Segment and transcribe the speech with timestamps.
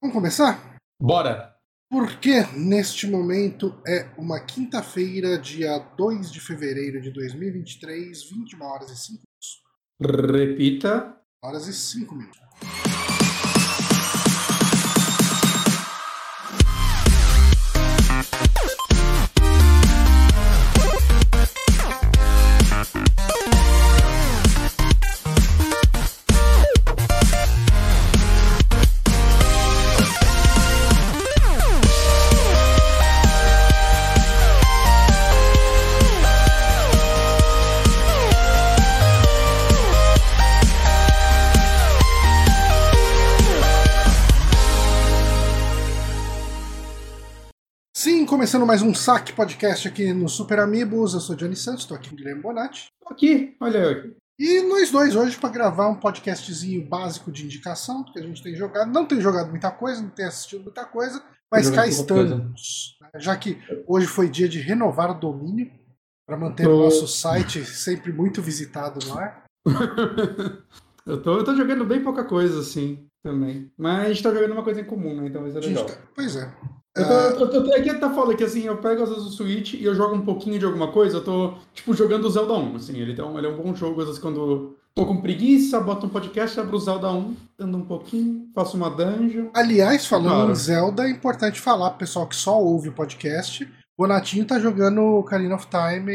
[0.00, 0.76] Vamos começar?
[0.98, 1.54] Bora!
[1.90, 8.96] Porque neste momento é uma quinta-feira, dia 2 de fevereiro de 2023, 21 horas e
[8.96, 10.32] 5 minutos.
[10.32, 11.20] Repita.
[11.44, 12.39] Horas e 5 minutos.
[48.50, 51.14] Começando mais um saque podcast aqui no Super Amigos.
[51.14, 52.86] Eu sou Johnny Santos, estou aqui com o Guilherme Bonatti.
[53.00, 54.16] Tô aqui, olha eu aqui.
[54.40, 58.56] E nós dois hoje para gravar um podcastzinho básico de indicação, que a gente tem
[58.56, 58.90] jogado.
[58.90, 62.96] Não tem jogado muita coisa, não tem assistido muita coisa, mas cá estamos.
[63.18, 65.70] Já que hoje foi dia de renovar o domínio,
[66.26, 69.44] para manter Tô- o nosso site sempre muito visitado no ar.
[71.06, 73.70] eu, tô, eu tô jogando bem pouca coisa, assim, também.
[73.78, 75.28] Mas a gente tá jogando uma coisa em comum, né?
[75.28, 75.86] Então vai ser A gente legal.
[75.86, 76.52] tá- Pois é.
[76.96, 79.24] Eu tô, eu tô, eu tô- aqui tá falando que assim, eu pego às vezes
[79.24, 82.30] o Switch e eu jogo um pouquinho de alguma coisa, eu tô, tipo, jogando o
[82.30, 85.20] Zelda 1, assim, ele, então, ele é um bom jogo, às vezes quando tô com
[85.20, 89.50] preguiça, boto um podcast, abro o Zelda 1, ando um pouquinho, faço uma dungeon.
[89.54, 90.50] Aliás, falando Claro.
[90.50, 93.62] em Zelda, é importante falar, pro pessoal que só ouve o podcast,
[93.96, 96.12] o Bonatinho tá jogando Ocarina of Time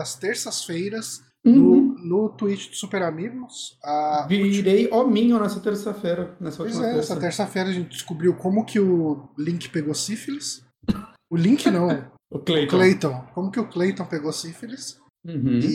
[0.00, 1.52] às terças-feiras Uhum.
[1.54, 3.76] no, no Twitch do Super Amigos.
[3.82, 7.20] A, Virei hominho nessa terça-feira, nessa Pois última é, essa terça.
[7.20, 10.64] terça-feira a gente descobriu como que o Link pegou sífilis.
[11.30, 11.88] O Link não,
[12.30, 12.76] O o Clayton.
[12.76, 13.24] Clayton.
[13.34, 14.98] Como que o Clayton pegou sífilis.
[15.24, 15.60] Uhum.
[15.62, 15.68] E,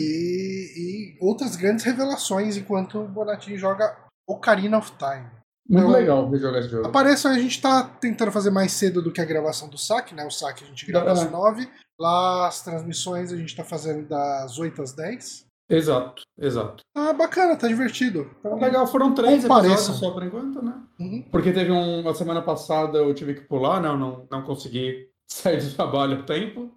[0.76, 3.96] e outras grandes revelações enquanto o Bonatinho joga
[4.28, 5.26] Ocarina of Time.
[5.70, 6.86] Muito Então, legal ver jogar esse jogo.
[6.86, 10.24] Apareça, a gente tá tentando fazer mais cedo do que a gravação do saque, né?
[10.26, 11.30] O saque a gente grava às É.
[11.30, 11.68] 9.
[12.00, 15.44] Lá as transmissões a gente tá fazendo das 8 às 10.
[15.70, 16.82] Exato, exato.
[16.96, 18.30] Ah, bacana, tá divertido.
[18.40, 19.72] Então, Legal, foram três Compareçam.
[19.74, 20.74] episódios só por enquanto, né?
[20.98, 21.24] uhum.
[21.30, 25.60] Porque teve um, uma semana passada eu tive que pular, não, não, não consegui sair
[25.62, 26.70] do trabalho a tempo.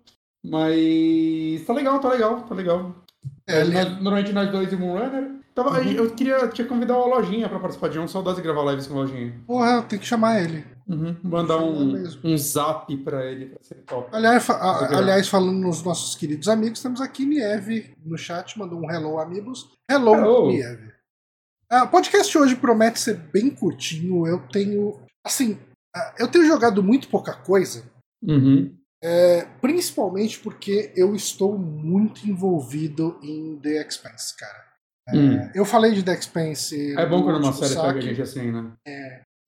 [0.44, 2.96] Mas tá legal, tá legal, tá legal.
[3.48, 5.40] É, Nós- normalmente nós dois e Moonrunner.
[5.54, 5.92] Tava, Uhum.
[5.92, 8.94] Eu queria te convidar o Lojinha pra participar de um, saudade de gravar lives com
[8.94, 9.34] o Lojinha.
[9.46, 10.64] Porra, tem que chamar ele.
[10.92, 11.16] Uhum.
[11.24, 14.10] Mandar um, um zap pra ele, pra ser top.
[14.12, 18.92] Aliás, a- aliás, falando nos nossos queridos amigos, temos aqui Nieve no chat, mandou um
[18.92, 19.70] hello, amigos.
[19.90, 20.48] Hello, Hello.
[20.52, 20.92] Nieve.
[21.72, 24.28] Ah, O podcast hoje promete ser bem curtinho.
[24.28, 25.00] Eu tenho.
[25.26, 25.58] Assim,
[25.96, 27.84] ah, eu tenho jogado muito pouca coisa,
[28.22, 28.76] Uhum.
[29.02, 34.66] é, principalmente porque eu estou muito envolvido em The Expanse, cara.
[35.10, 35.50] É, Hum.
[35.56, 36.96] Eu falei de The Expanse.
[36.98, 38.02] É bom quando uma série pega a saque.
[38.02, 38.72] gente assim, né?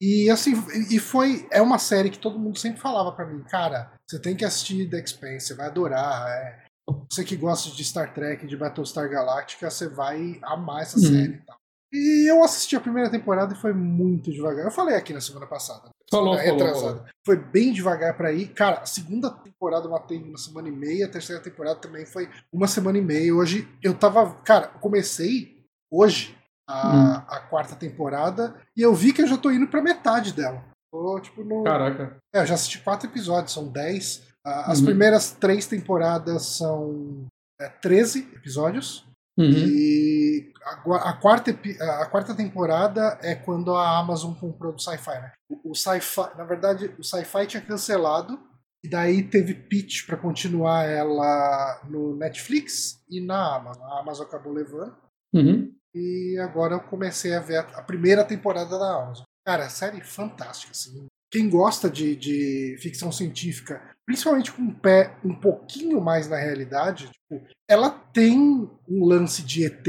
[0.05, 0.51] E assim,
[0.89, 1.47] e foi.
[1.49, 4.89] É uma série que todo mundo sempre falava pra mim, cara, você tem que assistir
[4.89, 6.27] The Expanse, você vai adorar.
[6.29, 6.63] é.
[7.09, 11.03] Você que gosta de Star Trek, de Battlestar Galactica, você vai amar essa Uhum.
[11.03, 11.55] série e tal.
[11.93, 14.65] E eu assisti a primeira temporada e foi muito devagar.
[14.65, 15.89] Eu falei aqui na semana passada.
[16.11, 16.97] Falou, semana falou, retrasada.
[16.97, 17.09] falou.
[17.25, 18.47] Foi bem devagar pra ir.
[18.47, 22.27] Cara, a segunda temporada eu matei uma semana e meia, a terceira temporada também foi
[22.51, 23.33] uma semana e meia.
[23.33, 24.33] Hoje eu tava.
[24.43, 26.35] Cara, eu comecei hoje
[26.67, 27.13] a, Hum.
[27.27, 30.63] a quarta temporada e eu vi que eu já tô indo pra metade dela.
[30.91, 31.63] Tô, tipo, no.
[31.63, 32.17] Caraca.
[32.33, 34.21] É, eu já assisti quatro episódios, são dez.
[34.45, 34.85] As Uhum.
[34.85, 37.25] primeiras três temporadas são
[37.59, 39.05] é, 13 episódios.
[39.37, 39.49] Uhum.
[39.49, 41.49] E a, a quarta,
[42.01, 45.31] a quarta temporada é quando a Amazon comprou do Sci-Fi, né?
[45.49, 48.39] O, o Sci-Fi, na verdade, o Sci-Fi tinha cancelado
[48.85, 53.83] e daí teve pitch pra continuar ela no Netflix e na Amazon.
[53.87, 54.95] A Amazon acabou levando
[55.33, 55.73] Uhum.
[55.93, 59.25] E agora eu comecei a ver a, primeira temporada da Amazon.
[59.45, 61.05] Cara, série fantástica, assim.
[61.31, 67.09] Quem gosta de, de ficção científica, principalmente com um pé um pouquinho mais na realidade,
[67.09, 68.39] tipo, ela tem
[68.87, 69.87] um lance de ET,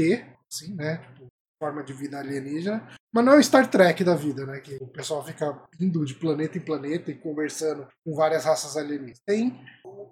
[0.51, 0.97] assim, né?
[0.97, 1.27] Tipo,
[1.61, 4.59] forma de vida alienígena, mas não é o Star Trek da vida, né?
[4.59, 9.21] Que o pessoal fica indo de planeta em planeta e conversando com várias raças alienígenas.
[9.25, 9.59] Tem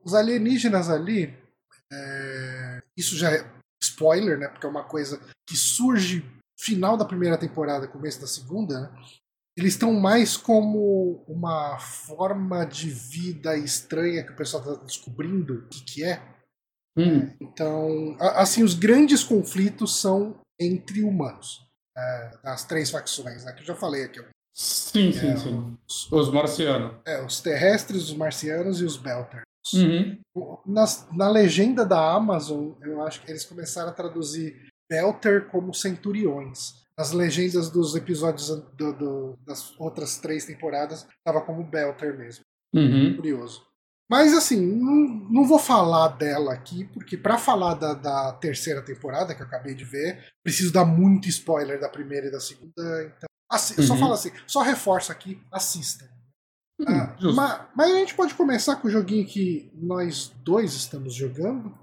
[0.04, 1.36] os alienígenas ali,
[1.92, 3.46] é, isso já é
[3.84, 4.48] spoiler, né?
[4.48, 6.26] Porque é uma coisa que surge
[6.60, 8.96] final da primeira temporada, começo da segunda, né?
[9.56, 15.68] Eles estão mais como uma forma de vida estranha que o pessoal está descobrindo o
[15.68, 16.20] que, que é.
[16.98, 17.32] Hum.
[17.40, 21.68] Então, assim, os grandes conflitos são entre humanos.
[21.96, 23.54] É, as três facções, né?
[23.54, 24.20] Que eu já falei aqui.
[24.56, 25.78] Sim, sim, É, sim.
[26.12, 26.96] Os marcianos.
[27.06, 29.44] É, os terrestres, os marcianos e os Belter.
[29.74, 30.20] Uhum.
[30.66, 36.82] Nas- na legenda da Amazon, eu acho que eles começaram a traduzir Belter como centuriões.
[36.96, 42.44] nas legendas dos episódios do- do- das outras três temporadas, tava como Belter mesmo.
[42.72, 43.16] Uhum.
[43.16, 43.66] Curioso.
[44.08, 44.94] Mas assim, não,
[45.32, 49.74] não vou falar dela aqui, porque pra falar da, da terceira temporada, que eu acabei
[49.74, 52.72] de ver, preciso dar muito spoiler da primeira e da segunda.
[53.06, 54.00] Então, assi- eu só Uhum.
[54.00, 56.06] falo assim, só reforço aqui, assistam.
[56.88, 57.36] Ah, Justo.
[57.36, 61.74] ma- mas a gente pode começar com o joguinho que nós dois estamos jogando.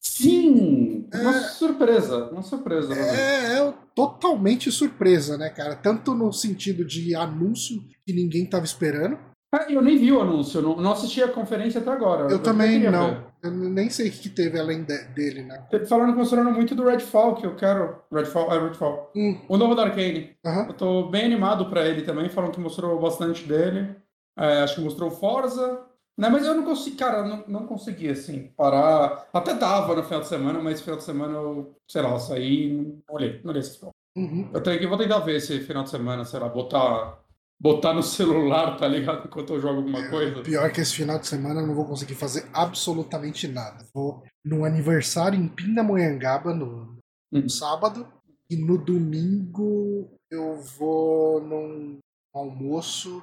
[0.00, 1.08] Sim!
[1.12, 1.18] É.
[1.18, 2.94] Uma surpresa, uma surpresa.
[2.94, 3.16] né?
[3.16, 5.74] É, é totalmente surpresa, né, cara?
[5.74, 9.18] Tanto no sentido de anúncio que ninguém tava esperando.
[9.54, 12.30] Ah, eu nem vi o anúncio, eu não, não assisti a conferência até agora.
[12.30, 13.10] Eu também queria não.
[13.10, 13.26] ver.
[13.42, 15.66] Eu nem sei o que teve além de- dele, né?
[15.88, 17.96] Falaram que mostraram muito do Redfall, que eu quero.
[18.12, 19.10] Redfall, é Redfall.
[19.14, 20.30] Hum, O novo da Arcane.
[20.44, 20.66] aham.
[20.68, 23.94] Eu tô bem animado pra ele também, falam que mostrou bastante dele.
[24.38, 25.86] É, acho que mostrou Forza.
[26.18, 29.28] Né, mas eu não consegui, cara, não, não consegui, assim, parar.
[29.34, 32.68] Até dava no final de semana, mas final de semana eu, sei lá, eu saí
[32.68, 33.94] e não olhei, não olhei esses jogos.
[34.16, 34.48] Uhum.
[34.54, 37.20] Eu tenho que, vou tentar ver esse final de semana, sei lá, botar,
[37.60, 39.26] botar no celular, tá ligado?
[39.26, 40.42] Enquanto eu jogo alguma coisa.
[40.42, 43.84] Pior que esse final de semana eu não vou conseguir fazer absolutamente nada.
[43.92, 46.96] Vou num aniversário em Pindamonhangaba no,
[47.30, 48.08] no sábado
[48.48, 51.98] e no domingo eu vou num
[52.32, 53.22] almoço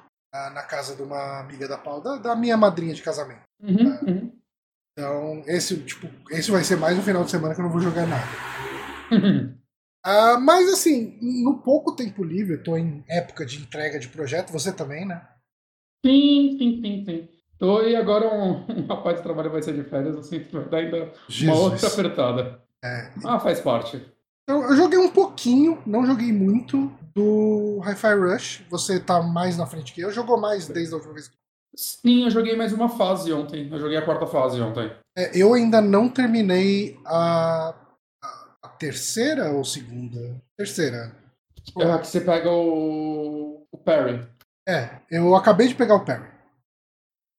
[0.52, 3.42] na casa de uma amiga da Paula, da, da minha madrinha de casamento.
[3.62, 4.32] Uhum, uhum.
[4.92, 7.80] Então, esse, tipo, esse vai ser mais um final de semana que eu não vou
[7.80, 8.26] jogar nada.
[9.10, 9.54] Uhum.
[10.04, 14.52] Ah, mas assim, no pouco tempo livre, eu tô em época de entrega de projeto,
[14.52, 15.26] você também, né?
[16.04, 17.28] Sim, sim, sim, sim.
[17.58, 20.78] Tô, e agora um, um rapaz de trabalho vai ser de férias, assim, vai dar
[20.78, 22.62] ainda uma outra apertada.
[22.84, 23.10] É.
[23.24, 24.04] Ah, faz parte.
[24.46, 28.64] Eu, eu joguei um pouquinho, não joguei muito, do Hi-Fi Rush.
[28.70, 30.10] Você tá mais na frente que eu.
[30.10, 31.30] Jogou mais desde a última vez.
[31.76, 33.68] Sim, eu joguei mais uma fase ontem.
[33.70, 34.92] Eu joguei a quarta fase ontem.
[35.16, 37.74] É, eu ainda não terminei a,
[38.22, 40.40] a, a terceira ou segunda?
[40.56, 41.16] Terceira.
[41.78, 44.28] É, que você pega o, o Perry.
[44.68, 46.28] É, eu acabei de pegar o Perry.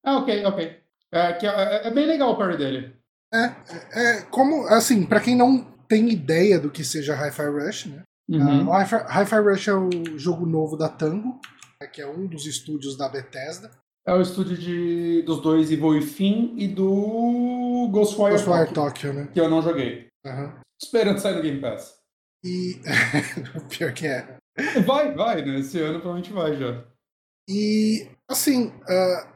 [0.05, 0.79] Ah, ok, ok.
[1.11, 2.95] É, que é, é bem legal o Perry dele.
[3.33, 8.03] É, como, assim, pra quem não tem ideia do que seja Hi-Fi Rush, né?
[8.27, 8.67] Uhum.
[8.67, 11.39] O Hi-Fi Rush é o jogo novo da Tango,
[11.79, 13.71] né, que é um dos estúdios da Bethesda.
[14.07, 19.29] É o estúdio de, dos dois Evil Within e do Ghostwire, Ghostwire Tokyo, Tokyo, né?
[19.33, 20.07] que eu não joguei.
[20.25, 20.61] Aham.
[20.81, 21.95] Esperando sair no Game Pass.
[22.43, 22.79] E.
[23.57, 24.37] o pior que é.
[24.85, 25.59] Vai, vai, né?
[25.59, 26.85] Esse ano provavelmente vai já.
[27.49, 29.33] E, assim, ah,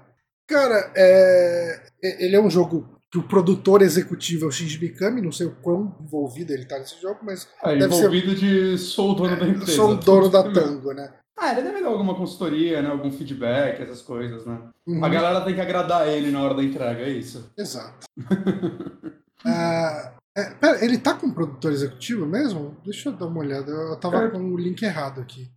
[0.47, 5.31] cara, é, ele é um jogo que o produtor executivo é o Shinji Mikami, não
[5.31, 9.11] sei o quão envolvido ele tá nesse jogo, mas É, Deve ser- envolvido de sou
[9.11, 9.71] o dono da eu empresa.
[9.71, 11.13] sou o dono da Tango, né?
[11.41, 12.89] Ah, ele deve dar alguma consultoria, né?
[12.89, 14.59] Algum feedback, essas coisas, né?
[14.85, 17.51] Uhum, A galera tem que agradar ele na hora da entrega, é isso.
[17.57, 18.05] Exato.
[19.45, 22.75] Ah, é, pera, ele tá com produtor executivo mesmo?
[22.83, 24.27] Deixa eu dar uma olhada, eu tava É.
[24.29, 25.49] com o link errado aqui.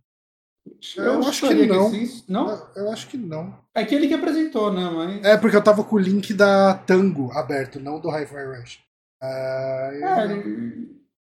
[0.97, 1.89] Eu acho que não.
[1.89, 2.23] sim.
[2.27, 2.49] Não?
[2.49, 3.53] Eu, eu acho que não.
[3.75, 4.89] É que ele que apresentou, né?
[4.89, 5.23] Mas.
[5.25, 8.79] É, porque eu tava com o link da Tango aberto, não do Hi-Fi Rush.
[9.21, 10.95] Eu- É, ele...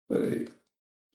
[0.08, 0.48] Peraí.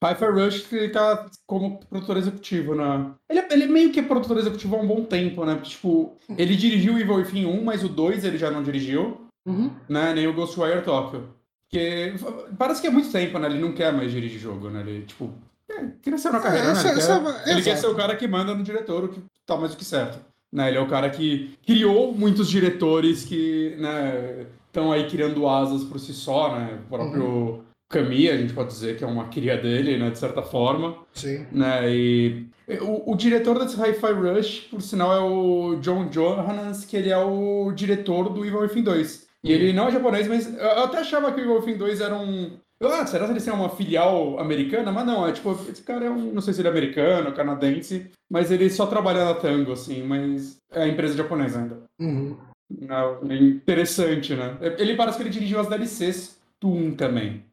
[0.03, 3.11] Hi-Fi Rush ele tá como produtor executivo, né?
[3.29, 5.55] Ele, ele meio que é produtor executivo há um bom tempo, né?
[5.55, 9.21] Porque, tipo, ele dirigiu o Evil Within 1, mas o 2 ele já não dirigiu,
[9.45, 9.71] Uhum.
[9.89, 10.13] né?
[10.13, 11.27] Nem o Ghostwire Tokyo.
[11.69, 12.13] Porque
[12.57, 13.47] parece que é muito tempo, né?
[13.47, 14.79] Ele não quer mais dirigir jogo, né?
[14.81, 15.58] Ele, tipo, é,
[16.01, 16.71] cresceu na carreira, É, né?
[16.73, 19.21] essa- Ele, quer, essa- ele quer ser o cara que manda no diretor, o que
[19.45, 20.19] tá mais do que certo.
[20.51, 20.69] Né?
[20.69, 25.99] Ele é o cara que criou muitos diretores que, né, estão aí criando asas por
[25.99, 26.79] si só, né?
[26.85, 27.61] O próprio Uhum.
[27.89, 31.45] Camille, a gente pode dizer que é uma cria dele, né, de certa forma, Sim.
[31.51, 31.89] né?
[31.91, 32.45] E
[32.81, 37.17] o, o diretor desse Hi-Fi Rush, por sinal, é o John Johannans, que ele é
[37.17, 39.27] o diretor do Evil Within 2.
[39.43, 42.15] E ele não é japonês, mas eu até achava que o Evil Within 2 era
[42.15, 42.51] um...
[42.81, 44.91] Ah, será que ele é uma filial americana?
[44.91, 48.09] Mas não, é tipo, esse cara é um, não sei se ele é americano, canadense,
[48.31, 51.83] mas ele só trabalha na Tango, assim, mas é empresa japonesa ainda.
[51.99, 52.37] Uhum.
[52.69, 54.57] Não, é interessante, né?
[54.77, 57.43] Ele parece que ele dirigiu as DLCs do 1 também.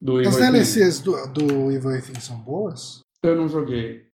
[0.00, 0.52] Do As Evil.
[0.52, 3.00] DLCs do, do Evil Within são boas?
[3.22, 4.06] Eu não joguei.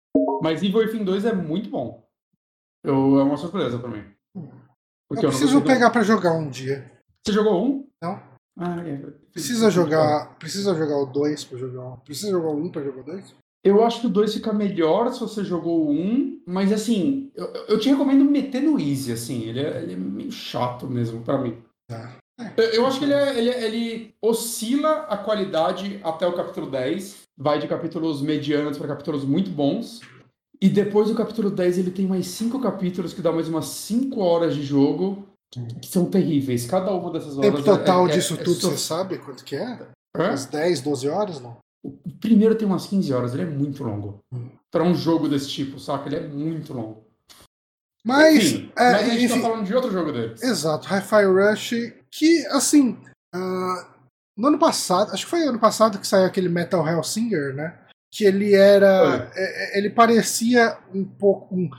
[0.43, 2.03] Mas Evil Within 2 é muito bom.
[2.83, 4.05] Eu, é uma surpresa pra mim.
[5.09, 6.91] Porque eu não preciso gostei do- pegar pra jogar um dia.
[7.27, 7.87] Você jogou um?
[8.03, 8.34] Não.
[8.57, 8.97] Ah, é.
[9.33, 10.37] Precisa jogar.
[10.39, 11.97] Precisa jogar o 2 pra jogar um.
[11.97, 13.35] Precisa jogar o 1 pra jogar o 2?
[13.65, 17.47] Eu acho que o 2 fica melhor se você jogou o 1, mas assim, eu,
[17.69, 19.43] eu te recomendo meter no Easy, assim.
[19.49, 21.57] Ele é, ele é meio chato mesmo pra mim.
[21.89, 22.17] Tá.
[22.57, 26.71] Eu, eu acho que ele, é- ele, é- ele oscila a qualidade até o capítulo
[26.71, 27.23] 10.
[27.37, 30.01] Vai de capítulos medianos para capítulos muito bons.
[30.61, 34.21] E depois do capítulo 10 ele tem mais cinco capítulos que dá mais umas 5
[34.21, 35.27] horas de jogo.
[35.81, 36.67] Que são terríveis.
[36.67, 37.51] Cada uma dessas horas.
[37.51, 39.87] tempo total é- é- disso é tudo, você sabe quanto que é?
[40.17, 40.29] Hã?
[40.29, 41.57] Umas 10, 12 horas, não?
[41.85, 44.21] O primeiro tem umas 15 horas, ele é muito longo.
[44.33, 44.49] Hum.
[44.71, 46.09] Pra um jogo desse tipo, saca?
[46.09, 47.05] Ele é muito longo.
[48.07, 50.43] Mas, enfim, é, mas a gente enfim, tá falando de outro jogo deles.
[50.43, 51.71] Exato, Hi-Fi Rush,
[52.11, 52.99] que assim,
[53.35, 53.89] ah,
[54.37, 57.79] no ano passado, acho que foi ano passado que saiu aquele Metal Hellsinger, né?
[58.13, 59.31] Que ele era.
[59.35, 61.71] é- é- ele parecia um pouco um,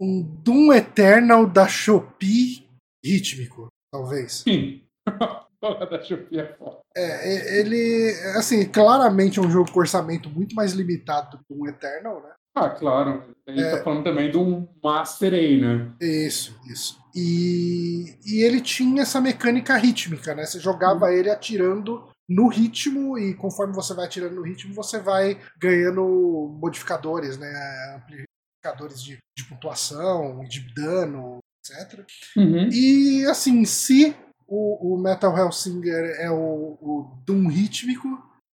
[0.00, 2.68] um Doom Eternal da Shopee
[3.04, 4.42] rítmico, talvez.
[4.46, 4.82] Sim.
[5.62, 6.54] É.
[6.96, 11.66] É, ele, assim, claramente é um jogo com orçamento muito mais limitado do que um
[11.68, 12.30] Eternal, né?
[12.56, 13.34] Ah, claro.
[13.46, 13.76] A gente É.
[13.76, 15.92] tá falando também de um Master aí, né?
[16.00, 16.98] Isso, isso.
[17.14, 20.46] E, e ele tinha essa mecânica rítmica, né?
[20.46, 25.38] Você jogava ele atirando no ritmo e conforme você vai atirando no ritmo, você vai
[25.60, 27.50] ganhando modificadores, né?
[27.96, 32.04] Amplificadores de, de pontuação, de dano, etc.
[32.36, 32.68] Uhum.
[32.72, 34.14] E assim, se
[34.46, 38.08] o, o Metal Hellsinger é o, o Doom rítmico,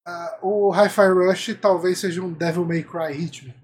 [0.05, 3.63] ah, o Hi-Fi Rush talvez seja um Devil May Cry rítmico.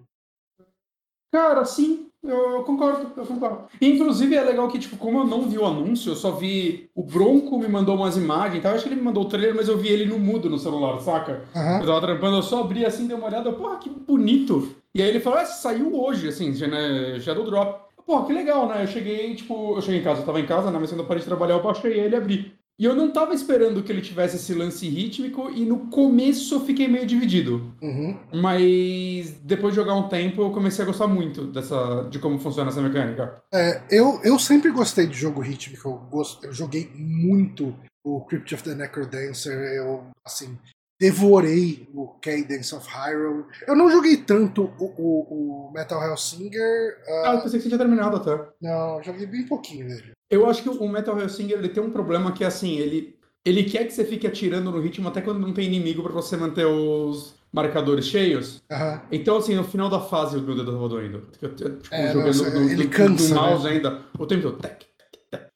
[1.32, 3.66] Cara, sim, eu, concordo, eu concordo.
[3.80, 6.90] Inclusive é legal que, tipo, como eu não vi o anúncio, eu só vi.
[6.94, 8.70] O Bronco me mandou umas imagens, tá?
[8.70, 10.58] Eu acho que ele me mandou o trailer, mas eu vi ele no mudo no
[10.58, 11.44] celular, saca?
[11.56, 11.80] Aham.
[11.80, 14.76] Eu tava trampando, eu só abri assim, dei uma olhada, porra, que bonito.
[14.94, 17.89] E aí ele falou, ah, saiu hoje, assim, já, né, já deu drop.
[18.10, 18.82] Porra, que legal, né?
[18.82, 20.80] Eu cheguei, tipo, eu cheguei em casa, eu tava em casa, né?
[20.80, 22.54] Mas quando eu parei de trabalhar, eu baixei ele e abri.
[22.80, 26.62] E eu não tava esperando que ele tivesse esse lance rítmico, e no começo eu
[26.62, 27.72] fiquei meio dividido.
[27.80, 28.18] Uhum.
[28.34, 32.72] Mas depois de jogar um tempo, eu comecei a gostar muito dessa, de como funciona
[32.72, 33.44] essa mecânica.
[33.54, 35.88] É, eu, eu sempre gostei de jogo rítmico.
[35.88, 39.54] Eu, gosto, eu joguei muito o Crypt of the Necrodancer.
[39.54, 40.58] Eu, assim,
[41.00, 43.46] devorei o Cadence of Hyrule.
[43.68, 46.98] Eu não joguei tanto o, o, o Metal Hellsinger.
[47.08, 48.46] Ah, ah, eu pensei que você tinha terminado até.
[48.62, 50.12] não, joguei bem pouquinho dele.
[50.30, 53.86] Eu acho que o Metal Hellsinger ele tem um problema que, assim, ele, ele quer
[53.86, 57.34] que você fique atirando no ritmo até quando não tem inimigo pra você manter os
[57.52, 58.62] marcadores cheios.
[58.72, 59.02] Aham.
[59.12, 61.28] Então, assim, no final da fase o meu dedo tava doendo.
[61.42, 63.72] Eu, eu, tipo, É, jogando nossa, do, ele do- cansa, do mouse né?
[63.72, 64.02] ainda.
[64.20, 64.84] O tempo todo, tec,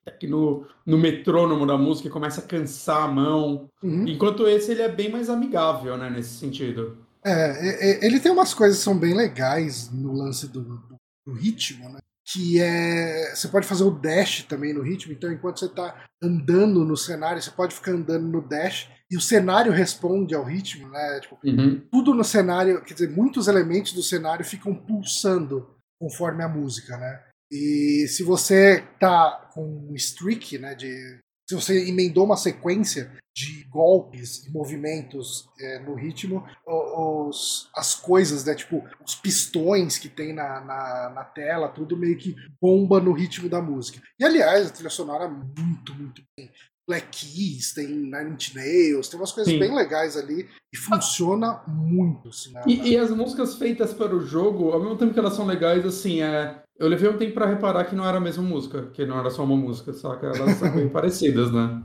[0.03, 3.67] tec, tec, no, no metrônomo da música começa a cansar a mão.
[3.81, 4.07] Uhum.
[4.07, 6.97] Enquanto esse, ele é bem mais amigável, né, nesse sentido.
[7.25, 10.97] É, é, é, ele tem umas coisas que são bem legais no lance do, do,
[11.25, 11.99] do ritmo, né?
[12.25, 13.33] Que é.
[13.35, 17.41] Você pode fazer o dash também no ritmo, então enquanto você tá andando no cenário,
[17.41, 21.19] você pode ficar andando no dash e o cenário responde ao ritmo, né?
[21.21, 21.81] Tipo, Uhum.
[21.91, 25.69] tudo no cenário, quer dizer, muitos elementos do cenário ficam pulsando
[25.99, 27.23] conforme a música, né?
[27.53, 33.63] E se você tá com um streak, né, de se você emendou uma sequência de
[33.69, 40.33] golpes e movimentos é, no ritmo, os, as coisas, né, tipo os pistões que tem
[40.33, 44.01] na, na, na tela, tudo meio que bomba no ritmo da música.
[44.19, 46.49] E aliás, a trilha sonora é muito, muito bem.
[46.87, 49.59] Black Keys, tem Nine Inch Nails, tem umas coisas Sim.
[49.59, 52.29] bem legais ali e funciona muito.
[52.29, 55.33] Assim, na- E, e as músicas feitas para o jogo, ao mesmo tempo que elas
[55.35, 56.62] são legais, assim, é.
[56.83, 59.29] Eu levei um tempo pra reparar que não era a mesma música, que não era
[59.29, 60.27] só uma música, saca?
[60.27, 61.81] Elas são bem parecidas, né?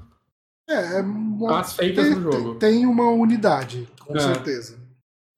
[0.68, 2.54] É, é uma- As feitas tem, no jogo.
[2.56, 4.18] tem- tem uma unidade, com É.
[4.20, 4.76] certeza.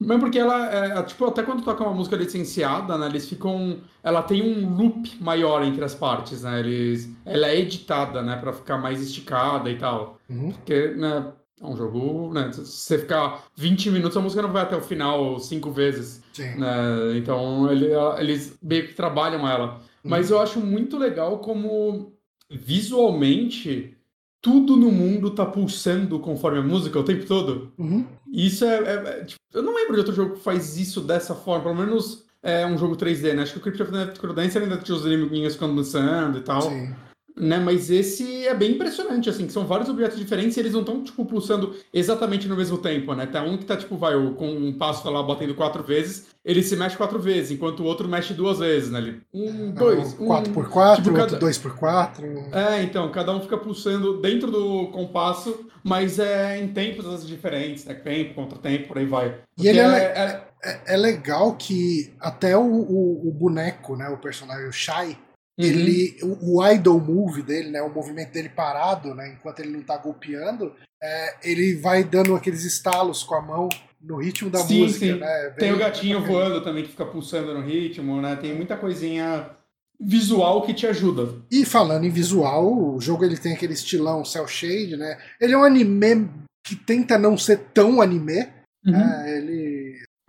[0.00, 4.22] Mesmo porque ela é, tipo, até quando toca uma música licenciada, né, eles ficam, ela
[4.22, 8.78] tem um loop maior entre as partes, né, eles, ela é editada, né, pra ficar
[8.78, 10.52] mais esticada e tal, Uhum.
[10.52, 14.62] porque, né, é um jogo, né, se você ficar 20 minutos, a música não vai
[14.62, 16.56] até o final cinco vezes, Sim.
[16.58, 17.88] né, então ele,
[18.18, 22.12] eles meio que trabalham ela, mas eu acho muito legal como
[22.50, 23.96] visualmente
[24.40, 27.72] tudo no mundo tá pulsando conforme a música o tempo todo.
[27.76, 28.06] Uhum.
[28.32, 31.34] Isso é, é- é, tipo, eu não lembro de outro jogo que faz isso dessa
[31.34, 33.42] forma, pelo menos é um jogo 3D, né?
[33.42, 36.62] Acho que o Crypt of the Necrodancer ainda tinha os inimiguinhos ficando dançando e tal,
[36.62, 36.94] Sim.
[37.40, 37.59] Né?
[37.59, 41.02] Mas esse é bem impressionante, assim, que são vários objetos diferentes e eles não estão,
[41.02, 43.26] tipo, pulsando exatamente no mesmo tempo, né?
[43.26, 46.62] Tá um que tá, tipo, vai, com um passo tá lá batendo quatro vezes, ele
[46.62, 48.99] se mexe quatro vezes, enquanto o outro mexe duas vezes, né?
[48.99, 50.26] Ele, um, dois, um...
[50.26, 52.49] 4x4, tipo, outro cada- 2x4.
[52.52, 57.94] É, então, cada um fica pulsando dentro do compasso, mas é em tempos diferentes, né?
[57.94, 59.35] Tempo, contratempo, por aí vai.
[59.59, 64.09] E ele Porque é, é, é- é legal que até o, o- o boneco, né,
[64.09, 65.16] o personagem o Shai.
[65.66, 69.82] Ele, o, o idle move dele, né, o movimento dele parado, né, enquanto ele não
[69.82, 73.68] tá golpeando, é, ele vai dando aqueles estalos com a mão
[74.00, 75.18] no ritmo da Sim, música, sim.
[75.18, 75.50] né?
[75.58, 78.34] Tem bem o gatinho voando também que fica pulsando no ritmo, né?
[78.36, 79.50] Tem muita coisinha
[80.00, 81.34] visual que te ajuda.
[81.50, 85.18] E falando em visual, o jogo ele tem aquele estilão cel shade, né?
[85.38, 86.30] Ele é um anime
[86.66, 88.46] que tenta não ser tão anime,
[88.86, 88.92] Uhum.
[88.92, 89.36] né?
[89.36, 89.69] Ele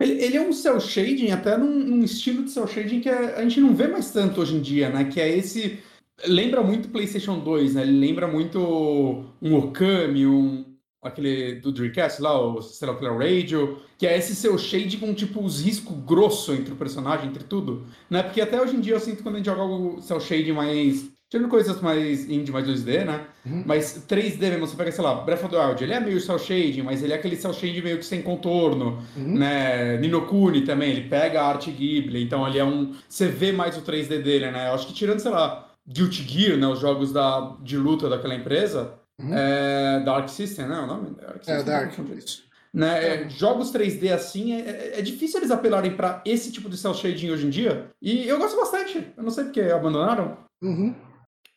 [0.02, 3.36] Ele, ele é um cel shading, até num, num estilo de cel shading que a,
[3.36, 5.04] a gente não vê mais tanto hoje em dia, né?
[5.04, 5.78] Que é esse.
[6.26, 7.82] Lembra muito PlayStation 2, né?
[7.82, 8.58] Ele lembra muito
[9.40, 10.64] um Okami, um.
[11.02, 15.62] aquele do Dreamcast lá, o o Radio, que é esse seu shade com tipo os
[15.62, 18.22] riscos grosso entre o personagem, entre tudo, né?
[18.22, 21.10] Porque até hoje em dia eu sinto quando a gente joga o cel shade mais
[21.32, 23.24] Tirando coisas mais indie, mais 2D, né?
[23.46, 23.62] Uhum.
[23.64, 26.38] Mas 3D mesmo, você pega, sei lá, Breath of the Wild, ele é meio cel
[26.38, 29.38] shading, mas ele é aquele cel shading meio que sem contorno, uhum.
[29.38, 29.96] né?
[29.96, 32.94] Ninokuni também, ele pega a arte Ghibli, então ele é um...
[33.08, 34.68] Você vê mais o 3D dele, né?
[34.68, 36.66] Eu acho que tirando, sei lá, Guilty Gear, né?
[36.66, 39.32] Os jogos da, de luta daquela empresa, uhum.
[39.32, 40.80] é, Dark System, né?
[40.80, 41.16] O nome?
[41.18, 41.94] Dark System, é, Dark.
[42.74, 43.06] Né?
[43.06, 43.28] É.
[43.30, 47.30] Jogos 3D assim, é, é, é difícil eles apelarem para esse tipo de cel shading
[47.30, 47.86] hoje em dia.
[48.02, 49.10] E eu gosto bastante.
[49.16, 50.36] Eu não sei porque abandonaram.
[50.60, 50.94] Uhum.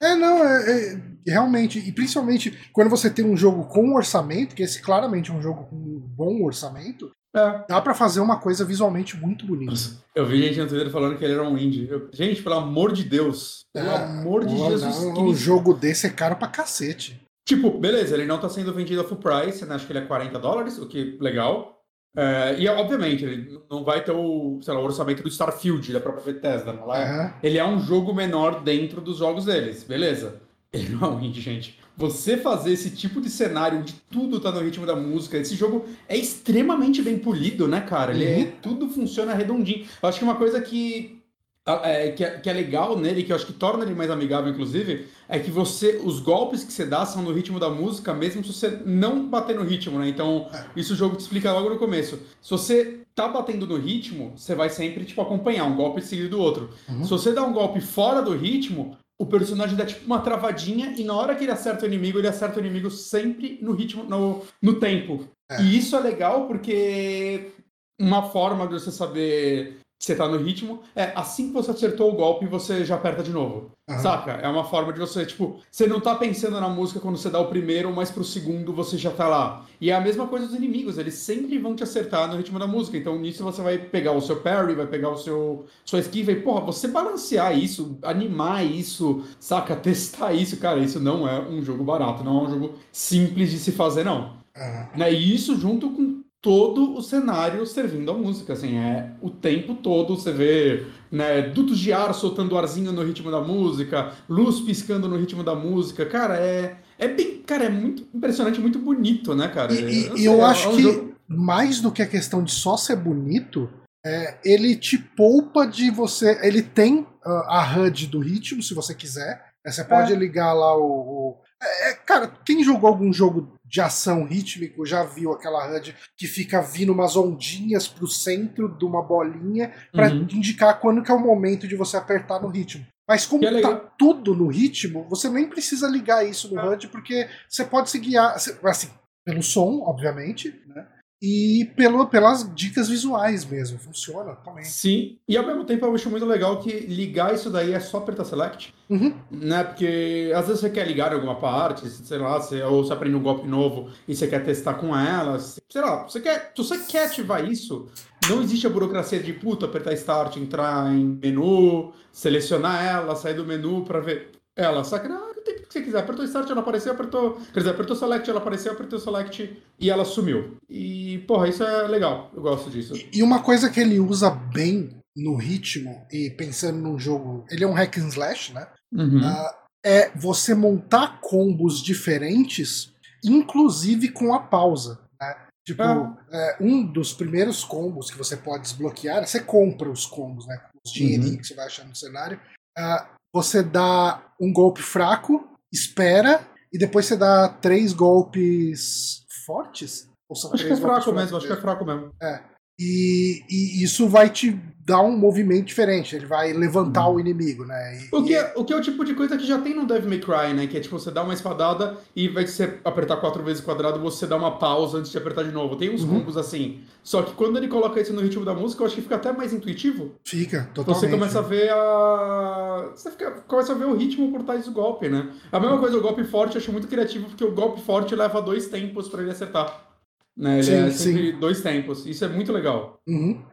[0.01, 4.63] É, não, é, é, realmente, e principalmente quando você tem um jogo com orçamento, que
[4.63, 7.65] esse claramente é um jogo com um bom orçamento, é.
[7.67, 9.73] dá para fazer uma coisa visualmente muito bonita.
[10.15, 11.87] Eu vi gente no Twitter falando que ele era um indie.
[11.89, 15.21] Eu, gente, pelo amor de Deus, pelo é, amor de Jesus não, Cristo.
[15.21, 17.21] Um jogo desse é caro pra cacete.
[17.47, 19.75] Tipo, beleza, ele não tá sendo vendido a full price, né?
[19.75, 21.74] acho que ele é 40 dólares, o que legal.
[22.15, 26.33] É, e obviamente, ele não vai ter o, lá, o orçamento do Starfield da própria
[26.33, 26.71] Bethesda.
[26.71, 27.11] Não é?
[27.11, 27.31] Uhum.
[27.43, 30.41] Ele é um jogo menor dentro dos jogos deles, beleza.
[30.71, 31.79] Ele não é um indie, gente.
[31.97, 35.85] Você fazer esse tipo de cenário onde tudo tá no ritmo da música, esse jogo
[36.09, 38.13] é extremamente bem polido, né, cara?
[38.13, 38.51] Ele é, uhum.
[38.61, 39.85] tudo funciona redondinho.
[40.01, 41.21] Eu acho que uma coisa que
[41.67, 44.51] é, que, é, que, é, legal nele, que eu acho que torna ele mais amigável,
[44.51, 45.99] inclusive, é que você.
[46.03, 49.55] Os golpes que você dá são no ritmo da música, mesmo se você não bater
[49.55, 50.07] no ritmo, né?
[50.07, 50.65] Então, é.
[50.75, 52.19] isso o jogo te explica logo no começo.
[52.39, 56.39] Se você tá batendo no ritmo, você vai sempre, tipo, acompanhar um golpe seguido do
[56.39, 56.69] outro.
[56.87, 57.03] Uhum.
[57.03, 61.03] Se você dá um golpe fora do ritmo, o personagem dá tipo uma travadinha e
[61.03, 64.43] na hora que ele acerta o inimigo, ele acerta o inimigo sempre no ritmo, no,
[64.61, 65.27] no tempo.
[65.49, 65.61] É.
[65.63, 67.51] E isso é legal porque
[67.99, 72.15] uma forma de você saber você tá no ritmo, é assim que você acertou o
[72.15, 73.71] golpe, você já aperta de novo.
[73.89, 73.99] Uhum.
[73.99, 74.33] Saca?
[74.33, 77.39] É uma forma de você, tipo, você não tá pensando na música quando você dá
[77.39, 79.65] o primeiro, mas pro segundo você já tá lá.
[79.81, 82.67] E é a mesma coisa dos inimigos, eles sempre vão te acertar no ritmo da
[82.67, 82.97] música.
[82.97, 86.41] Então nisso você vai pegar o seu parry, vai pegar o seu sua esquiva e,
[86.41, 89.75] porra, você balancear isso, animar isso, saca?
[89.85, 93.57] Testar isso, cara, isso não é um jogo barato, não é um jogo simples de
[93.57, 94.33] se fazer, não.
[94.55, 94.97] Uhum.
[94.97, 95.13] Né?
[95.13, 100.15] E isso junto com todo o cenário servindo a música, assim, é o tempo todo
[100.15, 105.17] você vê, né, dutos de ar soltando arzinho no ritmo da música, luz piscando no
[105.17, 109.73] ritmo da música, cara, é, é bem, cara, é muito impressionante, muito bonito, né, cara?
[109.73, 111.15] E, eu, sei, eu é, acho é um que jogo...
[111.27, 113.67] mais do que a questão de só ser bonito,
[114.05, 118.93] é, ele te poupa de você, ele tem uh, a HUD do ritmo, se você
[118.93, 120.15] quiser, né, você pode é.
[120.15, 125.33] ligar lá o, o é, cara, quem jogou algum jogo de ação rítmico já viu
[125.33, 130.25] aquela HUD que fica vindo umas ondinhas pro centro de uma bolinha para uhum.
[130.31, 132.87] indicar quando que é o momento de você apertar no ritmo.
[133.05, 137.27] Mas como é tá tudo no ritmo, você nem precisa ligar isso no HUD porque
[137.49, 138.89] você pode se guiar, assim,
[139.25, 140.87] pelo som, obviamente, né?
[141.27, 143.79] E pelo, pelas dicas visuais mesmo.
[143.79, 144.63] Funciona também.
[144.63, 147.97] Sim, e ao mesmo tempo eu acho muito legal que ligar isso daí é só
[147.97, 148.71] apertar select.
[148.87, 149.11] Uhum.
[149.31, 149.63] Né?
[149.63, 153.15] Porque às vezes você quer ligar em alguma parte, sei lá, você, ou você aprende
[153.15, 155.39] um golpe novo e você quer testar com ela.
[155.39, 157.87] Sei lá, você quer, se você quer ativar isso,
[158.29, 163.45] não existe a burocracia de puta, apertar start, entrar em menu, selecionar ela, sair do
[163.45, 164.83] menu para ver ela.
[164.83, 165.24] Saca?
[165.45, 165.99] Tempo que você quiser.
[165.99, 167.39] Apertou Start, ela apareceu, apertou.
[167.53, 170.57] Quer dizer, apertou Select, ela apareceu, apertou Select e ela sumiu.
[170.67, 172.31] E, porra, isso é legal.
[172.35, 172.93] Eu gosto disso.
[173.13, 177.45] E uma coisa que ele usa bem no ritmo, e pensando num jogo.
[177.49, 178.67] Ele é um hack and slash, né?
[178.91, 179.19] Uhum.
[179.19, 179.53] Uh,
[179.85, 184.99] é você montar combos diferentes, inclusive com a pausa.
[185.21, 185.35] Né?
[185.65, 186.17] Tipo, ah.
[186.31, 190.59] é, um dos primeiros combos que você pode desbloquear, você compra os combos, né?
[190.85, 191.37] Os dinheirinhos uhum.
[191.37, 192.39] que você vai achar no cenário.
[192.77, 196.39] Uh, você dá um golpe fraco, espera,
[196.71, 200.09] e depois você dá três golpes fortes?
[200.29, 202.13] Ou são acho que é fraco mesmo, acho que é fraco mesmo.
[202.23, 202.41] É.
[202.77, 207.15] E, e, isso vai te dar um movimento diferente, ele vai levantar hum.
[207.15, 207.97] o inimigo, né?
[207.97, 209.87] E, o, que é, o que é o tipo de coisa que já tem no
[209.87, 210.67] Devil May Cry, né?
[210.67, 214.27] Que é tipo, você dá uma espadada e vai você apertar quatro vezes quadrado, você
[214.27, 215.75] dá uma pausa antes de apertar de novo.
[215.75, 216.19] Tem uns uhum.
[216.19, 216.81] combos assim.
[217.01, 219.31] Só que quando ele coloca isso no ritmo da música, eu acho que fica até
[219.31, 220.15] mais intuitivo.
[220.23, 221.01] Fica, totalmente.
[221.01, 222.91] Você começa a ver a.
[222.93, 225.31] Você fica, começa a ver o ritmo por trás do golpe, né?
[225.51, 228.39] A mesma coisa, o golpe forte eu acho muito criativo, porque o golpe forte leva
[228.39, 229.94] dois tempos para ele acertar.
[230.37, 230.55] Né?
[230.55, 231.39] Ele sim, é sempre sim.
[231.39, 232.05] dois tempos.
[232.05, 232.99] Isso é muito legal.
[233.07, 233.43] Uhum.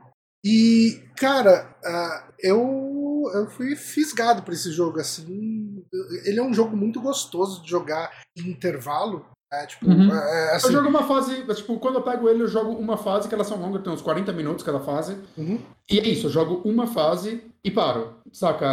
[0.44, 4.98] E, cara, uh, eu, eu fui fisgado por esse jogo.
[4.98, 5.84] assim
[6.24, 9.24] Ele é um jogo muito gostoso de jogar em intervalo.
[9.52, 10.10] É, tipo, uhum.
[10.10, 10.68] é, assim...
[10.68, 13.46] Eu jogo uma fase, tipo, quando eu pego ele, eu jogo uma fase, que elas
[13.46, 15.14] são longas, tem uns 40 minutos cada fase.
[15.36, 15.60] Uhum.
[15.90, 18.66] E é isso, eu jogo uma fase e paro, saca?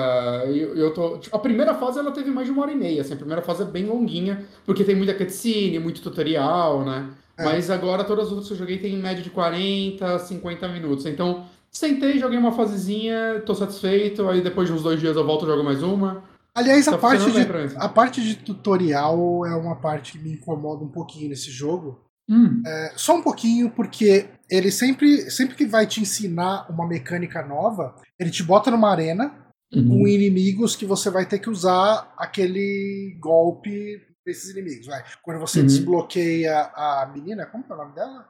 [0.45, 1.17] Eu, eu tô.
[1.17, 3.13] Tipo, a primeira fase ela teve mais de uma hora e meia, assim.
[3.13, 7.10] A primeira fase é bem longuinha, porque tem muita cutscene, muito tutorial, né?
[7.39, 7.43] É.
[7.43, 11.06] Mas agora todas as outras que eu joguei tem em média de 40, 50 minutos.
[11.06, 14.28] Então, sentei, joguei uma fasezinha, tô satisfeito.
[14.28, 16.23] Aí depois de uns dois dias eu volto e jogo mais uma.
[16.54, 20.84] Aliás, tá a, parte de, a parte de tutorial é uma parte que me incomoda
[20.84, 22.04] um pouquinho nesse jogo.
[22.30, 22.62] Hum.
[22.65, 27.95] É, só um pouquinho, porque ele sempre, sempre que vai te ensinar uma mecânica nova,
[28.19, 29.34] ele te bota numa arena
[29.73, 29.88] uhum.
[29.88, 34.87] com inimigos que você vai ter que usar aquele golpe desses inimigos.
[34.87, 35.03] Vai.
[35.21, 35.65] Quando você uhum.
[35.65, 38.29] desbloqueia a menina, como é o nome dela?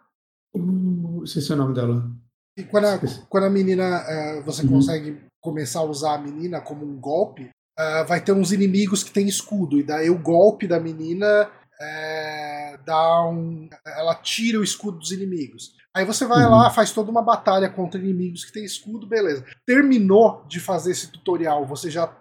[0.55, 2.09] Uh, esqueci o nome dela.
[2.57, 4.69] E quando a, quando a menina, uh, você uhum.
[4.69, 9.11] consegue começar a usar a menina como um golpe, uh, vai ter uns inimigos que
[9.11, 11.49] tem escudo, e daí o golpe da menina
[11.81, 13.69] é, dá um.
[13.85, 15.73] Ela tira o escudo dos inimigos.
[15.95, 16.51] Aí você vai uhum.
[16.51, 19.45] lá, faz toda uma batalha contra inimigos que tem escudo, beleza.
[19.65, 22.13] Terminou de fazer esse tutorial, você já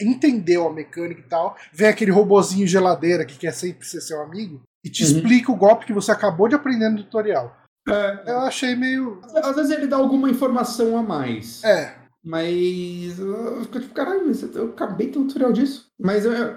[0.00, 4.62] entendeu a mecânica e tal, vem aquele robozinho geladeira que quer sempre ser seu amigo
[4.84, 5.10] e te uhum.
[5.10, 7.56] explica o golpe que você acabou de aprender no tutorial.
[7.88, 9.20] É, eu achei meio.
[9.34, 11.62] Às vezes ele dá alguma informação a mais.
[11.62, 11.94] É.
[12.24, 15.86] Mas eu fico tipo, caralho, eu acabei de ter um tutorial disso.
[15.96, 16.56] Mas eu, eu,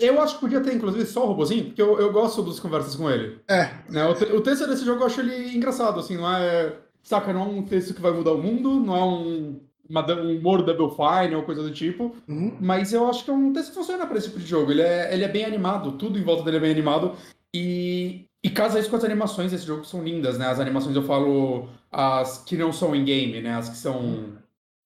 [0.00, 2.96] eu, acho que podia ter, inclusive, só o robozinho, porque eu, eu gosto das conversas
[2.96, 3.38] com ele.
[3.46, 3.68] É.
[3.90, 4.06] Né?
[4.06, 6.78] O, o texto desse jogo eu acho ele engraçado, assim, não é.
[7.02, 10.62] Saca, não é um texto que vai mudar o mundo, não é um um humor
[10.62, 12.16] Double Fine ou coisa do tipo.
[12.28, 12.56] Uhum.
[12.60, 14.70] Mas eu acho que é um texto que funciona para esse tipo de jogo.
[14.70, 17.14] Ele é, ele é bem animado, tudo em volta dele é bem animado.
[17.54, 20.46] E, e casa isso com as animações desse jogo que são lindas, né?
[20.46, 23.54] As animações eu falo as que não são in-game, né?
[23.54, 24.34] As que são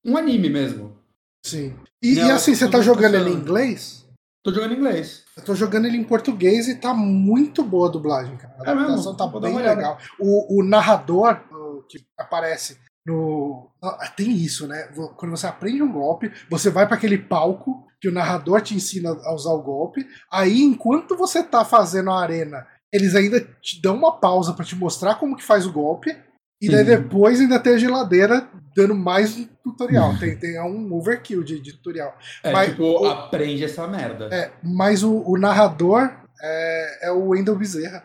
[0.05, 0.97] um anime mesmo.
[1.45, 1.75] Sim.
[2.03, 2.29] E, né?
[2.29, 4.07] e assim, você tá jogando ele em inglês?
[4.45, 5.25] Tô jogando em inglês.
[5.37, 8.55] Eu tô jogando ele em português e tá muito boa a dublagem, cara.
[8.61, 9.99] A é adaptação tá bem legal.
[10.19, 11.41] O, o narrador
[11.89, 12.79] que aparece
[13.09, 13.71] no.
[14.17, 14.89] Tem isso, né?
[15.17, 19.11] Quando você aprende um golpe, você vai para aquele palco que o narrador te ensina
[19.11, 20.07] a usar o golpe.
[20.31, 24.77] Aí, enquanto você tá fazendo a arena, eles ainda te dão uma pausa para te
[24.77, 26.17] mostrar como que faz o golpe.
[26.61, 27.03] E daí uhum.
[27.03, 30.17] depois ainda tem a geladeira dando mais um tutorial.
[30.19, 32.17] Tem, tem é um overkill de, de tutorial.
[32.43, 34.29] É, mas, tipo, o, aprende essa merda.
[34.33, 36.11] É, mas o, o narrador
[36.43, 38.03] é, é o Wendell Bezerra.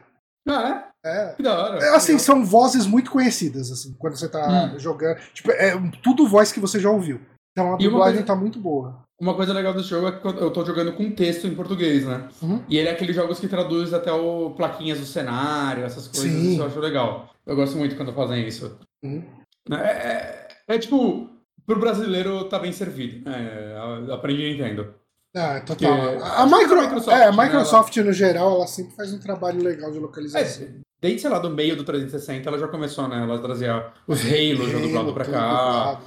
[0.48, 0.93] Ah, é?
[1.06, 1.34] É.
[1.36, 1.84] Que da hora.
[1.84, 4.80] É, assim, são vozes muito conhecidas, assim, quando você tá hum.
[4.80, 5.18] jogando.
[5.34, 7.20] Tipo, é tudo voz que você já ouviu.
[7.52, 8.28] Então a dublagem coisa...
[8.28, 9.04] tá muito boa.
[9.22, 12.28] Uma coisa legal desse jogo é que eu tô jogando com texto em português, né?
[12.42, 12.64] Uhum.
[12.68, 16.54] E ele é aqueles jogos que traduz até o plaquinhas do cenário, essas coisas, Sim.
[16.54, 17.30] isso eu acho legal.
[17.46, 18.78] Eu gosto muito quando fazem isso.
[19.04, 19.24] Uhum.
[19.72, 21.30] É, é, é, tipo,
[21.66, 23.30] pro brasileiro tá bem servido.
[23.30, 24.96] É, aprendi Nintendo.
[25.36, 25.94] Ah, total.
[26.22, 26.82] a, Micro...
[26.82, 30.00] Microsoft, é, a né, Microsoft, né, no geral, ela sempre faz um trabalho legal de
[30.00, 30.68] localização.
[31.04, 33.22] Desde, sei lá, do meio do 360, ela já começou, né?
[33.22, 36.02] Ela trazia os Halo já dublado pra cá.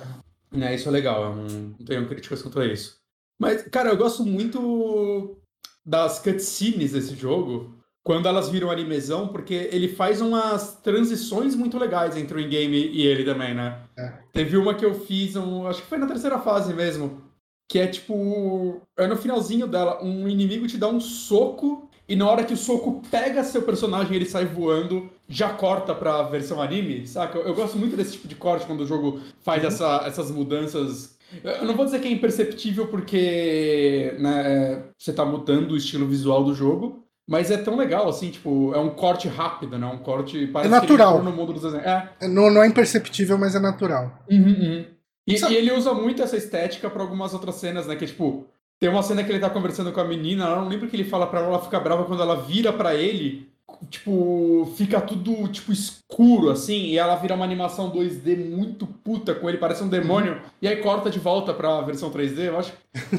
[0.51, 2.97] Né, isso é legal, eu não tenho críticas quanto a isso.
[3.39, 5.37] Mas, cara, eu gosto muito
[5.85, 12.17] das cutscenes desse jogo, quando elas viram animezão, porque ele faz umas transições muito legais
[12.17, 13.83] entre o in-game e ele também, né?
[13.99, 14.15] É.
[14.33, 17.21] Teve uma que eu fiz, um, acho que foi na terceira fase mesmo,
[17.69, 22.29] que é tipo, é no finalzinho dela, um inimigo te dá um soco e na
[22.29, 27.07] hora que o soco pega seu personagem ele sai voando, já corta pra versão anime,
[27.07, 27.38] saca?
[27.38, 29.69] Eu, eu gosto muito desse tipo de corte quando o jogo faz uhum.
[29.69, 31.16] essa, essas mudanças.
[31.42, 36.45] Eu não vou dizer que é imperceptível porque né, você tá mudando o estilo visual
[36.45, 39.87] do jogo, mas é tão legal, assim, tipo, é um corte rápido, né?
[39.87, 40.47] Um corte.
[40.47, 41.21] Parece é natural.
[41.23, 41.85] no mundo dos desenhos.
[41.85, 42.09] É.
[42.21, 42.29] é.
[42.29, 44.23] Não, não é imperceptível, mas é natural.
[44.31, 44.85] Uhum, uhum.
[45.27, 47.97] E, e, ele usa muito essa estética para algumas outras cenas, né?
[47.97, 48.47] Que é tipo,
[48.79, 51.05] tem uma cena que ele tá conversando com a menina, eu não lembro que ele
[51.05, 53.49] fala pra ela, ela fica brava quando ela vira para ele,
[53.91, 59.49] tipo, fica tudo, tipo, escuro, assim, e ela vira uma animação 2D muito puta com
[59.49, 60.41] ele, parece um demônio, uhum.
[60.61, 62.73] e aí corta de volta pra versão 3D, eu acho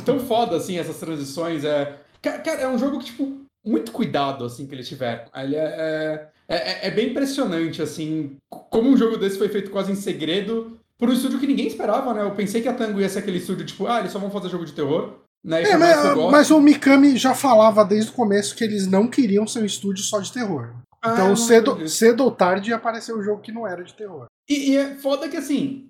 [0.05, 1.97] tão foda, assim, essas transições, é...
[2.21, 5.25] Cara, é um jogo que, tipo, muito cuidado, assim, que eles tiveram.
[5.35, 9.91] Ele é, é, é, é, bem impressionante, assim, como um jogo desse foi feito quase
[9.91, 12.23] em segredo por um estúdio que ninguém esperava, né?
[12.23, 14.49] Eu pensei que a Tango ia ser aquele estúdio, tipo, ah, eles só vão fazer
[14.49, 15.19] jogo de terror.
[15.43, 15.63] Né?
[15.63, 19.59] É, mas, mas, o Mikami já falava desde o começo que eles não queriam ser
[19.59, 20.73] um estúdio só de terror.
[21.01, 24.25] Ah, então, cedo, cedo ou tarde apareceu um jogo que não era de terror.
[24.49, 25.89] E, e, é foda que, assim,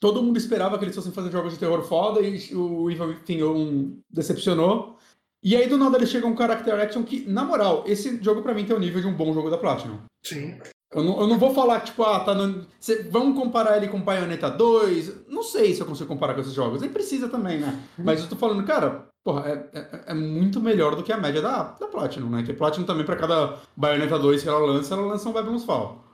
[0.00, 4.00] todo mundo esperava que eles fossem fazer jogos de terror foda e o Evil Within
[4.10, 4.98] decepcionou.
[5.42, 8.54] E aí, do nada, ele chega um character action que, na moral, esse jogo pra
[8.54, 9.98] mim tem o nível de um bom jogo da Platinum.
[10.24, 10.58] Sim.
[10.94, 12.64] Eu não, eu não vou falar, tipo, ah, tá no...
[12.78, 15.28] Cê, vamos comparar ele com Bayonetta 2?
[15.28, 16.80] Não sei se eu consigo comparar com esses jogos.
[16.80, 17.80] Nem precisa também, né?
[17.98, 21.42] Mas eu tô falando, cara, porra, é, é, é, muito melhor do que a média
[21.42, 22.42] da, da Platinum, né?
[22.44, 25.64] Que a Platinum também, pra cada Bayonetta 2 que ela lança, ela lança um Babylon's
[25.64, 26.04] Fall.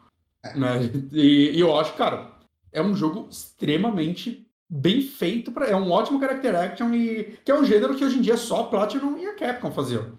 [0.43, 0.59] É.
[0.59, 0.91] Né?
[1.13, 2.31] E, e eu acho, cara,
[2.73, 7.55] é um jogo extremamente bem feito para é um ótimo character action e que é
[7.55, 10.13] um gênero que hoje em dia só a Platinum e a Capcom faziam.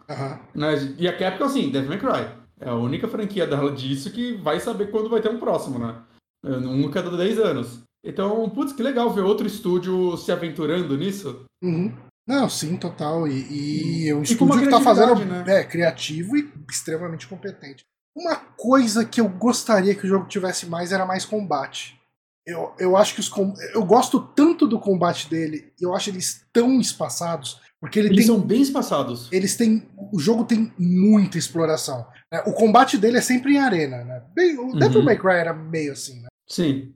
[0.54, 0.94] Né?
[1.00, 2.41] E a Capcom assim, Devil May Cry.
[2.62, 6.02] É a única franquia dela disso que vai saber quando vai ter um próximo, né?
[6.46, 7.84] É, Um cada 10 anos.
[8.04, 11.46] Então, putz, que legal ver outro estúdio se aventurando nisso.
[11.64, 11.92] Uhum.
[12.28, 13.28] Não, sim, total.
[13.28, 15.44] E, e é um E estúdio que tá fazendo né?
[15.48, 17.84] é, criativo e extremamente competente.
[18.16, 22.00] Uma coisa que eu gostaria que o jogo tivesse mais era mais combate.
[22.46, 23.32] Eu, eu acho que os
[23.74, 28.18] eu gosto tanto do combate dele, e eu acho eles tão espaçados, porque ele Eles
[28.20, 29.28] tem são bem espaçados.
[29.32, 29.84] eles têm.
[30.14, 32.06] O jogo tem muita exploração.
[32.32, 32.42] né?
[32.46, 34.22] O combate dele é sempre em arena, né?
[34.36, 35.06] Bem, o Devil Uhum.
[35.06, 36.28] May Cry era meio assim, né?
[36.48, 36.94] Sim.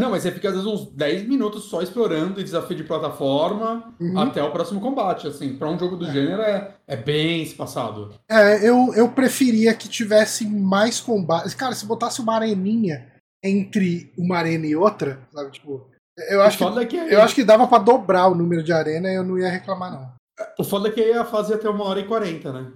[0.00, 3.94] Não, mas você fica às vezes uns 10 minutos só explorando e desafio de plataforma
[4.00, 4.18] Uhum.
[4.18, 5.26] até o próximo combate.
[5.28, 8.14] Assim, para um jogo do gênero é, é bem espaçado.
[8.28, 11.54] É, eu, eu preferia que tivesse mais combate.
[11.56, 13.06] Cara, se botasse uma areninha
[13.44, 15.52] entre uma arena e outra, sabe?
[15.52, 15.86] Tipo,
[16.30, 19.14] eu acho que, é eu acho que dava pra dobrar o número de arena e
[19.14, 20.12] eu não ia reclamar, não.
[20.58, 22.72] o foda é que ia fazer até uma hora e 40, né?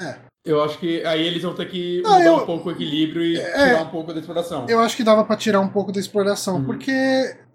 [0.00, 0.16] É.
[0.44, 3.36] Eu acho que aí eles vão ter que mudar eu- um pouco o equilíbrio e
[3.38, 3.68] É.
[3.68, 4.64] tirar um pouco da exploração.
[4.68, 6.64] Eu acho que dava pra tirar um pouco da exploração, Uhum.
[6.64, 6.92] porque,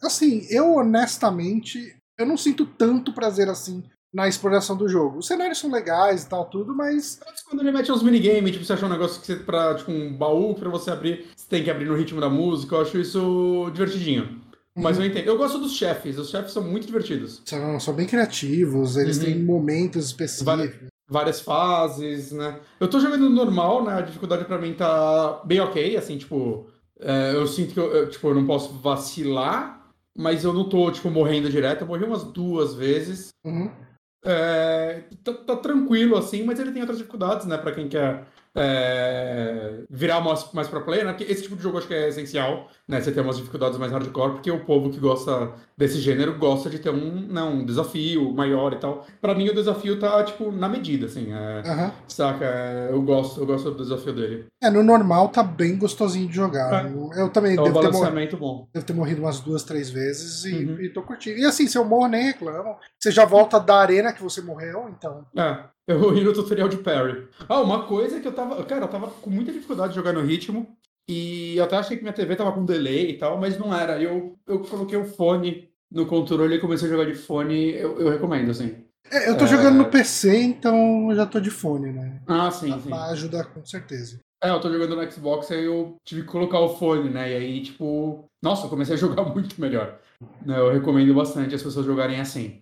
[0.04, 5.18] assim, eu honestamente, eu não sinto tanto prazer assim na exploração do jogo.
[5.18, 8.64] Os cenários são legais e tal, tudo, mas Mas Quando ele mete uns minigames, tipo,
[8.64, 11.64] você acha um negócio que você, pra, tipo, um baú pra você abrir, você tem
[11.64, 14.42] que abrir no ritmo da música, eu acho isso divertidinho.
[14.78, 15.26] Mas eu entendo.
[15.26, 17.42] Eu gosto dos chefes, os chefes são muito divertidos.
[17.46, 19.24] são, são bem criativos, eles Uhum.
[19.24, 20.90] têm momentos específicos.
[21.08, 22.60] Várias fases, né?
[22.80, 23.94] Eu tô jogando no normal, né?
[23.94, 26.68] A dificuldade pra mim tá bem ok, assim, tipo,
[27.00, 30.92] é, eu sinto que eu, eu, tipo, eu não posso vacilar, mas eu não tô,
[30.92, 31.82] tipo, morrendo direto.
[31.82, 33.30] Eu morri umas duas vezes.
[33.46, 33.70] Uhum.
[34.26, 37.58] É, tá, tá tranquilo, assim, mas ele tem outras dificuldades, né?
[37.58, 41.14] Pra quem quer é, virar mais, mais pro player, né?
[41.14, 43.02] Porque esse tipo de jogo acho que é essencial, né?
[43.02, 46.80] Você ter umas dificuldades mais hardcore, porque o povo que gosta desse gênero gosta de
[46.80, 49.06] ter um, não, um desafio maior e tal.
[49.22, 51.32] Pra mim, o desafio tá, tipo, na medida, assim.
[51.34, 51.92] É, Aham.
[52.08, 52.46] saca?
[52.46, 54.46] É, Eu gosto, eu gosto do desafio dele.
[54.64, 56.86] É, no normal tá bem gostosinho de jogar.
[57.18, 58.68] Eu também É um devo ter, mor- balanceamento bom.
[58.74, 60.82] devo ter morrido umas duas, três vezes e, Uhum.
[60.82, 61.38] e tô curtindo.
[61.40, 62.76] E assim, se eu morro, nem reclamo.
[63.00, 65.26] Você já volta da arena que você morreu, então.
[65.38, 67.28] É, eu morri no tutorial de parry.
[67.48, 68.64] Ah, uma coisa que eu tava.
[68.66, 70.68] Cara, eu tava com muita dificuldade de jogar no ritmo.
[71.08, 74.02] E eu até achei que minha TV tava com delay e tal, mas não era.
[74.02, 77.72] Eu, eu coloquei o fone no controle e comecei a jogar de fone.
[77.74, 78.76] Eu, eu recomendo, assim.
[79.12, 79.48] É, eu tô É.
[79.48, 82.20] jogando no PC, então eu já tô de fone, né?
[82.28, 82.90] Ah, sim, sim.
[82.90, 84.20] Pra ajudar com certeza.
[84.44, 87.32] É, eu tô jogando no Xbox, aí eu tive que colocar o fone, né?
[87.32, 88.26] E aí, tipo.
[88.42, 90.00] Nossa, eu comecei a jogar muito melhor.
[90.44, 92.62] Né, Eu recomendo bastante as pessoas jogarem assim.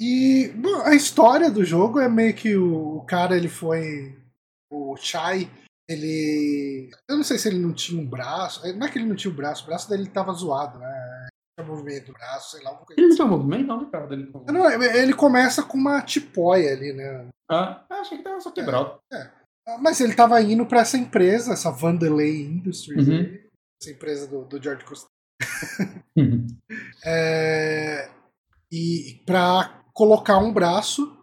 [0.00, 4.16] E bom, a história do jogo é meio que o, o cara, ele foi.
[4.72, 5.48] O Chai,
[5.88, 6.90] ele.
[7.08, 8.60] Eu não sei se ele não tinha um braço.
[8.76, 11.26] Não é que ele não tinha um braço, o braço dele tava zoado, né?
[11.56, 13.22] Tinha movimento do braço, sei lá, alguma coisa Ele não assim.
[13.22, 14.06] tem um movimento, não, cara?
[14.08, 14.30] Dele...
[14.34, 17.28] Eu não- Ele começa com uma tipóia ali, né?
[17.48, 18.98] Ah, achei que tava só quebrado.
[19.80, 23.14] Mas ele tava indo pra essa empresa, essa Vandelay Industries, Uhum.
[23.18, 23.46] aí,
[23.80, 25.08] essa empresa do, do George Costanza.
[26.16, 26.46] Uhum.
[27.06, 28.08] É,
[28.72, 31.16] e para colocar um braço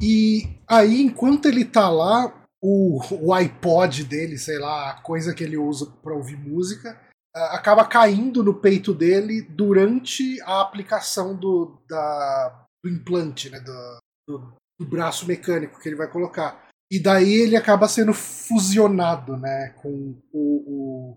[0.00, 2.32] e aí enquanto ele tá lá
[2.62, 6.98] o, o iPod dele sei lá a coisa que ele usa para ouvir música
[7.34, 14.52] acaba caindo no peito dele durante a aplicação do, da, do implante né do, do,
[14.78, 16.68] do braço mecânico que ele vai colocar.
[16.90, 21.16] E daí ele acaba sendo fusionado né com o,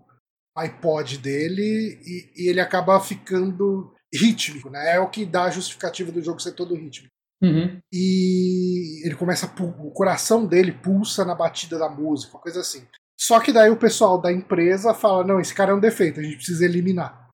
[0.56, 4.96] iPod dele e, e ele acaba ficando rítmico, né?
[4.96, 7.12] É o que dá a justificativa do jogo ser todo rítmico.
[7.42, 7.78] Uhum.
[7.92, 12.86] E ele começa a o coração dele pulsa na batida da música, uma coisa assim.
[13.18, 16.22] Só que daí o pessoal da empresa fala: não, esse cara é um defeito, a
[16.22, 17.26] gente precisa eliminar.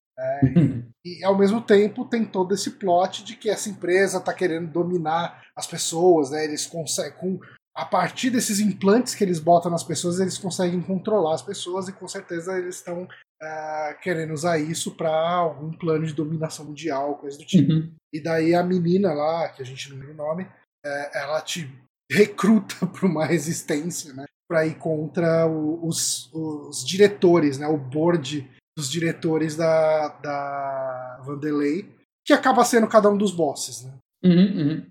[1.05, 5.42] E ao mesmo tempo tem todo esse plot de que essa empresa está querendo dominar
[5.57, 6.45] as pessoas, né?
[6.45, 7.40] Eles conseguem, com,
[7.75, 11.92] a partir desses implantes que eles botam nas pessoas, eles conseguem controlar as pessoas e
[11.92, 13.09] com certeza eles estão
[13.42, 17.72] ah, querendo usar isso para algum plano de dominação mundial, coisa do tipo.
[17.72, 17.92] Uhum.
[18.12, 20.48] E daí a menina lá, que a gente não lembra o nome,
[20.85, 21.68] é, ela te
[22.11, 24.24] recruta para uma resistência, né?
[24.48, 27.66] Para ir contra o- os, os diretores, né?
[27.66, 31.88] O board dos diretores da, da Vandelay,
[32.24, 33.92] que acaba sendo cada um dos bosses, né?
[34.24, 34.87] Uhum, uhum.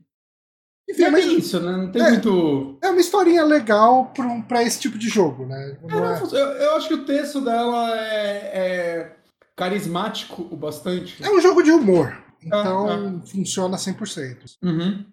[0.91, 1.71] Enfim, É mas isso, né?
[1.77, 2.09] Não tem É.
[2.11, 2.77] muito.
[2.81, 5.77] é uma historinha legal para um, pra esse tipo de jogo, né?
[5.83, 9.15] É, Não é, eu, eu acho que o texto dela é, é
[9.55, 11.23] carismático o bastante.
[11.23, 12.09] é um jogo de humor,
[12.43, 14.57] Ah, então funciona 100%.
[14.63, 15.05] Uhum.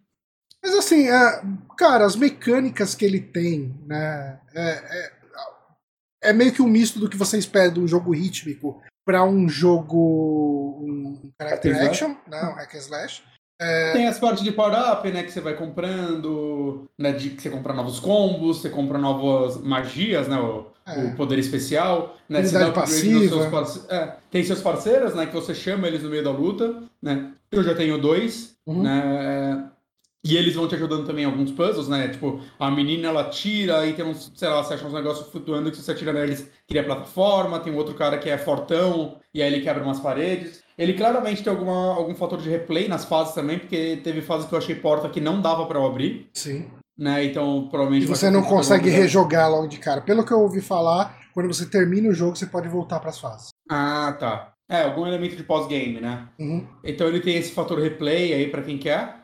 [0.62, 1.42] Mas assim, é,
[1.76, 4.40] cara, as mecânicas que ele tem, né?
[6.20, 9.48] É, meio que um misto do que você espera de um jogo rítmico para um
[9.48, 13.22] jogo um character action, não, hack and slash.
[13.60, 15.22] É, Tem as partes de power-up, né?
[15.24, 17.12] Que você vai comprando, né?
[17.12, 20.38] De que você compra novos combos, você compra novas magias, né?
[20.38, 21.04] O, É.
[21.06, 22.42] o poder especial, né?
[22.42, 23.50] Você dá passiva.
[23.50, 25.26] parce- é, tem seus parceiros, né?
[25.26, 27.32] Que você chama eles no meio da luta, né?
[27.50, 28.82] Eu já tenho dois, Uhum.
[28.82, 29.64] né?
[30.24, 32.08] E eles vão te ajudando também em alguns puzzles, né?
[32.08, 35.70] Tipo, a menina ela tira, aí tem uns, sei lá, você acha uns negócios flutuando
[35.70, 39.40] que se você atira neles, cria plataforma, tem um outro cara que é fortão, e
[39.40, 40.62] aí ele quebra umas paredes.
[40.76, 44.54] Ele claramente tem alguma, algum fator de replay nas fases também, porque teve fases que
[44.54, 46.66] eu achei porta que não dava pra eu abrir, sim.
[46.96, 47.24] né?
[47.24, 48.04] Então, provavelmente.
[48.04, 50.00] E você não consegue rejogar logo de cara.
[50.00, 53.18] Pelo que eu ouvi falar, quando você termina o jogo, você pode voltar para as
[53.18, 53.48] fases.
[53.70, 54.52] Ah, tá.
[54.68, 56.28] É, algum elemento de pós-game, né?
[56.38, 56.66] Uhum.
[56.84, 59.16] Então ele tem esse fator replay aí pra quem quer.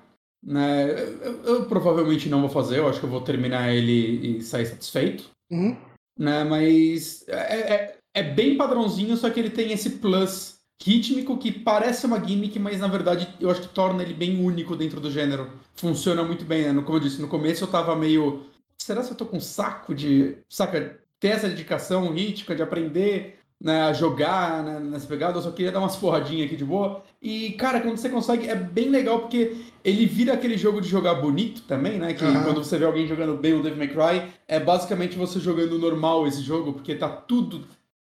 [0.45, 0.91] Né?
[1.23, 4.67] Eu, eu provavelmente não vou fazer, eu acho que eu vou terminar ele e sair
[4.67, 5.31] satisfeito.
[5.51, 5.77] Uhum.
[6.19, 6.45] Né?
[6.45, 7.35] Mas é,
[7.75, 12.59] é, é bem padrãozinho, só que ele tem esse plus rítmico que parece uma gimmick,
[12.59, 15.51] mas na verdade eu acho que torna ele bem único dentro do gênero.
[15.75, 16.73] Funciona muito bem, né?
[16.73, 18.45] No- Como eu disse, no começo eu tava meio.
[18.77, 20.37] Será que eu tô com saco de.
[20.49, 21.01] Saca?
[21.19, 25.73] Ter essa dedicação rítmica de aprender né, a jogar né, nessa pegada, eu só queria
[25.73, 27.03] dar umas porradinhas aqui de boa.
[27.21, 31.15] E, cara, quando você consegue, é bem legal porque ele vira aquele jogo de jogar
[31.15, 32.13] bonito também, né?
[32.13, 32.45] Que Aham.
[32.45, 36.27] quando você vê alguém jogando bem o Devil May Cry, é basicamente você jogando normal
[36.27, 37.67] esse jogo, porque tá tudo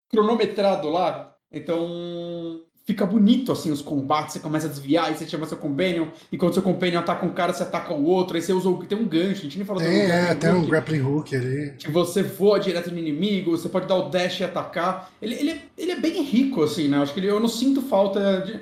[0.10, 1.36] cronometrado lá.
[1.52, 6.08] Então fica bonito assim os combates, você começa a desviar, e você chama seu companion,
[6.32, 8.86] e quando seu companion ataca um cara, você ataca o outro, aí você usa o...
[8.86, 11.74] tem um gancho, a gente nem falou Tem, é, grappling tem um grappling hook ali.
[11.80, 15.10] que você voa direto no inimigo, você pode dar o dash e atacar.
[15.22, 16.98] Ele, ele, é- ele é bem rico, assim, né?
[16.98, 18.60] Acho que ele- eu não sinto falta de.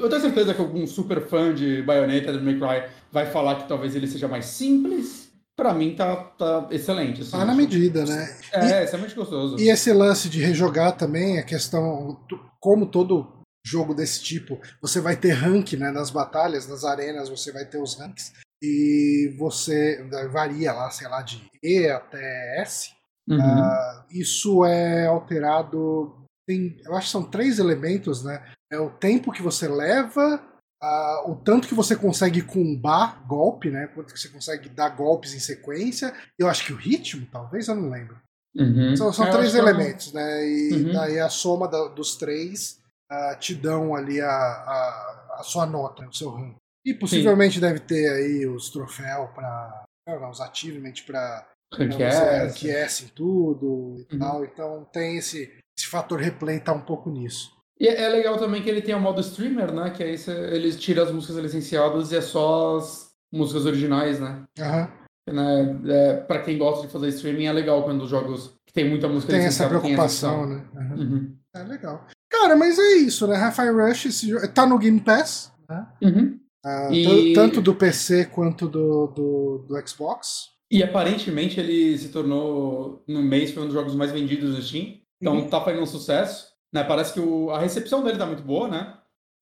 [0.00, 3.68] Eu tenho certeza que algum super fã de Bayonetta do May Cry vai falar que
[3.68, 5.30] talvez ele seja mais simples.
[5.56, 7.20] Pra mim tá, tá excelente.
[7.20, 8.34] Assim, Tá na medida, né?
[8.52, 9.58] É, extremamente gostoso.
[9.60, 12.18] E esse lance de rejogar também, a questão,
[12.58, 17.52] como todo jogo desse tipo, você vai ter rank né, nas batalhas, nas arenas, você
[17.52, 22.90] vai ter os ranks, e você varia lá, sei lá, de E até S.
[23.28, 23.40] Uhum.
[23.40, 26.14] Ah, isso é alterado.
[26.48, 28.42] Tem, eu acho que são três elementos, né?
[28.72, 30.42] É o tempo que você leva,
[30.82, 33.86] ah, o tanto que você consegue combar golpe, né?
[33.94, 36.12] Quanto que você consegue dar golpes em sequência.
[36.38, 38.18] Eu acho que o ritmo, talvez, eu não lembro.
[38.56, 38.96] Uhum.
[38.96, 40.48] São, são É, eu três que não- elementos, né?
[40.48, 40.92] E Uhum.
[40.92, 42.79] daí a soma da- dos três
[43.10, 46.56] ah, te dão ali a, a, a sua nota, o seu rank.
[46.84, 49.84] E possivelmente deve ter aí os troféus para.
[50.30, 52.00] Os achievement para Rank
[52.64, 53.04] S.
[53.04, 54.18] em tudo e Uhum.
[54.18, 54.44] tal.
[54.44, 57.52] Então tem esse, esse fator replay tá um pouco nisso.
[57.78, 59.90] E é legal também que ele tem o modo streamer, né?
[59.90, 64.42] Que aí você, eles tiram as músicas licenciadas e é só as músicas originais, né?
[64.58, 64.90] Aham.
[65.28, 65.80] né?
[65.86, 69.06] É, para quem gosta de fazer streaming é legal quando os jogos que tem muita
[69.08, 70.46] música Tem essa preocupação, opção.
[70.56, 70.68] né?
[70.76, 70.94] Aham.
[70.96, 71.36] Uhum.
[71.54, 72.06] É legal.
[72.40, 73.36] Cara, mas é isso, né?
[73.36, 75.86] Hi-Fi Rush esse jogo, tá no Game Pass, né?
[76.02, 76.38] Uhum.
[76.64, 80.48] Ah, E- tan- Tanto do PC quanto do, do, do Xbox.
[80.70, 84.94] E aparentemente ele se tornou, no mês, foi um dos jogos mais vendidos do Steam.
[85.20, 85.48] Então Uhum.
[85.48, 86.48] tá fazendo um sucesso.
[86.72, 86.84] Né?
[86.84, 88.94] Parece que o- a recepção dele tá muito boa, né?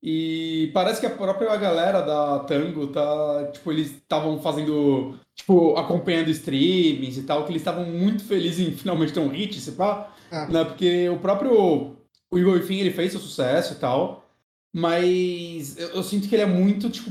[0.03, 3.51] E parece que a própria galera da Tango tá.
[3.53, 5.19] Tipo, eles estavam fazendo.
[5.35, 9.61] Tipo, acompanhando streamings e tal, que eles estavam muito felizes em finalmente ter um hit,
[9.61, 10.09] se pá.
[10.31, 10.47] Ah.
[10.47, 10.65] Né?
[10.65, 11.97] Porque o próprio.
[12.31, 14.25] O Evil Within, ele fez seu sucesso e tal.
[14.73, 17.11] Mas eu, eu sinto que ele é muito, tipo.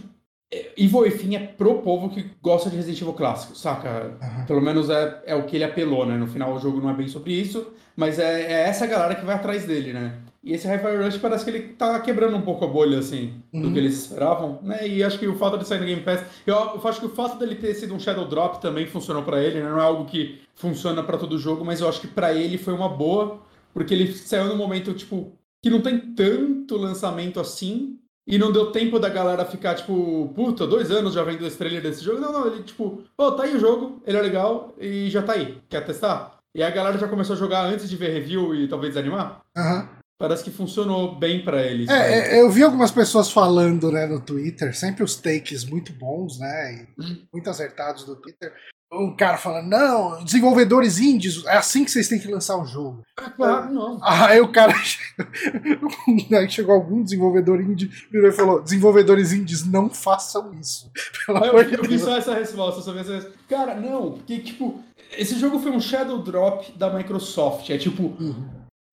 [0.54, 4.18] é, Evil Within é pro povo que gosta de Resident Evil clássico, saca?
[4.22, 4.46] Aham.
[4.46, 6.16] Pelo menos é, é o que ele apelou, né?
[6.18, 9.26] No final o jogo não é bem sobre isso, mas é, é essa galera que
[9.26, 10.20] vai atrás dele, né?
[10.44, 13.68] E esse Hi-Fi Rush parece que ele tá quebrando um pouco a bolha, assim, do
[13.68, 13.74] Uhum.
[13.74, 14.88] que eles esperavam, né?
[14.88, 16.22] E acho que o fato de sair no Game Pass...
[16.46, 19.44] Eu, eu acho que o fato dele ter sido um Shadow Drop também funcionou pra
[19.44, 19.70] ele, né?
[19.70, 22.74] Não é algo que funciona pra todo jogo, mas eu acho que pra ele foi
[22.74, 23.42] uma boa,
[23.74, 28.72] porque ele saiu num momento, tipo, que não tem tanto lançamento assim, e não deu
[28.72, 32.20] tempo da galera ficar, tipo, puta, dois anos já vendo esse trailer desse jogo.
[32.20, 35.34] Não, não, ele, tipo, ô, tá aí o jogo, ele é legal e já tá
[35.34, 35.62] aí.
[35.70, 36.38] Quer testar?
[36.54, 39.42] E a galera já começou a jogar antes de ver review e talvez desanimar.
[39.56, 39.90] Aham.
[40.20, 41.88] Parece que funcionou bem pra eles.
[41.88, 46.40] É, é, eu vi algumas pessoas falando né, no Twitter, sempre os takes muito bons,
[46.40, 46.88] né?
[47.00, 48.52] E muito acertados do Twitter.
[48.91, 53.02] Um cara falando, não, desenvolvedores indies, é assim que vocês têm que lançar o jogo.
[53.17, 54.00] Ah, claro, não.
[54.02, 54.73] Aí o cara
[56.39, 60.90] aí chegou algum desenvolvedor indie virou e falou: desenvolvedores indies não façam isso.
[61.25, 63.38] Pelo Aí amor eu, eu vi só essa resposta, só vi essa resposta.
[63.50, 64.79] Cara, não, porque, tipo,
[65.17, 67.69] esse jogo foi um Shadow Drop da Microsoft.
[67.69, 68.46] É tipo, Uhum.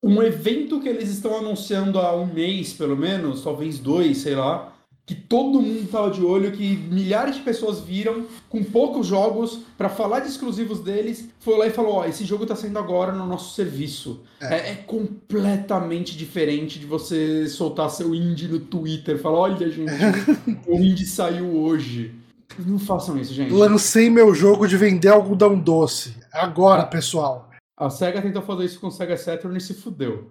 [0.02, 4.73] um evento que eles estão anunciando há um mês, pelo menos, talvez dois, sei lá,
[5.06, 9.90] que todo mundo tava de olho, que milhares de pessoas viram com poucos jogos para
[9.90, 13.26] falar de exclusivos deles, foi lá e falou: ó, esse jogo tá saindo agora no
[13.26, 14.22] nosso serviço.
[14.40, 14.54] É.
[14.54, 19.92] É, é completamente diferente de você soltar seu indie no Twitter, falar: olha, gente,
[20.66, 22.14] o indie saiu hoje.
[22.58, 23.52] Não façam isso, gente.
[23.52, 26.14] Lancei meu jogo de vender algodão doce.
[26.32, 27.50] Agora, pessoal.
[27.76, 30.30] A SEGA tentou fazer isso com o SEGA Saturn e se fudeu.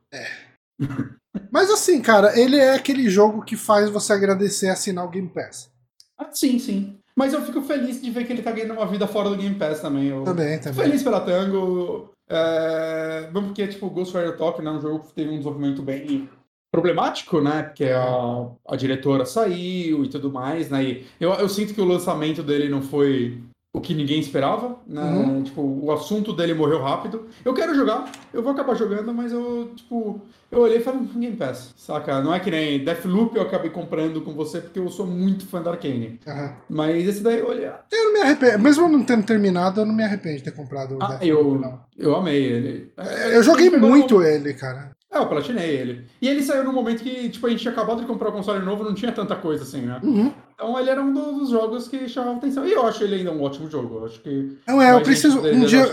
[1.52, 5.72] Mas assim, cara, ele é aquele jogo que faz você agradecer assinar o Game Pass.
[6.18, 6.98] Ah, sim, sim.
[7.16, 9.56] Mas eu fico feliz de ver que ele tá ganhando uma vida fora do Game
[9.56, 10.08] Pass também.
[10.08, 10.24] Eu...
[10.24, 10.86] Também, Fico também.
[10.86, 12.10] Feliz pela Tango.
[12.28, 13.30] É...
[13.32, 16.30] Mesmo porque, tipo, Ghostwire Tokyo né, é um jogo que teve um desenvolvimento bem
[16.72, 17.64] problemático, né?
[17.64, 20.84] Porque a, a diretora saiu e tudo mais, né?
[20.84, 23.44] E eu, eu sinto que o lançamento dele não foi
[23.76, 25.02] o que ninguém esperava, né?
[25.02, 25.42] Uhum.
[25.44, 27.26] Tipo, o assunto dele morreu rápido.
[27.44, 30.22] Eu quero jogar, eu vou acabar jogando, mas eu, tipo,
[30.52, 32.22] eu olhei e falei, "Hum, Game Pass, saca?
[32.22, 35.60] Não é que nem Deathloop eu acabei comprando com você porque eu sou muito fã
[35.60, 36.20] da Arkane.
[36.28, 36.54] Aham.
[36.70, 38.60] Mas esse daí eu olhei, ah, Eu não me arrependo.
[38.60, 41.28] Mesmo eu não tendo terminado, eu não me arrependo de ter comprado o Ah, Deathloop,
[41.28, 41.80] eu, não.
[41.98, 42.94] eu amei ele.
[42.96, 44.92] É, Eu joguei muito ele, cara.
[45.14, 46.08] É, eu platinei ele.
[46.22, 48.66] E ele saiu num momento que, tipo, a gente tinha acabado de comprar o console
[48.66, 50.00] novo, não tinha tanta coisa assim, né?
[50.04, 50.34] Uhum.
[50.54, 52.66] Então ele era um dos jogos que chamava atenção.
[52.66, 53.98] E eu acho ele ainda um ótimo jogo.
[54.00, 54.58] Eu acho que.
[54.68, 55.40] Não é, eu preciso.
[55.40, 55.86] Um dia,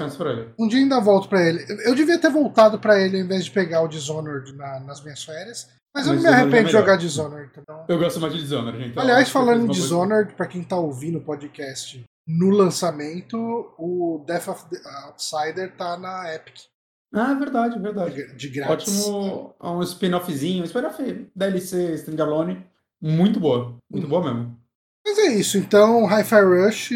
[0.59, 1.65] um dia ainda volto pra ele.
[1.85, 5.23] Eu devia ter voltado pra ele ao invés de pegar o Dishonored na- nas minhas
[5.23, 5.69] férias.
[5.95, 7.51] Mas eu Mas não me é arrependo de jogar Dishonored.
[7.59, 7.85] Então...
[7.89, 8.91] Eu gosto mais de Dishonored, gente.
[8.93, 13.37] Então, Aliás, eu falando em Dishonored, pra quem tá ouvindo o podcast no lançamento,
[13.77, 16.70] o Death of the Outsider tá na Epic.
[17.13, 18.35] Ah, verdade, verdade.
[18.37, 19.07] De, grátis.
[19.07, 19.55] Ótimo.
[19.61, 20.65] é Um spin-offzinho.
[20.65, 22.65] Spin-off DLC, standalone.
[23.03, 23.75] Muito boa.
[23.91, 24.11] Muito Hum.
[24.11, 24.57] boa mesmo.
[25.05, 26.91] Mas é isso, então Hi-Fi Rush,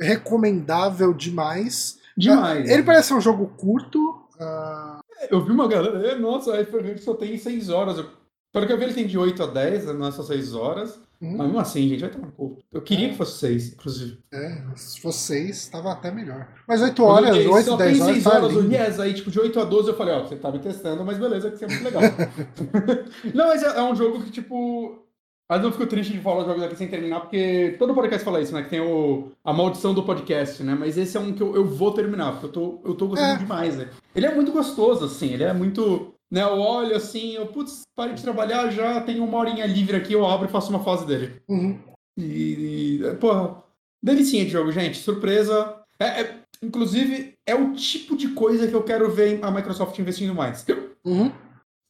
[0.00, 1.98] recomendável demais.
[2.16, 2.68] Demais.
[2.68, 4.20] Ele parece ser um jogo curto.
[4.40, 4.98] ah,
[5.30, 7.98] Eu vi uma galera, "É, nossa, aí ele só tem 6 horas.
[7.98, 8.06] Eu,
[8.52, 11.00] pelo que eu vi, ele tem de 8 a 10, não é só 6 horas.
[11.20, 12.58] hum, Mas mesmo assim, gente, vai tomar no cu.
[12.72, 14.18] Eu queria que fosse 6, inclusive.
[14.32, 16.48] é, se fosse 6, tava até melhor.
[16.68, 18.60] Mas 8 Quando horas, eu olhei, 8, só 10 tem horas, 6 tá horas, o
[18.60, 18.74] lindo.
[18.74, 21.18] yes, aí tipo de 8 a 12 eu falei, ó, você tá me testando, mas
[21.18, 22.02] beleza, que isso é muito legal.
[23.34, 24.98] não, mas é, é um jogo que, tipo.
[25.50, 28.40] Mas eu fico triste de falar os jogos aqui sem terminar, porque todo podcast fala
[28.40, 28.62] isso, né?
[28.62, 30.74] Que tem o, a maldição do podcast, né?
[30.78, 33.34] Mas esse é um que eu, eu vou terminar, porque eu tô, eu tô gostando
[33.34, 33.36] É.
[33.38, 33.90] demais, né?
[34.14, 36.14] Ele é muito gostoso, assim, ele é muito.
[36.32, 40.14] Né, eu olho assim, eu, putz, parei de trabalhar, já tenho uma horinha livre aqui,
[40.14, 41.42] eu abro e faço uma fase dele.
[41.46, 41.78] Uhum.
[42.18, 43.62] E, e, porra,
[44.02, 44.96] delicinha de jogo, gente.
[44.98, 45.76] Surpresa.
[46.00, 50.34] É, é- inclusive, é o tipo de coisa que eu quero ver a Microsoft investindo
[50.34, 50.64] mais.
[51.04, 51.30] Uhum.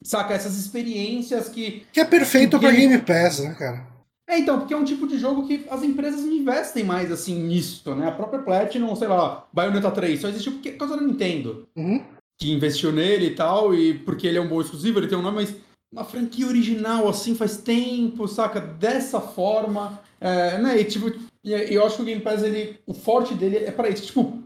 [0.02, 0.34] Saca?
[0.34, 1.86] Essas experiências que.
[1.92, 3.86] Que é perfeito pra Game- Pass, né, cara?
[4.28, 7.40] É, então, porque é um tipo de jogo que as empresas não investem mais assim
[7.40, 8.08] nisso, né?
[8.08, 11.68] A própria Platinum, sei lá, Bayonetta 3, só existiu porque por causa da Nintendo.
[11.76, 12.02] Uhum.
[12.38, 15.22] Que investiu nele e tal, e porque ele é um bom exclusivo, ele tem um
[15.22, 15.54] nome, mas
[15.92, 18.60] uma franquia original, assim, faz tempo, saca?
[18.60, 20.00] Dessa forma.
[20.20, 20.80] É, né?
[20.80, 21.12] E tipo,
[21.44, 24.06] e eu acho que o Game Pass, ele, o forte dele é pra isso.
[24.06, 24.42] Tipo,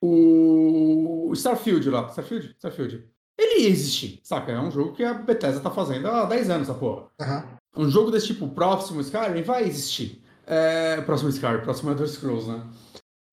[0.00, 2.54] o Starfield lá, Starfield?
[2.56, 3.04] Starfield.
[3.38, 4.52] Ele ia existir, saca?
[4.52, 7.06] É um jogo que a Bethesda tá fazendo há 10 anos, essa porra.
[7.20, 7.44] Aham.
[7.76, 10.22] Um jogo desse tipo, próximo Skyrim, vai existir.
[10.46, 12.62] É, próximo Skyrim, próximo Elder Scrolls, né?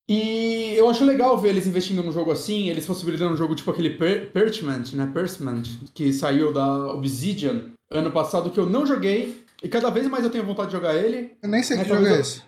[0.10, 3.72] E eu acho legal ver eles investindo num jogo assim, eles possibilitando um jogo tipo
[3.72, 5.10] aquele per Perchment, né?
[5.14, 10.24] Perchment, que saiu da Obsidian ano passado, que eu não joguei, e cada vez mais
[10.26, 11.32] eu tenho vontade de jogar ele.
[11.42, 12.42] Eu nem sei que jogo é esse.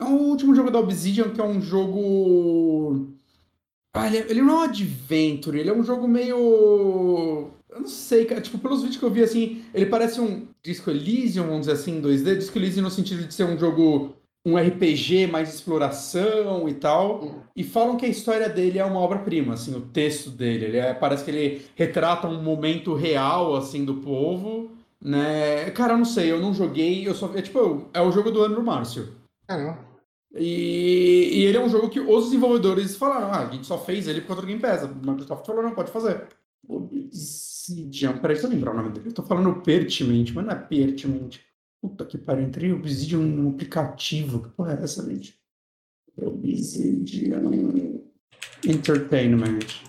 [0.00, 3.08] É o último jogo da Obsidian, que é um jogo.
[3.94, 6.36] Ah, ele, é- ele não é um adventure, ele é um jogo meio.
[7.68, 8.40] Eu não sei, cara.
[8.40, 11.98] Tipo, pelos vídeos que eu vi assim, ele parece um Disco Elysium, vamos dizer assim,
[11.98, 12.36] em 2D.
[12.36, 14.16] Disco Elysium no sentido de ser um jogo.
[14.50, 17.44] Um RPG mais exploração e tal.
[17.54, 20.64] E falam que a história dele é uma obra-prima, assim, o texto dele.
[20.66, 24.70] Ele é- parece que ele retrata um momento real, assim, do povo.
[25.00, 25.70] Né?
[25.70, 27.30] Cara, eu não sei, eu não joguei, eu só.
[27.34, 29.14] É tipo, é o jogo do ano do Márcio.
[29.46, 29.78] Caramba.
[30.34, 34.06] E, e ele é um jogo que os desenvolvedores falaram, ah, a gente só fez
[34.06, 34.84] ele por conta do Game Pass.
[34.84, 36.28] A Microsoft falou, não, pode fazer.
[36.68, 39.08] Obsidian, peraí, deixa eu lembrar o nome dele.
[39.08, 41.38] Eu tô falando Pertiment, mas não é Pertiment.
[41.82, 44.42] Puta que pariu, entrei Obsidian no aplicativo.
[44.42, 45.38] Que porra é essa, gente?
[46.16, 47.40] Obsidian
[48.64, 49.82] Entertainment.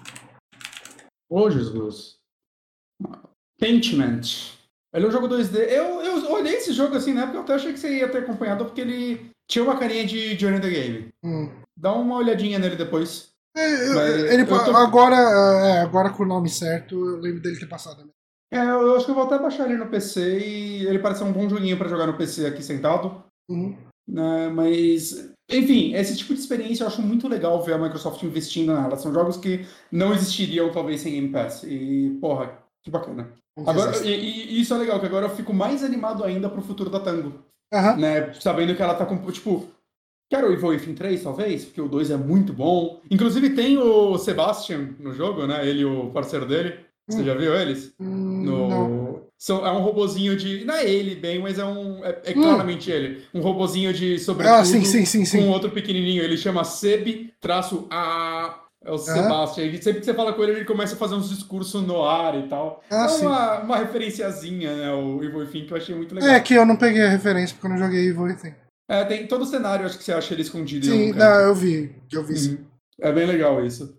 [1.30, 2.18] Ô, Jesus.
[3.60, 4.22] Paintment.
[4.94, 5.56] Ele é um jogo 2D.
[5.70, 8.20] Eu, eu olhei esse jogo assim na época, eu até achei que você ia ter
[8.20, 11.14] acompanhado, porque ele tinha uma carinha de Journey the Game.
[11.24, 11.50] Hum.
[11.78, 13.32] Dá uma olhadinha nele depois.
[13.56, 17.68] É, eu- ele, tô- agora, é, agora com o nome certo, eu lembro dele ter
[17.68, 18.04] passado.
[18.06, 18.12] né?
[18.52, 21.26] É, eu, acho que eu vou até baixar ele no PC e ele parece ser
[21.26, 23.24] um bom joguinho pra jogar no PC aqui sentado.
[23.50, 23.78] Uhum.
[24.08, 24.50] né?
[24.50, 28.98] Mas, enfim, esse tipo de experiência eu acho muito legal ver a Microsoft investindo nela.
[28.98, 31.64] São jogos que não existiriam talvez sem Game Pass.
[31.64, 33.32] E, porra, que bacana.
[33.66, 36.90] Agora, e, e isso é legal, que agora eu fico mais animado ainda pro futuro
[36.90, 37.34] da Tango.
[37.74, 37.96] Aham.
[37.96, 38.34] né?
[38.34, 39.70] Sabendo que ela tá com, tipo,
[40.30, 43.00] quero o Evil Within 3, talvez, porque o 2 é muito bom.
[43.10, 45.66] Inclusive tem o Sebastian no jogo, né?
[45.66, 46.91] Ele e o parceiro dele.
[47.10, 47.26] Você Hum.
[47.26, 47.94] já viu eles?
[48.00, 48.70] Hum, No...
[48.70, 49.22] Não.
[49.38, 50.64] São, é um robozinho de.
[50.66, 52.06] Não é ele bem, mas é um.
[52.06, 52.44] É, é Hum.
[52.44, 53.24] claramente ele.
[53.34, 55.48] Um robozinho de sobretudo Ah, sim, sim, sim, com sim.
[55.50, 56.22] outro pequenininho.
[56.24, 58.60] Ele chama Seb traço A.
[58.84, 59.66] É o Sebastian.
[59.66, 62.36] E sempre que você fala com ele, ele começa a fazer uns discursos no ar
[62.38, 62.84] e tal.
[62.90, 63.26] Ah, é sim.
[63.28, 64.92] uma, uma referenciazinha, né?
[64.92, 66.30] O Evil Within, que eu achei muito legal.
[66.32, 68.56] É que eu não peguei a referência porque eu não joguei Evil Within.
[68.90, 71.96] É, tem todo o cenário, acho que você acha ele escondido Sim, não, eu vi.
[72.12, 72.34] Eu vi.
[72.34, 72.58] Uhum.
[73.02, 73.96] É bem legal isso.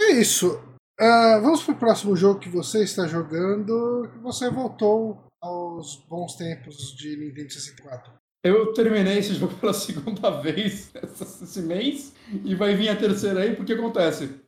[0.00, 0.60] É isso.
[0.98, 4.08] Ah, vamos pro próximo jogo que você está jogando.
[4.12, 8.12] que Você voltou aos bons tempos de Nintendo 64.
[8.42, 13.54] Eu terminei esse jogo pela segunda vez esse mês e vai vir a terceira aí,
[13.54, 14.40] porque acontece.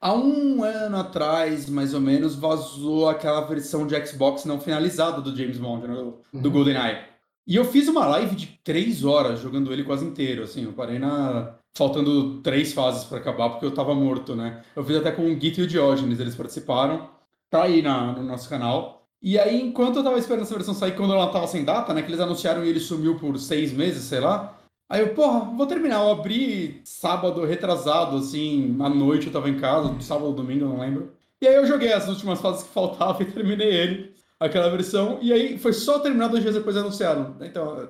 [0.00, 5.34] Há um ano atrás, mais ou menos, vazou aquela versão de Xbox não finalizada do
[5.34, 6.50] James Bond, né, do, do Uhum.
[6.50, 7.04] GoldenEye.
[7.46, 10.98] E eu fiz uma live de três horas jogando ele quase inteiro, assim, eu parei
[10.98, 11.54] na...
[11.76, 14.62] faltando três fases para acabar, porque eu tava morto, né?
[14.76, 17.10] Eu fiz até com o Git e o Diógenes, eles participaram,
[17.50, 19.06] tá aí na, no nosso canal.
[19.22, 22.02] E aí, enquanto eu tava esperando essa versão sair, quando ela tava sem data, né,
[22.02, 24.54] que eles anunciaram e ele sumiu por seis meses, sei lá,
[24.88, 26.02] Aí eu, porra, vou terminar.
[26.02, 30.80] Eu abri sábado retrasado, assim, à noite eu tava em casa, sábado ou domingo, não
[30.80, 31.12] lembro.
[31.40, 35.18] E aí eu joguei as últimas fases que faltavam e terminei ele, aquela versão.
[35.22, 37.36] E aí foi só terminar dois dias depois anunciaram.
[37.40, 37.88] Então,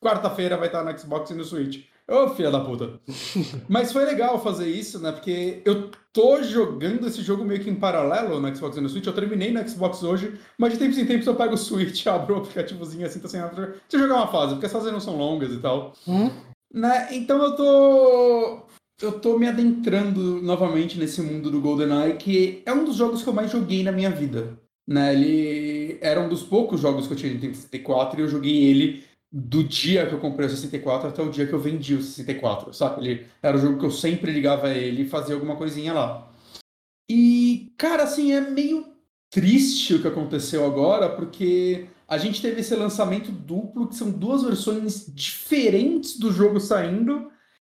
[0.00, 1.84] quarta-feira vai estar no Xbox e no Switch.
[2.08, 3.00] Ô, filha da puta.
[3.68, 5.10] Mas foi legal fazer isso, né?
[5.10, 9.06] Porque eu tô jogando esse jogo meio que em paralelo no Xbox e no Switch.
[9.06, 12.36] Eu terminei no Xbox hoje, mas de tempos em tempos eu pego o Switch, abro
[12.36, 13.54] o aplicativozinho assim, tá sem nada.
[13.56, 15.94] Deixa eu jogar uma fase, porque as fases não são longas e tal.
[16.06, 16.30] Hum?
[16.72, 17.08] Né?
[17.10, 18.66] Então eu tô.
[19.02, 23.28] Eu tô me adentrando novamente nesse mundo do GoldenEye, que é um dos jogos que
[23.28, 24.58] eu mais joguei na minha vida.
[24.88, 25.12] Né?
[25.12, 29.04] Ele era um dos poucos jogos que eu tinha Nintendo 64 e eu joguei ele
[29.32, 32.72] do dia que eu comprei o 64 até o dia que eu vendi o 64,
[32.72, 33.04] sabe?
[33.06, 36.32] Ele era o jogo que eu sempre ligava ele e fazia alguma coisinha lá.
[37.10, 38.86] E, cara, assim, é meio
[39.30, 44.42] triste o que aconteceu agora, porque a gente teve esse lançamento duplo, que são duas
[44.42, 47.30] versões diferentes do jogo saindo,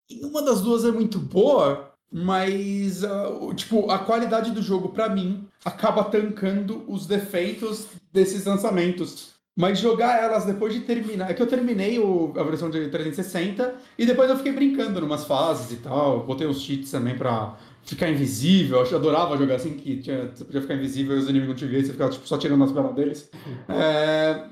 [0.10, 5.10] e uma das duas é muito boa, mas o- tipo, a qualidade do jogo, pra
[5.10, 9.33] mim, acaba tancando os defeitos desses lançamentos.
[9.56, 11.30] Mas jogar elas depois de terminar.
[11.30, 15.26] É que eu terminei o- a versão de 360 e depois eu fiquei brincando numas
[15.26, 16.24] fases e tal.
[16.26, 18.84] Botei uns cheats também pra ficar invisível.
[18.84, 21.66] Eu adorava jogar assim, que tinha- você podia ficar invisível e os inimigos não te
[21.68, 23.30] viam, você ficava tipo, só tirando as pernas deles.
[23.70, 24.46] É,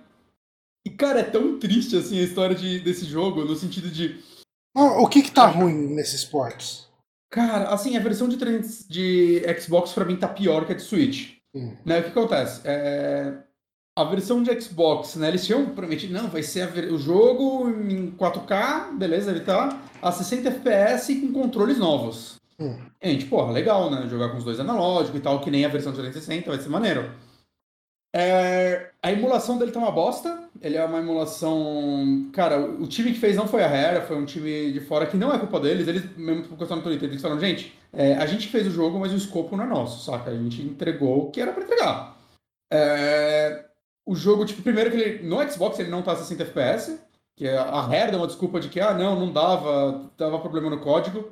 [0.86, 4.20] E, cara, é tão triste assim a história de- desse jogo, no sentido de.
[4.76, 6.88] O que que tá ruim nesses ports?
[7.32, 10.82] Cara, assim, a versão de, 300 de Xbox pra mim tá pior que a de
[10.82, 11.34] Switch.
[11.56, 11.76] Hum.
[11.86, 12.00] Né?
[12.00, 12.62] O que acontece?
[12.66, 13.32] É,
[13.98, 15.28] A versão de Xbox, né?
[15.28, 20.12] Eles tinham prometido, não, vai ser ver- o jogo em 4K, beleza, ele tá a
[20.12, 22.36] 60 FPS com controles novos.
[22.60, 22.78] Hum.
[23.02, 24.08] E a gente, porra, legal, né?
[24.08, 26.70] Jogar com os dois analógicos e tal, que nem a versão de 360, vai ser
[26.70, 27.12] maneiro.
[28.14, 30.44] É, A emulação dele tá uma bosta.
[30.62, 32.30] Ele é uma emulação.
[32.34, 35.18] Cara, o time que fez não foi a Rare, foi um time de fora que
[35.18, 35.88] não é culpa deles.
[35.88, 39.12] Eles mesmo postaram no Twitter, eles falaram, gente, é, a gente fez o jogo, mas
[39.12, 40.30] o escopo não é nosso, saca?
[40.30, 42.18] A gente entregou o que era pra entregar.
[42.72, 43.66] É,
[44.06, 45.28] O jogo, tipo, primeiro que ele.
[45.28, 47.00] No Xbox ele não tá a 60 FPS,
[47.36, 50.70] que é- a Rare deu uma desculpa de que, ah, não, não dava, dava problema
[50.70, 51.32] no código.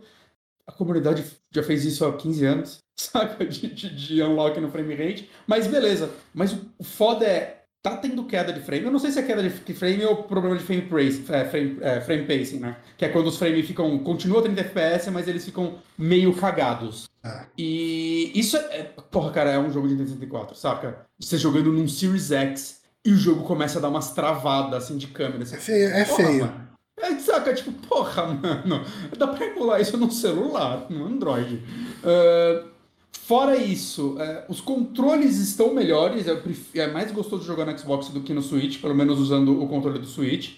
[0.67, 3.45] A comunidade já fez isso há 15 anos, saca?
[3.45, 5.29] De, de, de unlock no frame rate.
[5.47, 6.11] Mas beleza.
[6.33, 8.83] Mas o foda é, tá tendo queda de frame.
[8.85, 11.77] Eu não sei se é queda de frame ou problema de frame, praise, é, frame,
[11.81, 12.77] é, frame pacing, né?
[12.97, 13.97] Que é quando os frames ficam.
[13.99, 17.09] Continua 30 FPS, mas eles ficam meio cagados.
[17.23, 17.45] Ah.
[17.57, 21.05] E isso é, Porra, cara, é um jogo de Nintendo 64, saca?
[21.19, 25.07] Você jogando num Series X e o jogo começa a dar umas travadas assim de
[25.07, 25.45] câmera.
[25.45, 25.89] Você É feio.
[25.89, 26.45] É Porra, feio.
[26.45, 26.69] mano.
[27.01, 28.83] É, saca, tipo, porra, mano,
[29.17, 31.63] dá pra emular isso no celular, no Android.
[32.03, 32.65] Ah,
[33.11, 36.41] fora isso, é, os controles estão melhores, eu
[36.75, 39.99] é mais gostoso jogar no Xbox do que no Switch, pelo menos usando o controle
[39.99, 40.57] do Switch.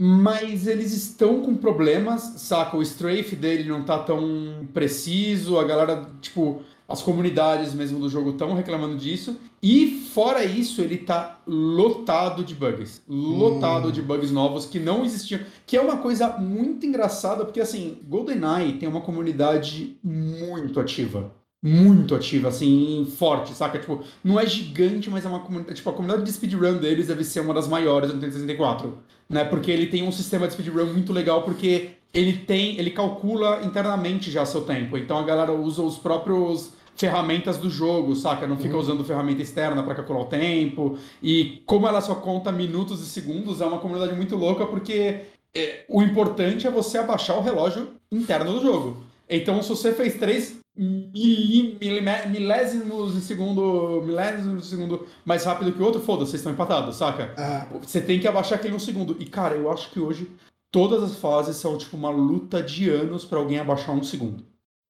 [0.00, 2.76] Mas eles estão com problemas, saca?
[2.76, 8.30] O strafe dele não tá tão preciso, a galera, tipo, as comunidades mesmo do jogo
[8.30, 9.38] estão reclamando disso.
[9.62, 13.00] E fora isso, ele tá lotado de bugs.
[13.08, 13.92] Lotado Hum.
[13.92, 15.40] de bugs novos que não existiam.
[15.64, 21.32] Que é uma coisa muito engraçada, porque assim, GoldenEye tem uma comunidade muito ativa.
[21.62, 23.78] Muito ativa, assim, forte, saca?
[23.78, 25.76] Tipo, não é gigante, mas é uma comunidade.
[25.76, 28.98] Tipo, a comunidade de speedrun deles deve ser uma das maiores do Nintendo 64.
[29.28, 29.44] Né?
[29.44, 32.78] Porque ele tem um sistema de speedrun muito legal, porque ele tem.
[32.78, 34.98] ele calcula internamente já seu tempo.
[34.98, 38.46] Então a galera usa os próprios ferramentas do jogo, saca?
[38.46, 38.80] Não fica uhum.
[38.80, 40.98] usando ferramenta externa para calcular o tempo.
[41.22, 45.20] E como ela só conta minutos e segundos, é uma comunidade muito louca porque
[45.54, 49.04] é, o importante é você abaixar o relógio interno do jogo.
[49.28, 55.84] Então, se você fez três milésimos de segundo, milésimos de segundo mais rápido que o
[55.84, 57.34] outro, foda-se, vocês estão empatados, saca?
[57.36, 57.66] Ah.
[57.82, 59.16] Você tem que abaixar aquele um segundo.
[59.20, 60.30] E, cara, eu acho que hoje
[60.70, 64.44] todas as fases são tipo uma luta de anos para alguém abaixar um segundo.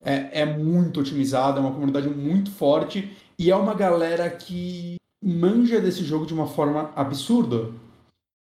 [0.05, 5.81] É, é muito otimizada, é uma comunidade muito forte e é uma galera que manja
[5.81, 7.73] desse jogo de uma forma absurda.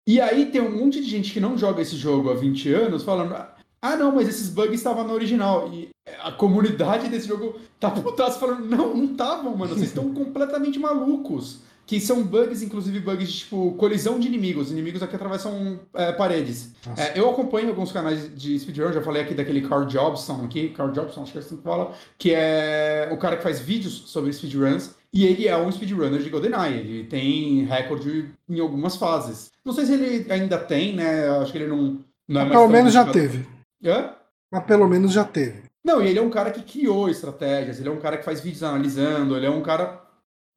[0.07, 3.03] E aí tem um monte de gente que não joga esse jogo há 20 anos
[3.03, 3.35] falando:
[3.81, 5.71] ah, não, mas esses bugs estavam no original.
[5.73, 5.91] E
[6.23, 11.65] a comunidade desse jogo tá putaço falando: não, não estavam, mano, vocês estão completamente malucos.
[11.87, 16.73] Que são bugs, inclusive bugs de tipo colisão de inimigos, inimigos aqui atravessam é, paredes.
[16.97, 20.91] É, eu acompanho alguns canais de speedrun, já falei aqui daquele Carl Jobson aqui, Carl
[20.91, 24.33] Jobson, acho que é assim que fala, que é o cara que faz vídeos sobre
[24.33, 29.53] speedruns, e ele é um speedrunner de GoldenEye, ele tem recorde em algumas fases.
[29.65, 32.69] Não sei se ele ainda tem, né, acho que ele não, não é Mas Pelo
[32.69, 33.47] menos já teve.
[33.89, 34.15] Hã?
[34.53, 35.65] Mas pelo menos já teve.
[35.85, 38.41] Não, e ele é um cara que criou estratégias, ele é um cara que faz
[38.41, 40.03] vídeos analisando, ele é um cara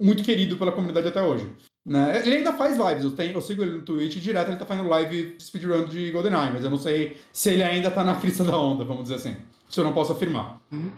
[0.01, 1.47] muito querido pela comunidade até hoje.
[1.86, 2.21] Né?
[2.25, 4.89] Ele ainda faz lives, eu, tenho, eu sigo ele no Twitch direto, ele tá fazendo
[4.89, 8.57] live speedrun de GoldenEye, mas eu não sei se ele ainda tá na crista da
[8.57, 9.36] onda, vamos dizer assim.
[9.67, 10.59] Isso eu não posso afirmar.
[10.71, 10.91] Uhum.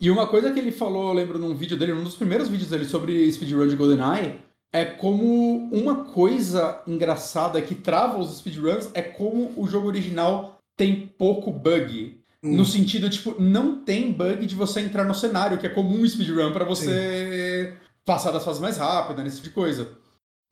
[0.00, 2.70] E uma coisa que ele falou, eu lembro num vídeo dele, um dos primeiros vídeos
[2.70, 4.40] dele sobre speedrun de GoldenEye,
[4.72, 11.06] é como uma coisa engraçada que trava os speedruns é como o jogo original tem
[11.18, 12.20] pouco bug.
[12.42, 12.56] Hum.
[12.56, 16.52] No sentido, tipo, não tem bug de você entrar no cenário, que é comum speedrun
[16.52, 19.88] para você Sim passar das fases mais rápidas, nesse tipo de coisa.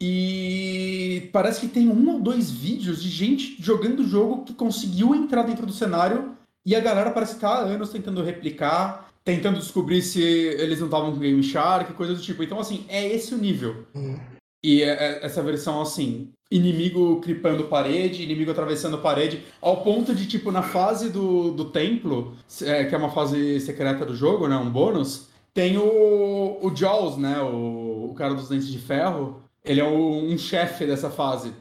[0.00, 5.14] E parece que tem um ou dois vídeos de gente jogando o jogo que conseguiu
[5.14, 10.00] entrar dentro do cenário e a galera parece estar há anos tentando replicar, tentando descobrir
[10.00, 12.42] se eles não estavam com Game Shark, coisa do tipo.
[12.42, 13.86] Então, assim, é esse o nível.
[13.94, 14.18] Uhum.
[14.62, 20.26] E é, é essa versão, assim, inimigo cripando parede, inimigo atravessando parede, ao ponto de,
[20.26, 24.56] tipo, na fase do, do templo, é, que é uma fase secreta do jogo, né,
[24.56, 27.40] um bônus, tem o, o Jaws, né?
[27.40, 29.42] O, o cara dos dentes de ferro.
[29.64, 31.52] Ele é o, um chefe dessa fase.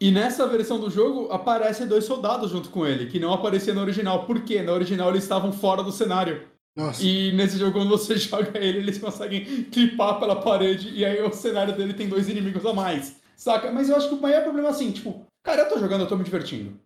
[0.00, 3.82] E nessa versão do jogo aparecem dois soldados junto com ele, que não apareciam no
[3.82, 4.26] original.
[4.26, 4.60] Por quê?
[4.62, 6.42] Na original eles estavam fora do cenário.
[6.76, 7.02] Nossa.
[7.02, 11.32] E nesse jogo, quando você joga ele, eles conseguem clipar pela parede e aí o
[11.32, 13.16] cenário dele tem dois inimigos a mais.
[13.36, 13.70] Saca?
[13.70, 16.08] Mas eu acho que o maior problema é assim, tipo, cara, eu tô jogando, eu
[16.08, 16.78] tô me divertindo.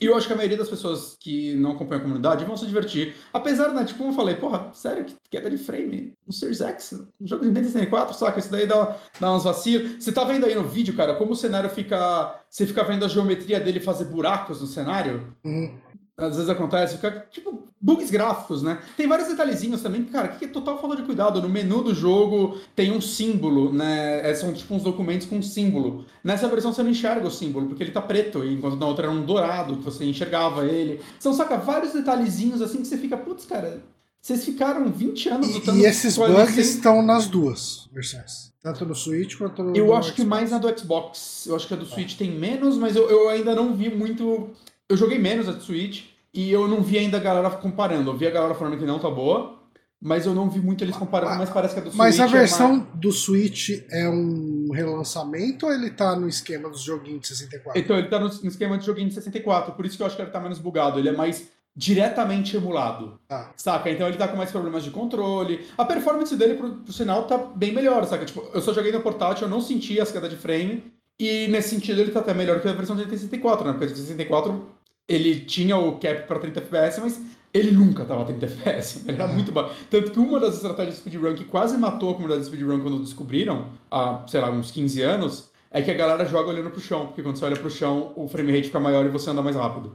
[0.00, 2.64] E eu acho que a maioria das pessoas que não acompanham a comunidade vão se
[2.64, 3.16] divertir.
[3.32, 7.04] Apesar, né, tipo, como eu falei, porra, sério, que queda de frame no Series X,
[7.20, 8.38] um jogo de Nintendo 64, saca?
[8.38, 10.04] Isso daí dá, dá uns vacilos.
[10.04, 12.40] Você tá vendo aí no vídeo, cara, como o cenário fica.
[12.48, 15.34] Você fica vendo a geometria dele fazer buracos no cenário?
[15.44, 15.76] Uhum
[16.18, 18.80] às vezes acontece, fica tipo bugs gráficos, né?
[18.96, 21.40] Tem vários detalhezinhos também, cara, que é total falta de cuidado.
[21.40, 24.28] No menu do jogo tem um símbolo, né?
[24.28, 26.04] É, são tipo uns documentos com um símbolo.
[26.24, 29.14] Nessa versão você não enxerga o símbolo, porque ele tá preto, enquanto na outra era
[29.14, 31.00] um dourado, que você enxergava ele.
[31.20, 33.80] São, saca, vários detalhezinhos assim que você fica, putz, cara,
[34.20, 36.64] vocês ficaram 20 anos lutando E esses bugs sem...
[36.64, 38.48] estão nas duas versões.
[38.60, 39.76] Tanto no Switch quanto no.
[39.76, 40.16] Eu acho Xbox.
[40.16, 41.46] que mais na do Xbox.
[41.46, 44.50] Eu acho que a do Switch tem menos, mas eu, eu ainda não vi muito
[44.88, 48.10] eu joguei menos a Switch e eu não vi ainda a galera comparando.
[48.10, 49.58] Eu vi a galera falando que não tá boa,
[50.00, 51.98] mas eu não vi muito eles comparando, mas parece que a do Switch.
[51.98, 52.86] Mas a versão é uma...
[52.94, 57.80] do Switch é um relançamento ou ele tá no esquema dos joguinhos de 64?
[57.80, 60.22] Então, ele tá no esquema de joguinho de 64, por isso que eu acho que
[60.22, 60.98] ele tá menos bugado.
[60.98, 63.20] Ele é mais diretamente emulado.
[63.28, 63.50] Ah.
[63.56, 63.88] Saca?
[63.88, 65.64] Então ele tá com mais problemas de controle.
[65.76, 68.24] A performance dele, pro, pro sinal, tá bem melhor, saca?
[68.24, 70.92] Tipo, eu só joguei no portátil, eu não senti as quedas de frame.
[71.20, 73.72] E nesse sentido ele tá até melhor que a versão de 64, né?
[73.72, 74.66] Porque a de 64
[75.08, 77.20] ele tinha o cap para 30 FPS, mas
[77.52, 79.02] ele nunca tava 30 FPS.
[79.08, 79.74] Ele era muito baixo.
[79.90, 82.98] Tanto que uma das estratégias de speedrun que quase matou a comunidade de speedrun quando
[82.98, 87.06] descobriram, há, sei lá, uns 15 anos, é que a galera joga olhando pro chão,
[87.06, 89.56] porque quando você olha pro chão, o frame rate fica maior e você anda mais
[89.56, 89.92] rápido.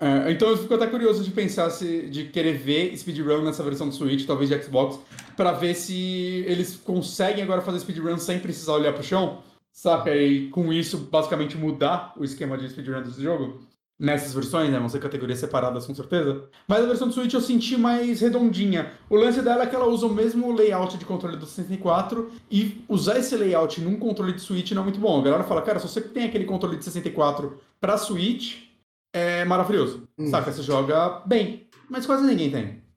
[0.00, 3.88] É, então eu fico até curioso de pensar se de querer ver speedrun nessa versão
[3.88, 4.98] do Switch, talvez de Xbox,
[5.36, 9.38] para ver se eles conseguem agora fazer speedrun sem precisar olhar pro chão,
[9.72, 10.14] saca?
[10.14, 13.60] E com isso basicamente mudar o esquema de speedrun desse jogo
[13.98, 14.78] nessas versões, né?
[14.78, 16.44] Vão ser categorias separadas com certeza.
[16.66, 18.92] Mas a versão do Switch eu senti mais redondinha.
[19.10, 22.84] O lance dela é que ela usa o mesmo layout de controle do 64 e
[22.88, 25.20] usar esse layout num controle de Switch não é muito bom.
[25.20, 28.68] A galera fala, cara, se você tem aquele controle de 64 pra Switch,
[29.12, 30.04] é maravilhoso.
[30.16, 30.28] Hum.
[30.28, 30.52] Saca?
[30.52, 31.66] Você joga bem.
[31.88, 32.87] Mas quase ninguém tem.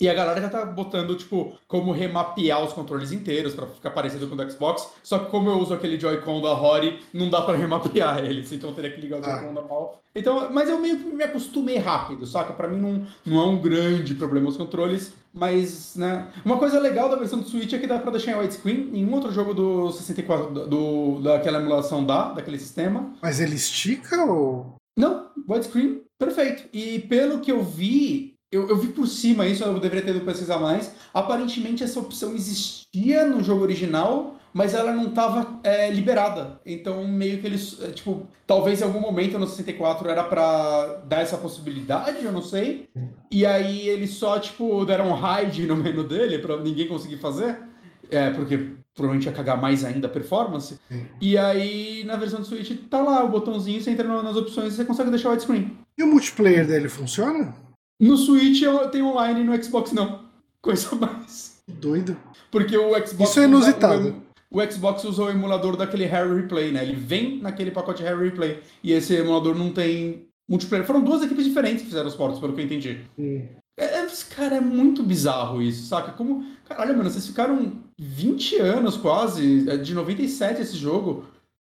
[0.00, 4.28] E a galera já tá botando, tipo, como remapear os controles inteiros pra ficar parecido
[4.28, 4.88] com o do Xbox.
[5.02, 8.52] Só que como eu uso aquele Joy-Con da Rory, não dá pra remapear eles.
[8.52, 9.52] Então eu teria que ligar o Joy-Con ah.
[9.52, 10.02] normal.
[10.14, 12.52] Então, mas eu meio que me acostumei rápido, saca?
[12.52, 15.12] Pra mim não, não é um grande problema os controles.
[15.32, 16.28] Mas, né?
[16.44, 18.90] Uma coisa legal da versão do Switch é que dá pra deixar em widescreen.
[18.94, 23.12] Em outro jogo do 64, do, do, daquela emulação dá, daquele sistema.
[23.22, 24.74] Mas ele estica ou.
[24.96, 26.68] Não, widescreen, perfeito.
[26.72, 30.24] E pelo que eu vi, eu, eu, vi por cima isso, eu deveria ter ido
[30.24, 30.92] pesquisar mais.
[31.12, 36.58] Aparentemente essa opção existia no jogo original, mas ela não estava é, liberada.
[36.64, 41.20] Então meio que eles, é, tipo, talvez em algum momento no 64 era para dar
[41.20, 42.88] essa possibilidade, eu não sei.
[43.30, 47.58] E aí eles só, tipo, deram um hide no menu dele para ninguém conseguir fazer.
[48.10, 50.80] É, porque provavelmente ia cagar mais ainda a performance.
[51.20, 54.76] E aí, na versão do Switch, tá lá o botãozinho, você entra nas opções e
[54.76, 55.76] você consegue deixar o widescreen.
[55.96, 57.67] E o multiplayer dele funciona?
[58.00, 60.24] No Switch tem online, no Xbox não.
[60.62, 61.60] Coisa mais.
[61.66, 62.16] Doido.
[62.50, 63.30] Porque o Xbox.
[63.30, 64.22] Isso é inusitado.
[64.50, 66.82] O, o Xbox usou o emulador daquele Harry Replay, né?
[66.82, 68.60] Ele vem naquele pacote Harry Replay.
[68.82, 70.86] E esse emulador não tem multiplayer.
[70.86, 73.00] Foram duas equipes diferentes que fizeram os portos, pelo que eu entendi.
[73.18, 73.46] Hum.
[73.78, 76.12] É, cara, é muito bizarro isso, saca?
[76.12, 76.44] Como.
[76.64, 81.24] Cara, olha, mano, vocês ficaram 20 anos quase, é de 97 esse jogo.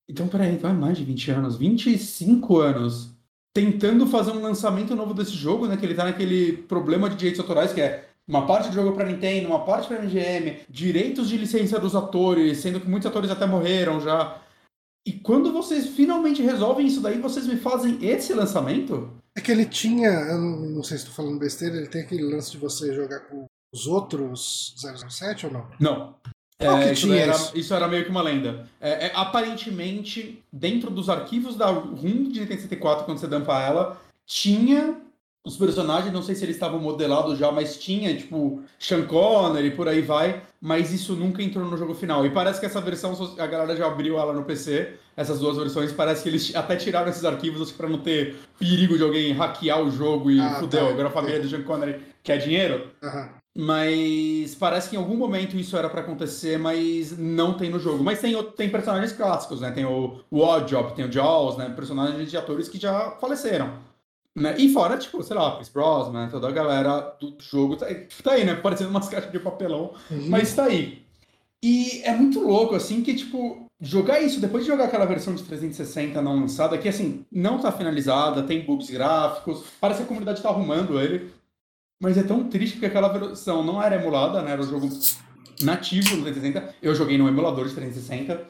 [0.08, 3.09] Então, peraí, vai mais de 20 anos, 25 anos
[3.54, 5.76] tentando fazer um lançamento novo desse jogo, né?
[5.76, 9.06] Que ele tá naquele problema de direitos autorais, que é uma parte do jogo para
[9.06, 13.46] Nintendo, uma parte para MGM, direitos de licença dos atores, sendo que muitos atores até
[13.46, 14.40] morreram já.
[15.06, 19.10] E quando vocês finalmente resolvem isso daí, vocês me fazem esse lançamento?
[19.34, 22.52] É que ele tinha, eu não sei se estou falando besteira, ele tem aquele lance
[22.52, 25.68] de você jogar com os outros 007 ou não?
[25.80, 26.14] Não.
[26.60, 28.68] É, isso, era, isso, era, meio que uma lenda.
[28.78, 33.98] É, é, aparentemente, dentro dos arquivos da ROM de Nintendo 64, quando você dampa ela,
[34.26, 35.00] tinha
[35.42, 39.70] os personagens, não sei se eles estavam modelados já, mas tinha, tipo, Sean Connery e
[39.70, 42.26] por aí vai, mas isso nunca entrou no jogo final.
[42.26, 45.92] E parece que essa versão, a galera já abriu ela no PC, essas duas versões,
[45.92, 49.90] parece que eles até tiraram esses arquivos para não ter perigo de alguém hackear o
[49.90, 50.90] jogo e ah, fudeu, tá.
[50.90, 52.90] agora a família do Sean Connery quer dinheiro.
[53.02, 53.39] Uhum.
[53.56, 58.02] Mas parece que em algum momento isso era para acontecer, mas não tem no jogo.
[58.04, 59.72] Mas tem, tem personagens clássicos, né?
[59.72, 61.68] Tem o, o Oddjob, tem o Jaws, né?
[61.70, 63.72] Personagens de atores que já faleceram.
[64.36, 64.54] Né?
[64.58, 67.86] E fora, tipo, sei lá, Chris Brosnan, toda a galera do jogo tá,
[68.22, 68.54] tá aí, né?
[68.54, 70.28] Parecendo umas caixas de papelão, uhum.
[70.28, 71.02] mas tá aí.
[71.62, 75.42] E é muito louco, assim, que, tipo, jogar isso, depois de jogar aquela versão de
[75.42, 80.40] 360 não lançada, que, assim, não tá finalizada, tem bugs gráficos, parece que a comunidade
[80.40, 81.30] tá arrumando ele,
[82.00, 84.52] mas é tão triste porque aquela versão não era emulada, né?
[84.52, 84.88] Era um jogo
[85.62, 86.74] nativo no 360.
[86.82, 88.48] Eu joguei no emulador de 360.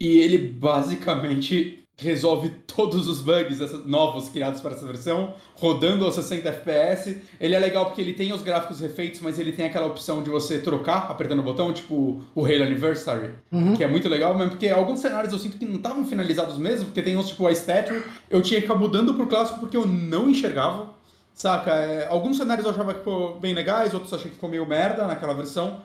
[0.00, 6.48] E ele basicamente resolve todos os bugs novos criados para essa versão, rodando a 60
[6.48, 7.22] FPS.
[7.38, 10.28] Ele é legal porque ele tem os gráficos refeitos, mas ele tem aquela opção de
[10.28, 13.76] você trocar apertando o botão, tipo o Halo Anniversary, uhum.
[13.76, 16.86] que é muito legal, mesmo porque alguns cenários eu sinto que não estavam finalizados mesmo,
[16.86, 19.86] porque tem uns tipo a Statue, eu tinha que ficar mudando pro clássico porque eu
[19.86, 20.93] não enxergava.
[21.34, 21.70] Saca?
[21.72, 24.66] É, alguns cenários eu achava que ficou bem legais, outros eu achei que ficou meio
[24.66, 25.82] merda naquela versão.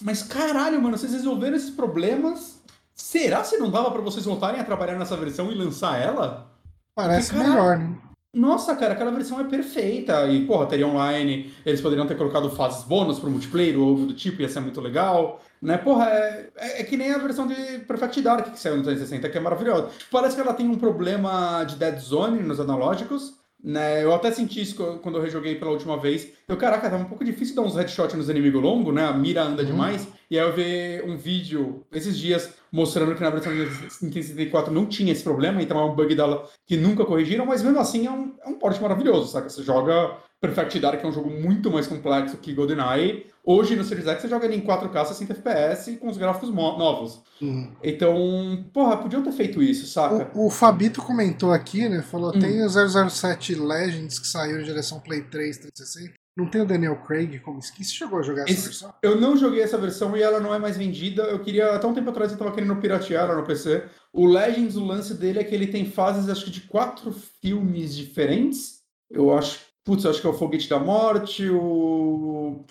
[0.00, 2.62] Mas caralho, mano, vocês resolveram esses problemas.
[2.94, 6.50] Será se não dava para vocês voltarem a trabalhar nessa versão e lançar ela?
[6.94, 7.98] Parece Porque, melhor, né?
[8.34, 10.26] Nossa, cara, aquela versão é perfeita.
[10.28, 14.14] E, porra, teria online, eles poderiam ter colocado fases bônus pro multiplayer ou algo do
[14.14, 15.40] tipo, ia ser muito legal.
[15.60, 15.76] Né?
[15.76, 19.28] Porra, é, é, é, que nem a versão de Perfect Dark que saiu no 360,
[19.28, 19.90] que é maravilhosa.
[20.10, 24.60] Parece que ela tem um problema de dead zone nos analógicos, né, eu até senti
[24.60, 26.32] isso quando eu rejoguei pela última vez.
[26.48, 29.04] Eu, caraca, tava um pouco difícil dar uns headshots nos inimigos longos, né?
[29.04, 29.68] A mira anda uhum.
[29.68, 30.08] demais.
[30.28, 34.86] E aí eu vi um vídeo esses dias mostrando que na versão de 64 não
[34.86, 38.10] tinha esse problema, então é um bug dela que nunca corrigiram, mas mesmo assim é
[38.10, 39.48] um, é um porte maravilhoso, saca?
[39.48, 43.26] Você joga Perfect Dark, é um jogo muito mais complexo que GoldenEye.
[43.44, 47.22] Hoje no Series X você joga ele em 4K 60 FPS com os gráficos novos.
[47.40, 47.72] Uhum.
[47.80, 50.32] Então, porra, podiam ter feito isso, saca?
[50.34, 52.02] O, o Fabito comentou aqui, né?
[52.02, 52.40] Falou: uhum.
[52.40, 56.14] tem o 007 Legends que saiu em direção Play 3 360.
[56.36, 57.84] Não tem o Daniel Craig como skin?
[57.84, 58.94] Você chegou a jogar essa Esse, versão?
[59.00, 61.22] Eu não joguei essa versão e ela não é mais vendida.
[61.24, 63.84] Eu queria, até um tempo atrás, eu tava querendo piratear ela no PC.
[64.12, 67.94] O Legends, o lance dele é que ele tem fases, acho que de quatro filmes
[67.94, 68.80] diferentes.
[69.08, 72.64] Eu acho Putz, acho que é o Foguete da Morte, o.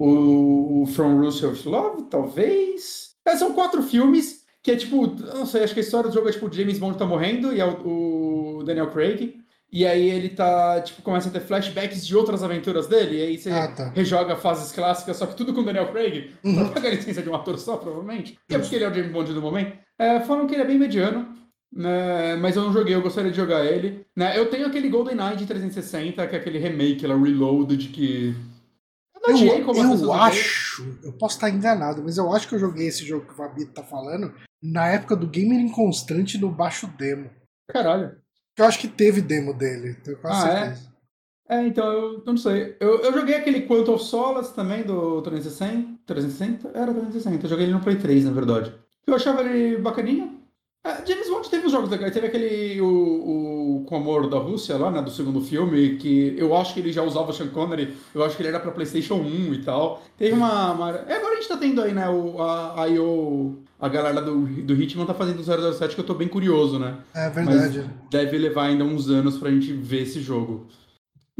[0.00, 3.16] O, From Russia with Love, talvez.
[3.26, 5.06] É, são quatro filmes que é tipo.
[5.06, 7.60] Não sei, acho que a história do jogo é tipo: James Bond tá morrendo e
[7.60, 9.38] é o, o Daniel Craig.
[9.70, 13.38] E aí ele tá, tipo, começa a ter flashbacks de outras aventuras dele, e aí
[13.38, 13.92] você ah, tá.
[13.94, 16.54] rejoga fases clássicas, só que tudo com o Daniel Craig, uhum.
[16.54, 18.38] pra pagar a licença de um ator só, provavelmente.
[18.48, 19.76] E é porque ele é o James Bond do momento.
[19.98, 21.36] É, falam que ele é bem mediano.
[21.72, 24.06] Né, mas eu não joguei, eu gostaria de jogar ele.
[24.16, 28.34] Né, eu tenho aquele GoldenEye de 360, que é aquele remake, lá, Reloaded, que
[29.26, 33.04] Eu, como eu acho, eu posso estar enganado, mas eu acho que eu joguei esse
[33.04, 37.30] jogo que o Fabito tá falando na época do Gamer Inconstante no baixo demo.
[37.68, 38.16] Caralho.
[38.58, 40.64] Eu acho que teve demo dele, tenho quase ah, é?
[40.64, 40.92] certeza.
[41.48, 41.56] É?
[41.56, 42.76] é, então, eu não sei.
[42.80, 46.00] Eu, eu joguei aquele Quantum of Solace também do 360.
[46.06, 46.68] 360?
[46.76, 47.44] Era 360.
[47.44, 48.74] Eu joguei ele no Play 3, na verdade.
[49.06, 50.37] Eu achava ele bacaninha.
[50.84, 52.12] É, James Bond teve os jogos legais.
[52.12, 52.80] Teve aquele.
[52.80, 52.86] O,
[53.80, 55.02] o Com Amor da Rússia lá, né?
[55.02, 55.96] Do segundo filme.
[55.96, 57.94] Que eu acho que ele já usava o Sean Connery.
[58.14, 60.02] Eu acho que ele era pra PlayStation 1 e tal.
[60.16, 60.72] Teve uma.
[60.72, 60.90] uma...
[60.90, 62.08] É, agora a gente tá tendo aí, né?
[62.08, 63.58] O, a, a IO.
[63.80, 66.96] A galera do, do Hitman tá fazendo o 007 que eu tô bem curioso, né?
[67.14, 67.78] É verdade.
[67.78, 70.66] Mas deve levar ainda uns anos pra gente ver esse jogo.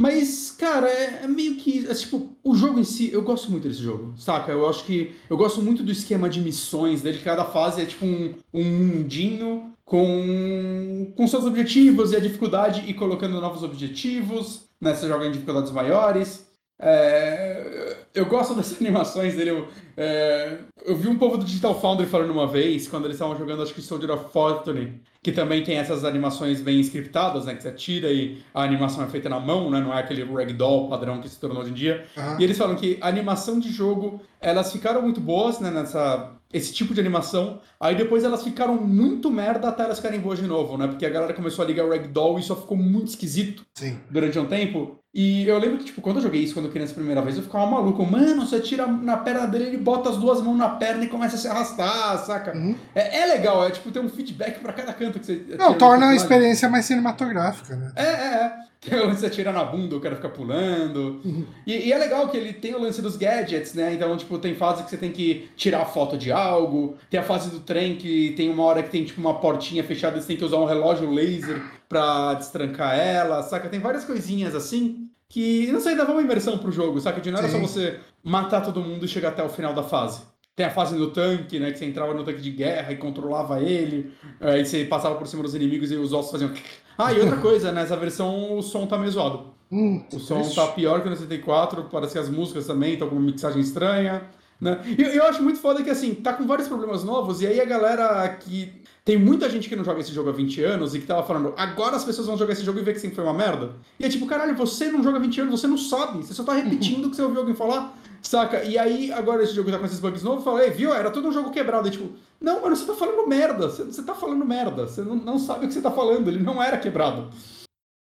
[0.00, 1.84] Mas, cara, é, é, meio que.
[1.88, 4.52] É, tipo, o jogo em si, eu gosto muito desse jogo, saca?
[4.52, 5.16] Eu acho que.
[5.28, 9.74] Eu gosto muito do esquema de missões dele, cada fase é tipo um, um mundinho
[9.84, 14.94] com, com seus objetivos e a dificuldade e colocando novos objetivos, né?
[14.94, 16.46] Você joga em dificuldades maiores.
[16.78, 19.50] É, eu gosto das animações dele.
[19.50, 23.36] Eu, é, eu vi um povo do Digital Foundry falando uma vez, quando eles estavam
[23.36, 27.54] jogando, acho que Soldier of Fortune, que também tem essas animações bem scriptadas, né?
[27.54, 29.80] Que você tira e a animação é feita na mão, né?
[29.80, 32.06] Não é aquele ragdoll padrão que se tornou hoje em dia.
[32.16, 32.40] Uhum.
[32.40, 35.70] E eles falam que a animação de jogo, elas ficaram muito boas, né?
[35.70, 37.60] Nessa esse tipo de animação.
[37.78, 40.86] Aí depois elas ficaram muito merda até elas ficarem boas de novo, né?
[40.86, 43.98] Porque a galera começou a ligar o Ragdoll e isso ficou muito esquisito Sim.
[44.10, 44.98] durante um tempo.
[45.12, 47.42] E eu lembro que, tipo, quando eu joguei isso quando criança a primeira vez, eu
[47.42, 48.04] ficava maluco.
[48.04, 51.36] Mano, você tira na perna dele, ele bota as duas mãos na perna e começa
[51.36, 52.56] a se arrastar, saca?
[52.56, 52.76] Uhum.
[52.94, 55.56] É, é, legal, é tipo ter um feedback pra cada canto que você.
[55.58, 57.92] Não, torna a experiência mais cinematográfica, né?
[57.96, 58.67] É, é, é.
[58.80, 61.20] Tem o lance de atirar na bunda, o cara fica pulando.
[61.24, 61.44] Uhum.
[61.66, 63.92] E, e, é legal que ele tem o lance dos gadgets, né?
[63.92, 66.96] Então, tipo, tem fase que você tem que tirar foto de algo.
[67.10, 70.16] Tem a fase do trem que tem uma hora que tem, tipo, uma portinha fechada
[70.16, 73.68] e você tem que usar um relógio laser pra destrancar ela, saca?
[73.68, 77.20] Tem várias coisinhas assim que, não sei, dava uma imersão pro jogo, saca?
[77.20, 77.60] De não era Sim.
[77.60, 80.22] só você matar todo mundo e chegar até o final da fase.
[80.54, 81.70] Tem a fase no tanque, né?
[81.70, 84.12] Que você entrava no tanque de guerra e controlava ele.
[84.40, 86.52] Aí você passava por cima dos inimigos e os ossos faziam
[86.98, 89.44] ah, e outra coisa, nessa versão o som tá meio zoado.
[89.70, 93.14] Hum, o som tá pior que no 64, parece que as músicas também estão com
[93.14, 94.22] uma mixagem estranha.
[94.60, 94.80] Né?
[94.84, 97.60] E eu, eu acho muito foda que assim, tá com vários problemas novos, e aí
[97.60, 98.82] a galera que.
[99.04, 101.54] Tem muita gente que não joga esse jogo há 20 anos e que tava falando,
[101.56, 103.70] agora as pessoas vão jogar esse jogo e ver que sempre foi uma merda.
[103.98, 106.44] E é tipo, caralho, você não joga há 20 anos, você não sabe, você só
[106.44, 108.64] tá repetindo o que você ouviu alguém falar, saca?
[108.64, 111.28] E aí, agora esse jogo tá com esses bugs novos, eu falei, viu, era todo
[111.28, 111.88] um jogo quebrado.
[111.88, 112.10] E tipo,
[112.40, 113.68] não, mano, você tá falando merda.
[113.68, 114.86] Você, você tá falando merda.
[114.86, 116.28] Você não, não sabe o que você tá falando.
[116.28, 117.30] Ele não era quebrado.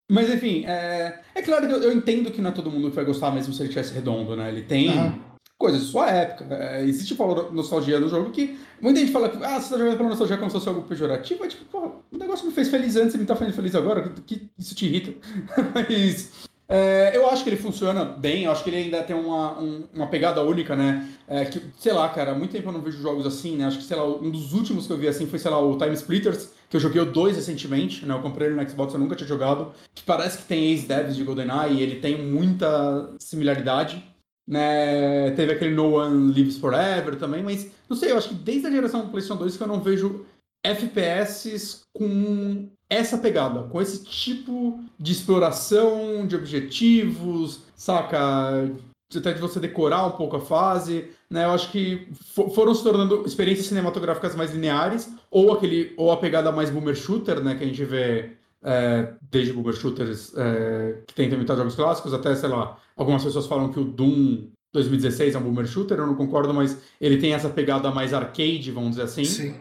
[0.09, 2.95] Mas enfim, é, é claro que eu, eu, entendo que não é todo mundo que
[2.95, 4.49] vai gostar mesmo se ele tivesse redondo, né?
[4.49, 5.19] Ele tem uhum.
[5.57, 6.45] coisas de sua época.
[6.55, 9.97] É, existe valor nostalgia no jogo que muita gente fala que ah, você tá jogando
[9.97, 11.43] pela nostalgia como se fosse algo pejorativo.
[11.43, 14.07] É tipo, pô, o negócio me fez feliz antes e me tá fazendo feliz agora.
[14.09, 15.13] Que, que isso te irrita.
[15.75, 19.57] Mas é, eu acho que ele funciona bem, eu acho que ele ainda tem uma,
[19.59, 21.07] um, uma pegada única, né?
[21.27, 23.65] É, que, sei lá, cara, muito tempo eu não vejo jogos assim, né?
[23.65, 25.77] Acho que, sei lá, um dos últimos que eu vi assim foi, sei lá, o
[25.77, 28.13] Time Splitters, que eu joguei o 2 recentemente, né?
[28.13, 31.23] Eu comprei ele no Xbox, eu nunca tinha jogado, que parece que tem ex-devs de
[31.23, 34.03] GoldenEye e ele tem muita similaridade,
[34.45, 35.31] né?
[35.31, 38.71] Teve aquele No One Lives Forever também, mas, não sei, eu acho que desde a
[38.71, 40.25] geração do PlayStation 2 que eu não vejo
[40.65, 48.71] FPS com essa pegada, com esse tipo de exploração de objetivos, saca?
[49.15, 51.45] Até de você decorar um pouco a fase, né?
[51.45, 52.07] Eu acho que
[52.53, 57.41] foram se tornando experiências cinematográficas mais lineares, ou aquele, ou a pegada mais boomer shooter,
[57.41, 57.55] né?
[57.55, 58.31] Que a gente vê
[58.63, 63.47] é, desde boomer shooters é, que tentam imitar jogos clássicos, até, sei lá, algumas pessoas
[63.47, 67.33] falam que o Doom 2016 é um boomer shooter, eu não concordo, mas ele tem
[67.33, 69.25] essa pegada mais arcade, vamos dizer assim.
[69.25, 69.55] Sim.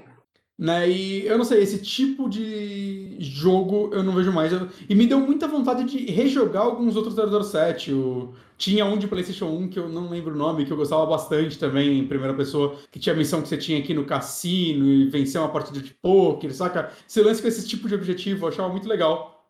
[0.59, 0.88] Né?
[0.88, 4.50] E eu não sei, esse tipo de jogo eu não vejo mais.
[4.88, 7.92] E me deu muita vontade de rejogar alguns outros 007.
[7.92, 8.32] O...
[8.57, 11.59] Tinha um de PlayStation 1 que eu não lembro o nome, que eu gostava bastante
[11.59, 15.11] também, em primeira pessoa, que tinha a missão que você tinha aqui no cassino e
[15.11, 16.90] vencer uma partida de poker, saca?
[17.07, 19.44] Esse lance com esse tipo de objetivo eu achava muito legal.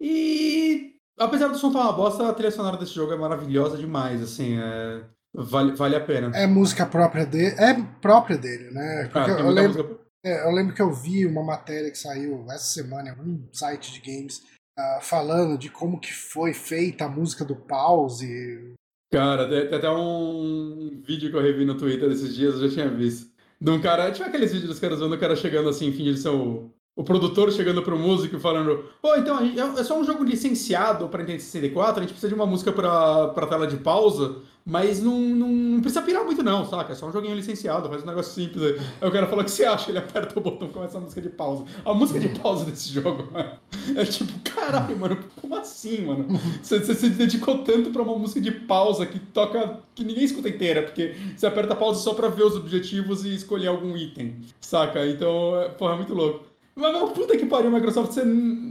[0.00, 4.22] E apesar do som estar uma bosta, a trilha sonora desse jogo é maravilhosa demais,
[4.22, 5.00] assim, é...
[5.34, 6.30] vale, vale a pena.
[6.32, 9.10] É música própria dele, é própria dele, né?
[9.12, 9.82] Porque ah, eu lembro...
[9.82, 13.48] Música é, eu lembro que eu vi uma matéria que saiu essa semana em algum
[13.52, 14.42] site de games
[14.78, 18.74] uh, falando de como que foi feita a música do Pause.
[19.12, 22.90] Cara, tem até um vídeo que eu revi no Twitter esses dias, eu já tinha
[22.90, 23.30] visto.
[23.60, 26.28] De um cara, tipo aqueles vídeos dos caras vendo o cara chegando assim, fingindo ser
[26.28, 29.38] o, o produtor chegando pro músico e falando: Pô, então,
[29.78, 33.28] é só um jogo licenciado para Nintendo 64, a gente precisa de uma música pra,
[33.28, 36.92] pra tela de pausa, mas não, não, não, precisa pirar muito, não, saca?
[36.92, 38.80] É só um joguinho licenciado, faz um negócio simples aí.
[39.00, 39.92] Aí o cara fala: O que você acha?
[39.92, 41.64] Ele aperta o botão e começa a música de pausa.
[41.84, 43.28] A música de pausa desse jogo
[43.94, 46.26] é tipo: Caralho, mano, como assim, mano?
[46.60, 49.78] Você, você se dedicou tanto pra uma música de pausa que toca.
[49.94, 53.68] que ninguém escuta inteira, porque você aperta pausa só pra ver os objetivos e escolher
[53.68, 55.06] algum item, saca?
[55.06, 56.47] Então, é, porra, é muito louco.
[56.78, 58.12] Mas, mas puta que pariu, Microsoft,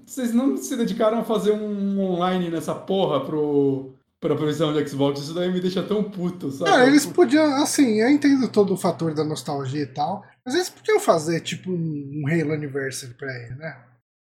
[0.05, 5.19] vocês não se dedicaram a fazer um online nessa porra pro, pra previsão de Xbox,
[5.19, 6.71] isso daí me deixa tão puto, sabe?
[6.71, 10.69] Cara, eles podiam, assim, eu entendo todo o fator da nostalgia e tal, mas eles
[10.69, 13.77] podiam fazer, tipo, um Halo Anniversary pra ele, né?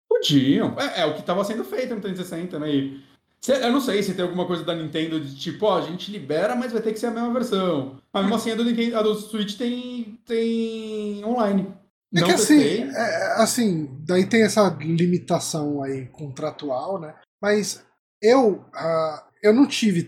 [0.10, 0.76] Podiam.
[0.80, 2.74] É, é o que tava sendo feito no 360, né?
[2.74, 3.04] E,
[3.48, 6.56] eu não sei se tem alguma coisa da Nintendo de tipo, ó, a gente libera,
[6.56, 8.00] mas vai ter que ser a mesma versão.
[8.12, 11.68] Mas mesmo assim, a do, Nintendo, a do Switch tem, tem online.
[12.16, 17.14] É não que assim, é, assim, daí tem essa limitação aí contratual, né?
[17.42, 17.84] Mas
[18.22, 20.08] eu, uh, eu não tive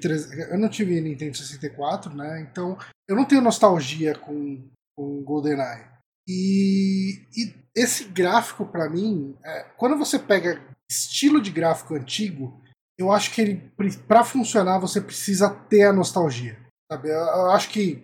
[0.50, 2.48] eu não tive Nintendo 64, né?
[2.50, 2.78] Então
[3.08, 4.64] eu não tenho nostalgia com,
[4.96, 5.86] com GoldenEye.
[6.28, 12.62] E, e esse gráfico para mim, é, quando você pega estilo de gráfico antigo,
[12.98, 13.72] eu acho que ele
[14.08, 16.58] para funcionar você precisa ter a nostalgia.
[16.92, 17.10] Sabe?
[17.10, 18.04] Eu, eu acho que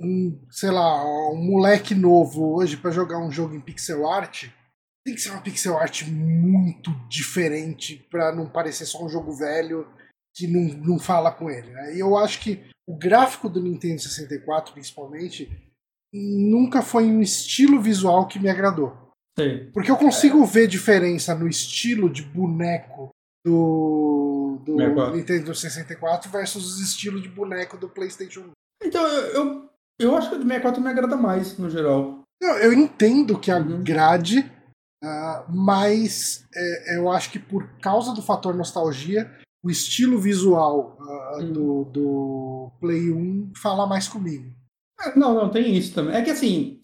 [0.00, 4.48] um, sei lá, um moleque novo hoje para jogar um jogo em pixel art,
[5.04, 9.86] tem que ser uma pixel art muito diferente para não parecer só um jogo velho
[10.34, 11.70] que não, não fala com ele.
[11.70, 11.96] Né?
[11.96, 15.48] E eu acho que o gráfico do Nintendo 64, principalmente,
[16.12, 18.96] nunca foi um estilo visual que me agradou.
[19.38, 19.70] Sim.
[19.72, 20.46] Porque eu consigo é.
[20.46, 23.10] ver diferença no estilo de boneco
[23.44, 24.76] do, do
[25.12, 28.50] Nintendo 64 versus os estilos de boneco do PlayStation 1.
[28.84, 29.70] Então, eu, eu
[30.16, 32.22] acho que o do 64 me agrada mais, no geral.
[32.40, 33.76] Eu, eu entendo que uhum.
[33.76, 34.40] agrade,
[35.02, 39.30] uh, mas é, eu acho que por causa do fator nostalgia,
[39.64, 41.52] o estilo visual uh, uhum.
[41.52, 44.52] do, do Play 1 fala mais comigo.
[45.00, 46.14] É, não, não, tem isso também.
[46.14, 46.80] É que assim,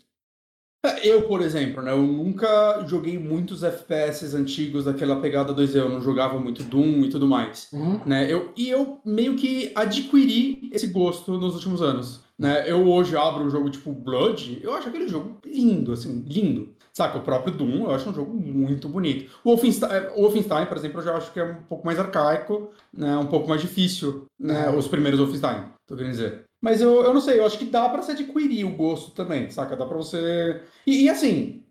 [1.02, 6.00] eu, por exemplo, né, eu nunca joguei muitos FPS antigos daquela pegada 2D, eu não
[6.00, 7.68] jogava muito Doom e tudo mais.
[7.72, 8.00] Uhum.
[8.06, 8.32] Né?
[8.32, 12.24] Eu, e eu meio que adquiri esse gosto nos últimos anos.
[12.40, 12.64] Né?
[12.66, 16.74] Eu hoje abro um jogo tipo Blood, eu acho aquele jogo lindo, assim, lindo.
[16.90, 19.30] Saca, o próprio Doom eu acho um jogo muito bonito.
[19.44, 21.98] O Wolfenstein, é, o Wolfenstein, por exemplo, eu já acho que é um pouco mais
[21.98, 23.14] arcaico, né?
[23.18, 24.70] um pouco mais difícil, né?
[24.70, 26.44] os primeiros Wolfenstein, tô querendo dizer.
[26.62, 29.50] Mas eu, eu não sei, eu acho que dá para se adquirir o gosto também,
[29.50, 29.76] saca?
[29.76, 30.62] Dá para você.
[30.86, 31.62] E, e, assim,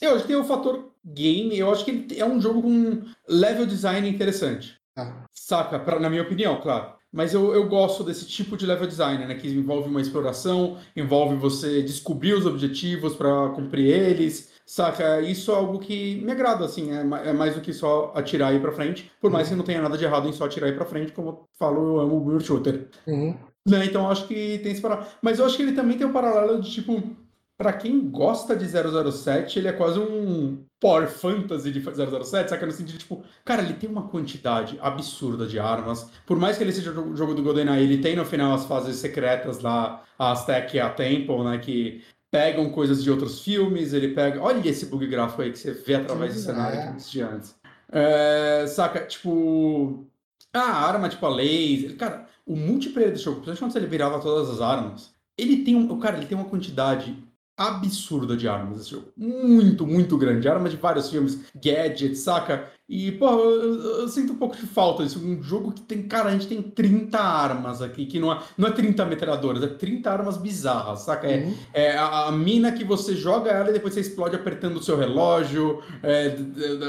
[0.00, 3.66] eu acho que tem o fator game, eu acho que é um jogo com level
[3.66, 4.78] design interessante.
[4.96, 5.24] Ah.
[5.32, 5.78] Saca?
[5.78, 6.94] Pra, na minha opinião, claro.
[7.14, 9.36] Mas eu, eu gosto desse tipo de level design, né?
[9.36, 15.20] Que envolve uma exploração, envolve você descobrir os objetivos para cumprir eles, saca?
[15.20, 18.56] Isso é algo que me agrada, assim, é, é mais do que só atirar e
[18.56, 20.72] ir pra frente, por mais que não tenha nada de errado em só atirar e
[20.72, 22.88] ir pra frente, como eu falo, eu amo o Shooter.
[23.06, 23.36] Uhum.
[23.64, 23.84] Né?
[23.86, 25.06] Então acho que tem esse paralelo.
[25.22, 27.00] Mas eu acho que ele também tem um paralelo de tipo
[27.56, 32.66] para quem gosta de 007, ele é quase um Power Fantasy de 007, saca?
[32.66, 36.10] No sentido tipo, cara, ele tem uma quantidade absurda de armas.
[36.26, 38.96] Por mais que ele seja o jogo do GoldenEye, ele tem no final as fases
[38.96, 41.58] secretas lá, a Aztec e a Temple, né?
[41.58, 44.42] Que pegam coisas de outros filmes, ele pega...
[44.42, 46.82] Olha esse bug gráfico aí que você vê através do cenário é.
[46.82, 47.54] que eu disse antes.
[47.92, 49.06] É, saca?
[49.06, 50.04] Tipo...
[50.52, 51.96] A arma, tipo, a laser...
[51.96, 55.98] Cara, o multiplayer do jogo, principalmente quando ele virava todas as armas, ele tem um...
[56.00, 57.16] Cara, ele tem uma quantidade
[57.56, 59.12] absurda de armas esse jogo.
[59.16, 60.48] Muito, muito grande.
[60.48, 62.68] Armas de vários filmes, gadgets, saca?
[62.88, 65.24] E, pô, eu, eu, sinto um pouco de falta disso.
[65.24, 68.68] Um jogo que tem, cara, a gente tem 30 armas aqui, que não é, não
[68.68, 71.28] é 30 metralhadoras, é 30 armas bizarras, saca?
[71.28, 71.54] É, uhum.
[71.72, 74.98] É, a, a, mina que você joga ela e depois você explode apertando o seu
[74.98, 76.36] relógio, é,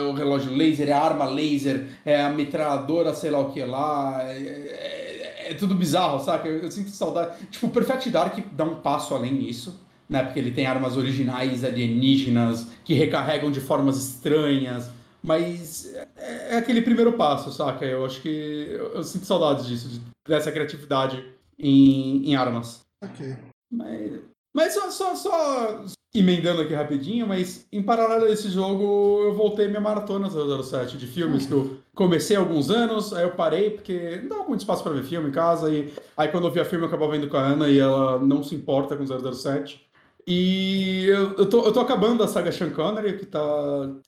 [0.01, 4.21] o relógio laser, é a arma laser, é a metralhadora, sei lá o que lá.
[4.23, 6.47] É, é, é tudo bizarro, saca?
[6.47, 7.47] Eu, eu sinto saudade.
[7.51, 10.23] Tipo, o Perfect Dark dá um passo além nisso né?
[10.23, 14.89] Porque ele tem armas originais alienígenas que recarregam de formas estranhas.
[15.23, 17.83] Mas é, é aquele primeiro passo, saca?
[17.83, 21.25] Eu acho que eu, eu sinto saudades disso, de, dessa criatividade
[21.57, 22.81] em, em armas.
[23.03, 23.35] Ok.
[23.71, 24.19] Mas,
[24.53, 29.67] mas só, só, só emendando aqui rapidinho, mas em paralelo a esse jogo, eu voltei
[29.67, 34.21] minha maratona 007 de filmes, que eu comecei há alguns anos, aí eu parei porque
[34.21, 36.85] não dava muito espaço para ver filme em casa, e aí quando eu via filme
[36.85, 39.84] eu acabava vendo com a Ana e ela não se importa com 007.
[40.27, 43.39] E eu, eu, tô, eu tô acabando a saga Sean Connery, que tá,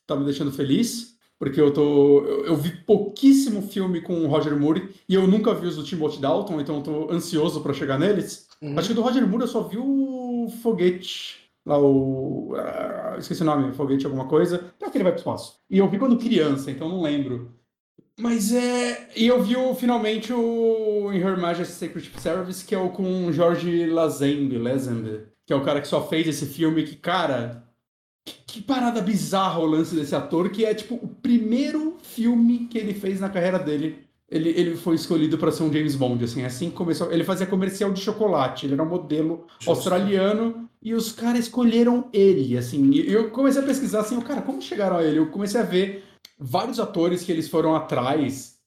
[0.06, 2.24] tá me deixando feliz, porque eu tô.
[2.26, 5.84] Eu, eu, vi pouquíssimo filme com o Roger Moore e eu nunca vi os do
[5.84, 8.48] Timothy Dalton, então eu tô ansioso para chegar neles.
[8.62, 8.78] Uhum.
[8.78, 11.48] Acho que do Roger Moore eu só vi o Foguete.
[11.64, 12.54] Lá o.
[12.54, 14.74] Uh, esqueci o nome, Foguete alguma coisa.
[14.80, 15.60] Tem que ele vai pro espaço.
[15.70, 17.52] E eu vi quando criança, então não lembro.
[18.20, 19.10] Mas é.
[19.16, 23.32] E eu vi o, finalmente o In Her Majesty's Secret Service, que é o com
[23.32, 27.64] George Lazenby, Lazenby, que é o cara que só fez esse filme que, cara.
[28.26, 32.78] Que, que parada bizarra o lance desse ator, que é tipo o primeiro filme que
[32.78, 34.06] ele fez na carreira dele.
[34.30, 37.10] Ele, ele foi escolhido para ser um James Bond, assim, assim que começou.
[37.10, 39.70] Ele fazia comercial de chocolate, ele era um modelo Justo.
[39.70, 42.92] australiano e os caras escolheram ele, assim.
[42.92, 45.20] E eu comecei a pesquisar assim, cara, como chegaram a ele?
[45.20, 46.04] Eu comecei a ver
[46.38, 48.58] vários atores que eles foram atrás,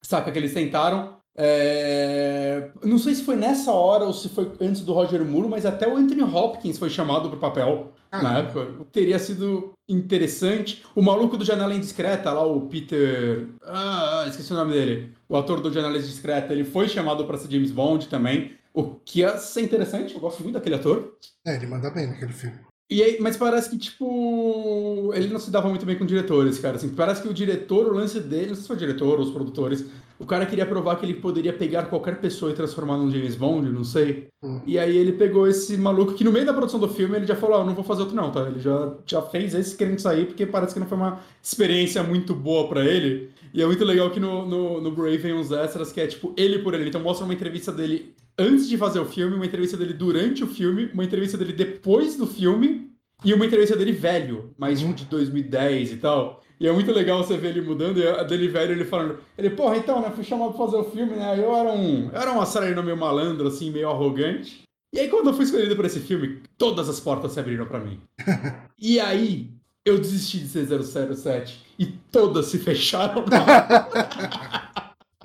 [0.00, 0.30] saca?
[0.30, 1.17] Que eles tentaram.
[1.40, 2.70] É...
[2.82, 5.86] Não sei se foi nessa hora ou se foi antes do Roger Moore, mas até
[5.86, 8.84] o Anthony Hopkins foi chamado pro papel ah, na época.
[8.90, 10.84] Teria sido interessante.
[10.96, 13.46] O maluco do Janela Indiscreta, lá, o Peter.
[13.64, 15.12] Ah, esqueci o nome dele.
[15.28, 18.52] O ator do Janela Indiscreta, ele foi chamado para ser James Bond também.
[18.74, 21.16] O que ia ser interessante, eu gosto muito daquele ator.
[21.46, 22.58] É, ele manda bem naquele filme.
[22.90, 26.76] E aí, mas parece que, tipo, ele não se dava muito bem com diretores, cara.
[26.76, 29.26] Assim, parece que o diretor, o lance dele, não sei se foi o diretor ou
[29.26, 29.84] os produtores,
[30.18, 33.70] o cara queria provar que ele poderia pegar qualquer pessoa e transformar num James Bond,
[33.70, 34.26] não sei.
[34.42, 34.60] Hum.
[34.66, 37.36] E aí ele pegou esse maluco que no meio da produção do filme ele já
[37.36, 38.42] falou, ah, não vou fazer outro não, tá?
[38.42, 42.34] Ele já, já fez esse querendo sair porque parece que não foi uma experiência muito
[42.34, 43.30] boa para ele.
[43.54, 46.34] E é muito legal que no, no, no Brave vem uns extras que é tipo
[46.36, 46.88] ele por ele.
[46.88, 50.48] Então mostra uma entrevista dele antes de fazer o filme, uma entrevista dele durante o
[50.48, 52.90] filme, uma entrevista dele depois do filme
[53.24, 56.42] e uma entrevista dele velho, mais um de 2010 e tal.
[56.60, 59.50] E é muito legal você ver ele mudando, e a dele velho ele falando, ele,
[59.50, 62.32] porra, então, né, fui chamado pra fazer o filme, né, eu era um, eu era
[62.32, 64.62] um assassino meio malandro, assim, meio arrogante.
[64.92, 67.78] E aí quando eu fui escolhido para esse filme, todas as portas se abriram para
[67.78, 68.00] mim.
[68.78, 69.50] e aí,
[69.84, 73.24] eu desisti de ser 007 e todas se fecharam.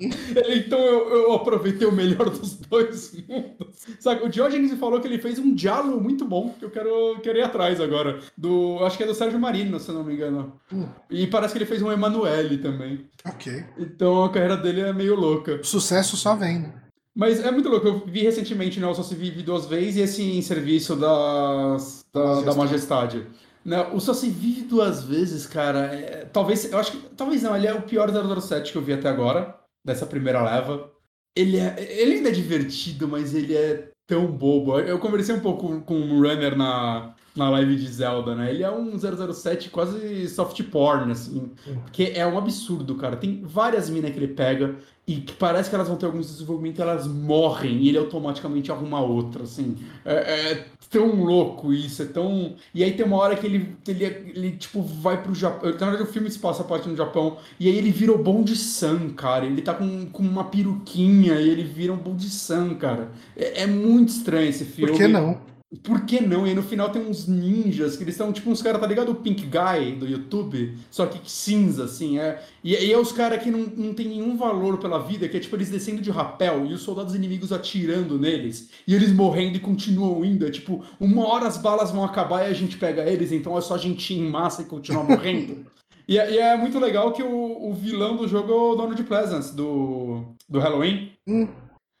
[0.00, 3.86] então eu, eu, aproveitei o melhor dos dois mundos.
[4.00, 7.38] Sabe, o Diogenes falou que ele fez um diálogo muito bom, que eu quero, quero
[7.38, 8.18] ir atrás agora.
[8.36, 10.60] Do, acho que é do Sérgio Marino, se não me engano.
[10.72, 10.86] Hum.
[11.08, 13.06] E parece que ele fez um Emanuele também.
[13.24, 13.64] Ok.
[13.78, 15.60] Então a carreira dele é meio louca.
[15.62, 16.72] O sucesso só vem, né?
[17.14, 17.86] Mas é muito louco.
[17.86, 18.88] Eu vi recentemente, né?
[18.88, 22.44] Eu só se vive duas vezes e esse em serviço das, da, Majestade.
[22.44, 23.26] da Majestade.
[23.64, 27.56] Né, o Só Se Vive Duas Vezes, cara, é, talvez, eu acho que, talvez não,
[27.56, 30.90] ele é o pior 007 que eu vi até agora dessa primeira leva.
[31.36, 34.78] Ele, é, ele ainda é divertido, mas ele é tão bobo.
[34.80, 38.50] Eu conversei um pouco com o Runner na, na live de Zelda, né?
[38.50, 41.50] Ele é um 007 quase soft porn, assim.
[41.82, 43.16] Porque é um absurdo, cara.
[43.16, 44.76] Tem várias minas que ele pega
[45.06, 49.00] e que parece que elas vão ter alguns desenvolvimentos elas morrem e ele automaticamente arruma
[49.00, 49.76] outra, assim.
[50.04, 52.54] É, é, tão louco isso, é tão.
[52.72, 55.70] E aí tem uma hora que ele, ele, ele tipo, vai pro Japão.
[55.72, 57.36] Na verdade, o filme se passa a parte no Japão.
[57.58, 59.44] E aí ele vira o Bond San, cara.
[59.44, 63.10] Ele tá com, com uma peruquinha e ele vira um Bond San, cara.
[63.36, 64.92] É, é muito estranho esse filme.
[64.92, 65.52] Por que não?
[65.82, 66.46] Por que não?
[66.46, 69.10] E aí no final tem uns ninjas que eles são tipo uns caras, tá ligado?
[69.10, 72.18] O Pink Guy do YouTube, só que cinza, assim.
[72.18, 72.42] É.
[72.62, 75.40] E aí é os caras que não, não tem nenhum valor pela vida, que é
[75.40, 79.60] tipo eles descendo de rapel e os soldados inimigos atirando neles e eles morrendo e
[79.60, 80.46] continuam indo.
[80.46, 83.60] É tipo, uma hora as balas vão acabar e a gente pega eles, então é
[83.60, 85.66] só a gente ir em massa e continuar morrendo.
[86.06, 89.02] e, é, e, é muito legal que o, o vilão do jogo é o Donald
[89.04, 91.12] Pleasance, do, do Halloween.
[91.26, 91.48] Hum.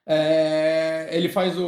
[0.06, 1.64] É, ele faz o.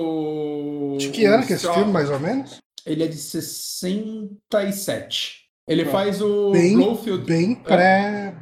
[0.97, 2.59] De que ano que é esse filme, mais ou menos?
[2.84, 5.47] Ele é de 67.
[5.68, 7.24] Ele ah, faz o bem, Blowfield.
[7.24, 8.36] Bem pré.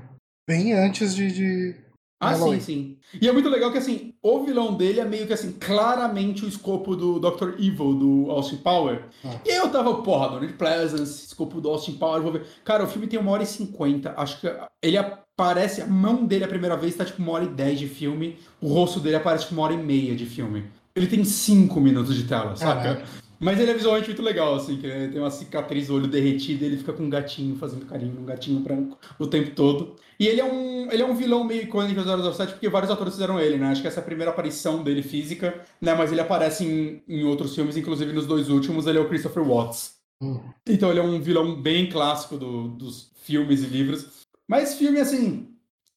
[0.47, 1.33] Bem antes de.
[1.33, 1.85] de...
[2.21, 2.61] Ah, Halloween.
[2.61, 3.19] sim, sim.
[3.21, 6.49] E é muito legal que, assim, o vilão dele é meio que, assim, claramente o
[6.49, 7.55] escopo do Dr.
[7.59, 9.05] Evil, do Austin Power.
[9.25, 9.41] Ah.
[9.45, 12.47] E eu tava, porra, Donald Pleasance, escopo do Austin Power, vou ver.
[12.65, 14.15] Cara, o filme tem uma hora e cinquenta.
[14.17, 14.49] Acho que
[14.83, 17.89] ele aparece, a mão dele a primeira vez tá, tipo, uma hora e dez de
[17.89, 18.39] filme.
[18.61, 20.65] O rosto dele aparece, tipo, uma hora e meia de filme.
[20.97, 23.03] Ele tem cinco minutos de tela, saca?
[23.41, 26.77] Mas ele é visualmente muito legal, assim, que tem uma cicatriz, olho derretido, e ele
[26.77, 29.97] fica com um gatinho fazendo carinho, um gatinho branco o tempo todo.
[30.19, 33.15] E ele é um, ele é um vilão meio icônico do 007, porque vários atores
[33.15, 33.67] fizeram ele, né?
[33.67, 35.95] Acho que essa é a primeira aparição dele física, né?
[35.95, 39.43] Mas ele aparece em, em outros filmes, inclusive nos dois últimos, ele é o Christopher
[39.43, 39.97] Watts.
[40.23, 40.41] Hum.
[40.67, 44.25] Então ele é um vilão bem clássico do, dos filmes e livros.
[44.47, 45.54] Mas filme, assim,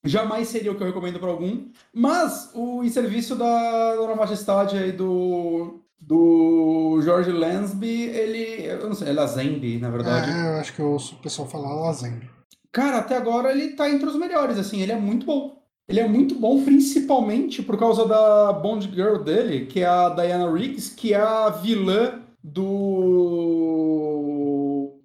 [0.08, 1.68] jamais seria o que eu recomendo para algum.
[1.94, 8.66] Mas o em serviço da Dona Majestade aí do do George Lansby, ele.
[8.66, 10.32] Eu não sei, é Lazenby, na verdade.
[10.32, 12.30] É, eu acho que eu ouço o pessoal falar Lazenby.
[12.72, 15.58] Cara, até agora ele tá entre os melhores, assim, ele é muito bom.
[15.88, 20.52] Ele é muito bom, principalmente por causa da Bond Girl dele, que é a Diana
[20.52, 23.28] Riggs, que é a vilã do.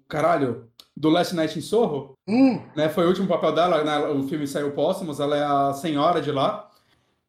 [0.07, 2.13] Caralho, do Last Night in Soho.
[2.27, 2.61] Hum.
[2.75, 6.21] Né, foi o último papel dela, né, o filme saiu póstumos, ela é a senhora
[6.21, 6.69] de lá.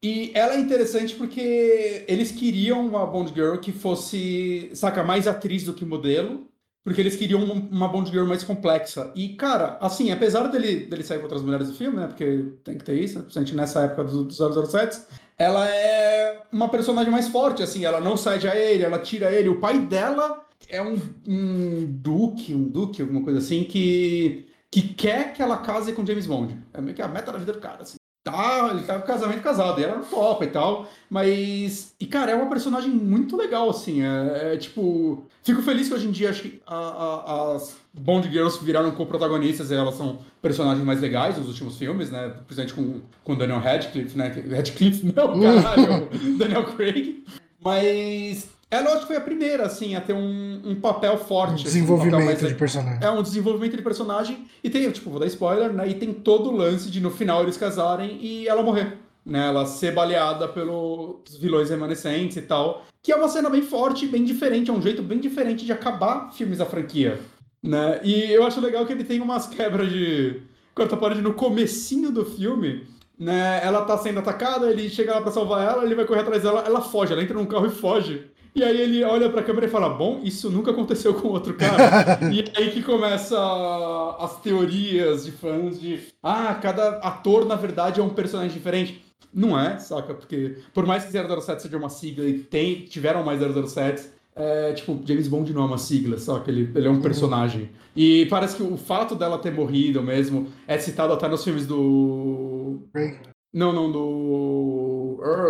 [0.03, 5.63] E ela é interessante porque eles queriam uma Bond Girl que fosse, saca, mais atriz
[5.63, 6.47] do que modelo.
[6.83, 9.11] porque eles queriam uma, uma Bond Girl mais complexa.
[9.15, 12.05] E, cara, assim, apesar dele, dele sair com outras mulheres do filme, né?
[12.05, 15.01] Porque tem que ter isso, principalmente nessa época dos do 007,
[15.35, 19.49] ela é uma personagem mais forte, assim, ela não cede a ele, ela tira ele.
[19.49, 20.44] O pai dela
[20.75, 25.93] é um, um duque, um duque, alguma coisa assim, que, que quer que ela case
[25.93, 26.57] com James Bond.
[26.73, 29.41] É meio que a meta da vida do cara, assim tá, ele tá com casamento
[29.41, 33.69] casado, e ela não topa e tal, mas, e cara, é uma personagem muito legal,
[33.69, 37.77] assim, é, é tipo, fico feliz que hoje em dia acho que a, a, as
[37.93, 42.73] Bond Girls viraram co-protagonistas e elas são personagens mais legais nos últimos filmes, né, principalmente
[42.73, 47.23] com, com Daniel Radcliffe, né, Radcliffe, não, caralho, Daniel Craig,
[47.63, 51.61] mas ela acho que foi a primeira, assim, a ter um, um papel forte.
[51.61, 52.99] Um desenvolvimento assim, um de personagem.
[53.01, 54.47] É, um desenvolvimento de personagem.
[54.63, 55.87] E tem, tipo, vou dar spoiler, né?
[55.87, 58.97] E tem todo o lance de no final eles casarem e ela morrer.
[59.25, 62.85] Né, ela ser baleada pelos vilões remanescentes e tal.
[63.01, 66.31] Que é uma cena bem forte, bem diferente, é um jeito bem diferente de acabar
[66.31, 67.19] filmes da franquia.
[67.65, 67.99] Né?
[68.03, 70.43] E eu acho legal que ele tem umas quebras de
[70.75, 72.85] quarta parede no comecinho do filme.
[73.17, 73.61] Né?
[73.63, 76.63] Ela tá sendo atacada, ele chega lá pra salvar ela, ele vai correr atrás dela,
[76.65, 78.27] ela foge, ela entra num carro e foge.
[78.55, 82.19] E aí ele olha pra câmera e fala: Bom, isso nunca aconteceu com outro cara.
[82.31, 83.37] e aí que começa
[84.17, 89.03] as teorias de fãs de ah, cada ator, na verdade, é um personagem diferente.
[89.33, 90.13] Não é, saca?
[90.13, 95.01] Porque por mais que 007 seja uma sigla e tem, tiveram mais 007, é, tipo,
[95.05, 96.49] James Bond não é uma sigla, saca?
[96.49, 97.01] Ele, ele é um uhum.
[97.01, 97.69] personagem.
[97.93, 102.79] E parece que o fato dela ter morrido mesmo é citado até nos filmes do.
[103.53, 104.94] Não, não, do.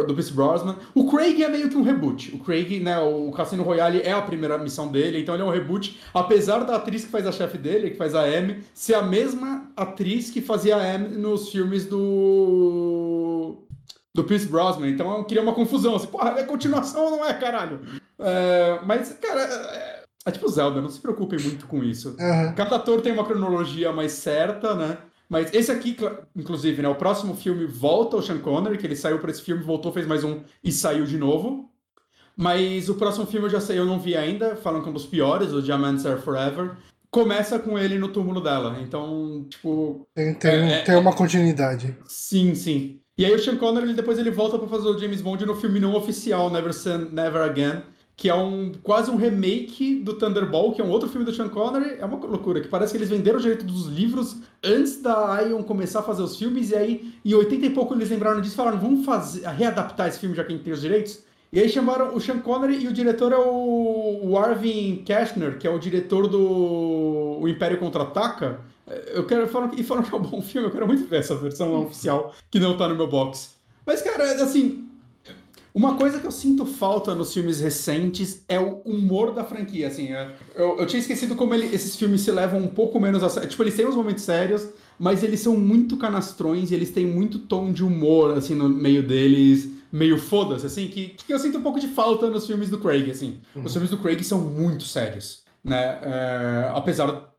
[0.07, 0.77] Do Pierce Brosnan.
[0.93, 2.35] O Craig é meio que um reboot.
[2.35, 5.51] O Craig, né, o Cassino Royale é a primeira missão dele, então ele é um
[5.51, 9.01] reboot, apesar da atriz que faz a chefe dele, que faz a M, ser a
[9.01, 13.57] mesma atriz que fazia a M nos filmes do.
[14.13, 14.89] do Pierce Brosnan.
[14.89, 17.81] Então eu queria uma confusão, assim, porra, é continuação ou não é, caralho?
[18.19, 19.41] É, mas, cara.
[19.41, 19.95] É,
[20.27, 22.15] é tipo Zelda, não se preocupem muito com isso.
[22.19, 22.53] Uhum.
[22.55, 24.97] Cada ator tem uma cronologia mais certa, né?
[25.29, 25.97] Mas esse aqui,
[26.35, 26.89] inclusive, né?
[26.89, 30.05] O próximo filme volta ao Sean Connery, que ele saiu para esse filme, voltou, fez
[30.05, 31.69] mais um e saiu de novo.
[32.37, 34.93] Mas o próximo filme eu já sei, eu não vi ainda, falam que é um
[34.93, 36.75] dos piores, o Diamonds Are Forever.
[37.09, 38.77] Começa com ele no túmulo dela.
[38.81, 40.05] Então, tipo.
[40.13, 41.97] Tem, tem, é, tem uma continuidade.
[42.05, 42.99] Sim, sim.
[43.17, 45.79] E aí o Sean Connery depois ele volta para fazer o James Bond no filme
[45.79, 46.73] não oficial, Never
[47.11, 47.81] Never Again
[48.17, 51.49] que é um quase um remake do Thunderball, que é um outro filme do Sean
[51.49, 51.97] Connery.
[51.99, 55.61] É uma loucura, que parece que eles venderam o direito dos livros antes da Ion
[55.63, 58.57] começar a fazer os filmes, e aí em 80 e pouco eles lembraram disso e
[58.57, 61.23] falaram, vamos fazer, readaptar esse filme já que a gente tem os direitos.
[61.51, 65.69] E aí chamaram o Sean Connery e o diretor é o, Arvin Kashner, que é
[65.69, 68.59] o diretor do o Império Contra-Ataca.
[69.13, 71.35] Eu quero falar e falam que é um bom filme, eu quero muito ver essa
[71.35, 73.55] versão oficial que não tá no meu box.
[73.85, 74.84] Mas, cara, assim,
[75.75, 80.13] uma coisa que eu sinto falta nos filmes recentes é o humor da franquia, assim.
[80.13, 83.27] É, eu, eu tinha esquecido como ele, esses filmes se levam um pouco menos a
[83.27, 83.49] sério.
[83.49, 87.39] Tipo, eles têm uns momentos sérios, mas eles são muito canastrões e eles têm muito
[87.39, 91.61] tom de humor, assim, no meio deles, meio foda-se, assim, que, que eu sinto um
[91.61, 93.41] pouco de falta nos filmes do Craig, assim.
[93.53, 93.65] Uhum.
[93.65, 95.99] Os filmes do Craig são muito sérios, né?
[96.01, 97.33] É, apesar,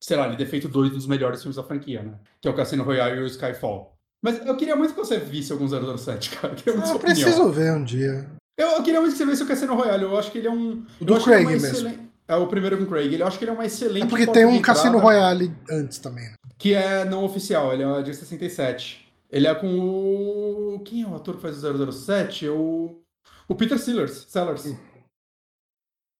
[0.00, 2.18] sei lá, de ter feito dois dos melhores filmes da franquia, né?
[2.40, 3.97] Que é o Cassino Royale e o Skyfall.
[4.22, 6.56] Mas eu queria muito que você visse algum 007, cara.
[6.66, 8.28] Eu, eu ah, preciso ver um dia.
[8.58, 10.02] Eu, eu, queria muito que você visse o Cassino Royale.
[10.02, 10.84] Eu acho que ele é um.
[11.00, 11.66] Do Craig é mesmo.
[11.66, 12.08] Excelente...
[12.26, 13.14] É o primeiro com o Craig.
[13.14, 14.04] Eu acho que ele é uma excelente.
[14.04, 16.24] É porque tem um Cassino Royale antes também.
[16.24, 16.34] Né?
[16.58, 19.08] Que é não oficial, ele é de 67.
[19.30, 20.80] Ele é com o.
[20.80, 22.46] Quem é o ator que faz o 007?
[22.46, 23.00] É o.
[23.46, 24.26] O Peter Sellers.
[24.28, 24.64] Sellers.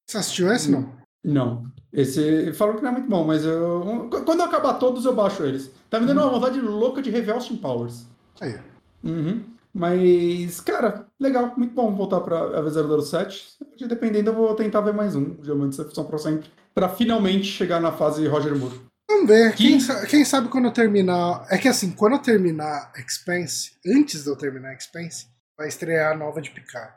[0.08, 0.96] Você assistiu esse, não?
[1.22, 1.70] Não.
[1.92, 4.08] Esse falou que não é muito bom, mas eu.
[4.24, 5.70] Quando eu acabar todos, eu baixo eles.
[5.88, 8.06] Tá me dando uma vontade louca de rever Austin Powers.
[8.40, 8.56] Aí.
[9.02, 9.42] Uhum.
[9.72, 13.56] Mas, cara, legal, muito bom voltar pra AV007.
[13.86, 17.92] Dependendo, eu vou tentar ver mais um, Diamante Decepção para sempre, pra finalmente chegar na
[17.92, 18.80] fase Roger Moore.
[19.08, 19.78] Vamos ver, quem,
[20.08, 21.46] quem, sabe quando eu terminar.
[21.48, 26.16] É que assim, quando eu terminar Expense, antes de eu terminar Expense, vai estrear a
[26.16, 26.92] nova de Picard.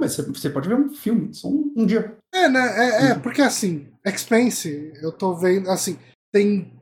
[0.00, 2.16] Mas você pode ver um filme, só um, um dia.
[2.34, 2.60] É, né?
[2.60, 5.98] É, é, porque assim, Expense, eu tô vendo, assim,
[6.32, 6.72] tem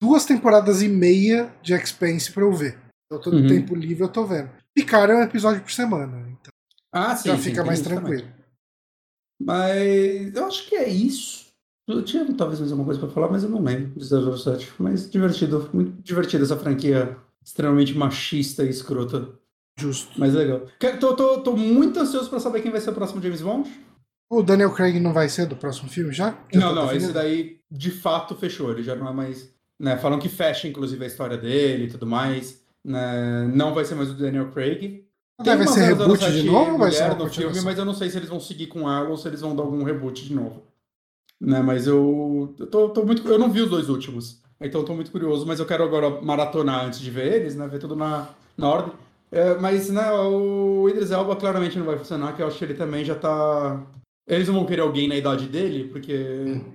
[0.00, 2.78] duas temporadas e meia de Expense pra eu ver.
[3.10, 3.48] Eu tô no uhum.
[3.48, 4.50] tempo livre, eu tô vendo.
[4.74, 6.52] Picard é um episódio por semana, então
[6.92, 8.22] ah, sim, já sim, fica mais tranquilo.
[8.22, 8.34] Também.
[9.40, 11.46] Mas eu acho que é isso.
[11.88, 14.72] Eu tinha talvez mais alguma coisa pra falar, mas eu não lembro de 007.
[14.78, 19.32] Mas divertido, muito divertido essa franquia extremamente machista e escrota.
[19.82, 20.12] Justo.
[20.16, 20.62] Mas legal.
[21.00, 23.68] Tô, tô, tô muito ansioso pra saber quem vai ser o próximo James Bond.
[24.30, 26.34] O Daniel Craig não vai ser do próximo filme já?
[26.52, 28.70] já não, não, esse daí de fato fechou.
[28.70, 29.52] Ele já não é mais.
[29.78, 32.62] Né, falam que fecha, inclusive, a história dele e tudo mais.
[32.84, 35.04] Né, não vai ser mais o Daniel Craig.
[35.42, 38.28] Deve ser reboot de novo vai ser no filme, mas eu não sei se eles
[38.28, 40.62] vão seguir com ela ou se eles vão dar algum reboot de novo.
[41.40, 41.60] né?
[41.60, 43.26] Mas eu, eu tô, tô muito.
[43.28, 44.40] Eu não vi os dois últimos.
[44.60, 47.66] Então eu tô muito curioso, mas eu quero agora maratonar antes de ver eles, né?
[47.66, 48.92] Ver tudo na, na ordem.
[49.32, 52.74] É, mas né, o Idris Elba claramente não vai funcionar, que eu acho que ele
[52.74, 53.82] também já tá.
[54.28, 56.12] Eles não vão querer alguém na idade dele, porque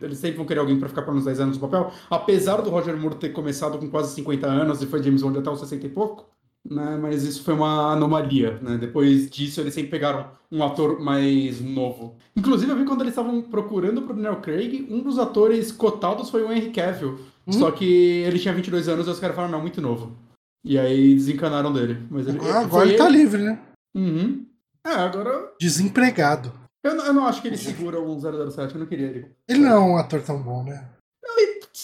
[0.01, 1.93] eles sempre vão querer alguém para ficar por uns 10 anos no papel.
[2.09, 5.49] Apesar do Roger Moore ter começado com quase 50 anos e foi James Bond até
[5.49, 6.25] uns 60 e pouco,
[6.69, 6.97] né?
[7.01, 8.77] Mas isso foi uma anomalia, né?
[8.77, 12.15] Depois disso, eles sempre pegaram um ator mais novo.
[12.35, 16.43] Inclusive, eu vi quando eles estavam procurando pro Daniel Craig, um dos atores cotados foi
[16.43, 17.19] o Henry Cavill.
[17.47, 17.53] Hum?
[17.53, 20.11] Só que ele tinha 22 anos e os caras falaram, não, muito novo.
[20.67, 22.05] E aí desencanaram dele.
[22.09, 23.57] Mas ele, ah, agora ele tá livre, né?
[23.95, 24.45] Uhum.
[24.85, 25.53] É, agora...
[25.59, 26.51] Desempregado.
[26.83, 29.31] Eu, eu não acho que ele segura um 007, eu não queria ele.
[29.47, 30.89] Ele não é um ator tão bom, né?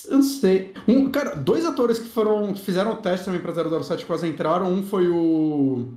[0.06, 0.74] Eu não sei.
[0.88, 4.72] Um, cara, dois atores que foram fizeram o teste também pra 007 quase entraram.
[4.72, 5.94] Um foi o.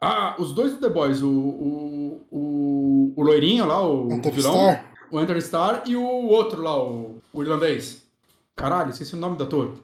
[0.00, 1.20] Ah, os dois do The Boys.
[1.20, 4.54] O, o, o, o loirinho lá, o, o vilão.
[4.54, 4.84] Star.
[5.10, 8.02] O Enter Star e o outro lá, o, o irlandês.
[8.56, 9.74] Caralho, esqueci o nome do ator.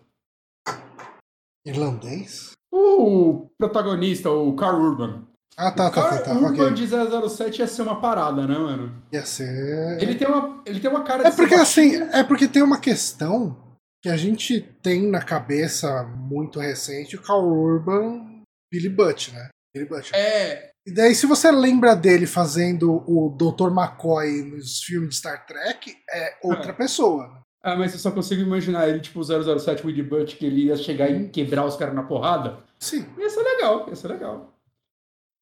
[1.65, 2.53] Irlandês?
[2.73, 5.27] O protagonista, o Carl Urban.
[5.57, 6.23] Ah, tá, tá, tá.
[6.23, 6.71] tá, O okay.
[6.73, 9.03] de 007 ia ser uma parada, né, mano?
[9.13, 10.01] Ia ser.
[10.01, 13.57] Ele tem uma, ele tem uma cara É porque assim, é porque tem uma questão
[14.03, 18.43] que a gente tem na cabeça muito recente o Carl Urban
[18.73, 19.49] Billy Butt, né?
[19.75, 20.15] Billy Butt.
[20.15, 20.71] É.
[20.87, 23.71] E daí, se você lembra dele fazendo o Dr.
[23.71, 26.75] McCoy nos filmes de Star Trek, é outra é.
[26.75, 27.43] pessoa.
[27.63, 27.73] Né?
[27.73, 31.11] Ah, mas eu só consigo imaginar ele, tipo, 007 Billy Butt, que ele ia chegar
[31.11, 32.59] e quebrar os caras na porrada.
[32.79, 33.07] Sim.
[33.19, 34.59] Ia ser legal, ia ser legal.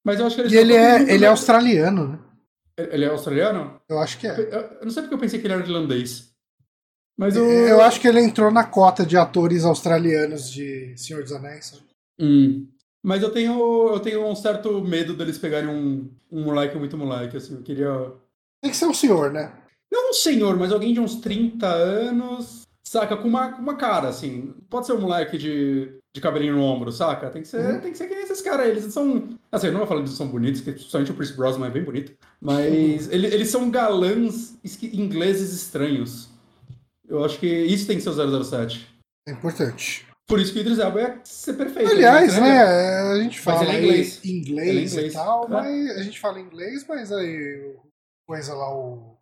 [0.05, 2.19] Mas eu acho que ele E ele é, ele é australiano, né?
[2.77, 3.81] Ele é australiano?
[3.89, 4.39] Eu acho que é.
[4.39, 6.32] Eu, não sei porque eu pensei que ele era irlandês.
[7.16, 7.45] Mas eu...
[7.45, 11.82] eu acho que ele entrou na cota de atores australianos de Senhor dos Anéis.
[12.19, 12.69] Hum.
[13.03, 17.36] Mas eu tenho, eu tenho um certo medo deles pegarem um, um moleque muito moleque,
[17.36, 17.55] assim.
[17.55, 18.12] Eu queria.
[18.62, 19.53] Tem que ser um senhor, né?
[19.90, 23.16] Não um senhor, mas alguém de uns 30 anos, saca?
[23.16, 24.55] Com uma, uma cara, assim.
[24.69, 27.31] Pode ser um moleque de de cabelinho no ombro, saca?
[27.31, 27.81] Tem que ser, uhum.
[27.81, 28.66] tem que ser que esses caras.
[28.66, 29.28] Eles são.
[29.51, 31.70] Assim, eu não vou falar que eles são bonitos, que somente o Chris Brosnan é
[31.70, 32.12] bem bonito.
[32.40, 33.12] Mas uhum.
[33.12, 36.28] ele, eles são galãs ingleses estranhos.
[37.09, 38.86] Eu acho que isso tem que ser o 007.
[39.27, 40.06] É importante.
[40.27, 41.90] Por isso que o Idris Elba é ser perfeito.
[41.90, 44.24] Aliás, né, a gente fala mas ele é inglês.
[44.24, 45.48] inglês, é inglês e tal, é.
[45.48, 47.74] mas a gente fala inglês, mas aí
[48.27, 49.16] coisa lá, o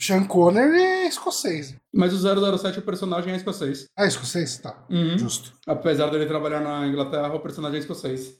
[0.00, 1.74] Sean Connery é escocês.
[1.92, 3.86] Mas o 007, o personagem é escocês.
[3.96, 4.58] Ah, escocês?
[4.58, 4.84] Tá.
[4.88, 5.18] Uhum.
[5.18, 5.52] Justo.
[5.66, 8.38] Apesar dele trabalhar na Inglaterra, o personagem é escocês.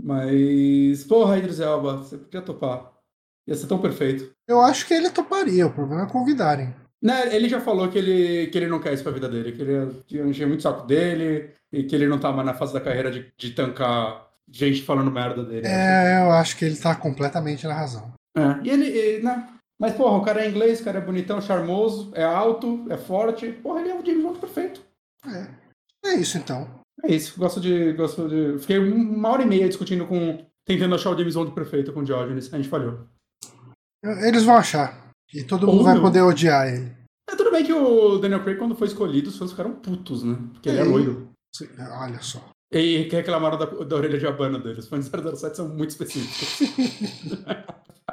[0.00, 2.90] Mas, porra, Idris Elba, você podia topar.
[3.46, 4.32] Ia ser tão perfeito.
[4.48, 6.74] Eu acho que ele toparia, o problema é convidarem.
[7.02, 9.60] Né, ele já falou que ele, que ele não quer isso pra vida dele, que
[10.16, 13.10] ele encheu muito saco dele e que ele não tá mais na fase da carreira
[13.10, 15.66] de, de tancar gente falando merda dele.
[15.66, 18.10] É, eu acho que ele tá completamente na razão.
[18.34, 19.46] É, e ele, né,
[19.84, 23.52] mas, porra, o cara é inglês, o cara é bonitão, charmoso, é alto, é forte.
[23.52, 24.80] Porra, ele é o James Bond perfeito.
[25.26, 25.46] É.
[26.06, 26.80] É isso então.
[27.02, 27.38] É isso.
[27.38, 27.92] Gosto de.
[27.92, 28.58] Gosto de.
[28.60, 30.42] Fiquei uma hora e meia discutindo com.
[30.64, 32.50] tentando achar o James Bond perfeito com o Diogenes.
[32.54, 33.00] A gente falhou.
[34.02, 35.10] Eles vão achar.
[35.34, 36.00] E todo mundo Ou vai não.
[36.00, 36.90] poder odiar ele.
[37.28, 40.38] É tudo bem que o Daniel Craig, quando foi escolhido, os fãs ficaram putos, né?
[40.54, 41.28] Porque ele é loiro.
[41.54, 41.68] Sim,
[42.00, 42.42] olha só.
[42.72, 44.78] E que reclamaram da, da orelha de abana dele.
[44.78, 46.60] Os fãs de 007 são muito específicos.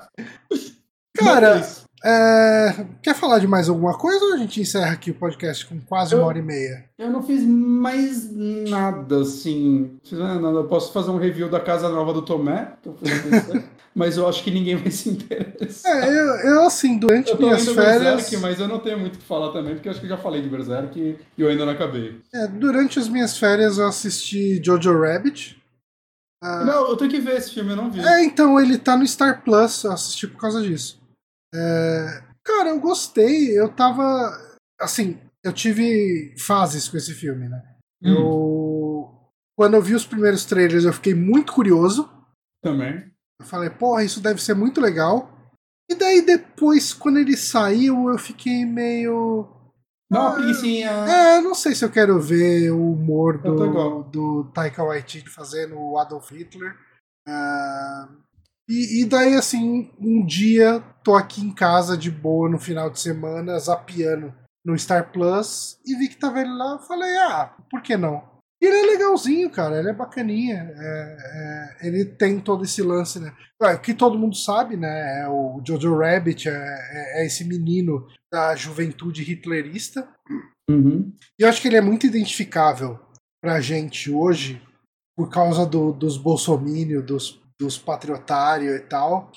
[1.24, 1.62] Cara,
[2.04, 5.80] é, quer falar de mais alguma coisa ou a gente encerra aqui o podcast com
[5.82, 6.86] quase uma hora e meia?
[6.98, 10.00] Eu não fiz mais nada, assim.
[10.04, 10.48] Fiz nada.
[10.48, 12.74] Eu posso fazer um review da casa nova do Tomé,
[13.94, 16.04] mas eu acho que ninguém vai se interessar.
[16.04, 18.16] É, eu, eu assim, durante eu minhas férias.
[18.16, 20.12] Berserk, mas eu não tenho muito o que falar também, porque eu acho que eu
[20.12, 22.20] já falei de Berserk e eu ainda não acabei.
[22.34, 25.62] É, durante as minhas férias eu assisti Jojo Rabbit.
[26.44, 28.00] Ah, não, eu tenho que ver esse filme, eu não vi.
[28.00, 31.00] É, então ele tá no Star Plus, eu assisti por causa disso.
[31.54, 33.58] É, cara, eu gostei.
[33.58, 34.32] Eu tava.
[34.80, 37.62] Assim, eu tive fases com esse filme, né?
[38.04, 38.14] Hum.
[38.14, 39.32] Eu.
[39.58, 42.10] Quando eu vi os primeiros trailers, eu fiquei muito curioso.
[42.64, 43.12] Também.
[43.40, 45.30] Eu falei, porra, isso deve ser muito legal.
[45.90, 49.48] E daí depois, quando ele saiu, eu fiquei meio.
[50.10, 50.90] Dá uma preguiçinha.
[50.90, 55.98] É, não sei se eu quero ver o humor do, do Taika Waititi fazendo o
[55.98, 56.76] Adolf Hitler.
[57.28, 58.22] Uh,
[58.72, 63.02] e, e, daí, assim, um dia tô aqui em casa de boa no final de
[63.02, 64.34] semana, zapiando
[64.64, 66.80] no Star Plus e vi que tava ele lá.
[66.80, 68.24] Falei, ah, por que não?
[68.62, 70.72] E ele é legalzinho, cara, ele é bacaninha.
[70.74, 71.18] É,
[71.82, 73.34] é, ele tem todo esse lance, né?
[73.62, 75.24] É, que todo mundo sabe, né?
[75.24, 80.08] É o Jojo Rabbit, é, é, é esse menino da juventude hitlerista.
[80.70, 81.12] Uhum.
[81.38, 83.00] E eu acho que ele é muito identificável
[83.42, 84.62] pra gente hoje
[85.18, 89.32] por causa do, dos bolsomínios, dos dos patriotários e tal,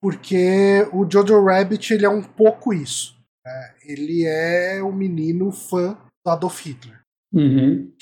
[0.00, 3.14] porque o Jojo Rabbit ele é um pouco isso.
[3.44, 7.00] É, ele é o menino fã do Adolf Hitler.
[7.34, 7.92] Uhum.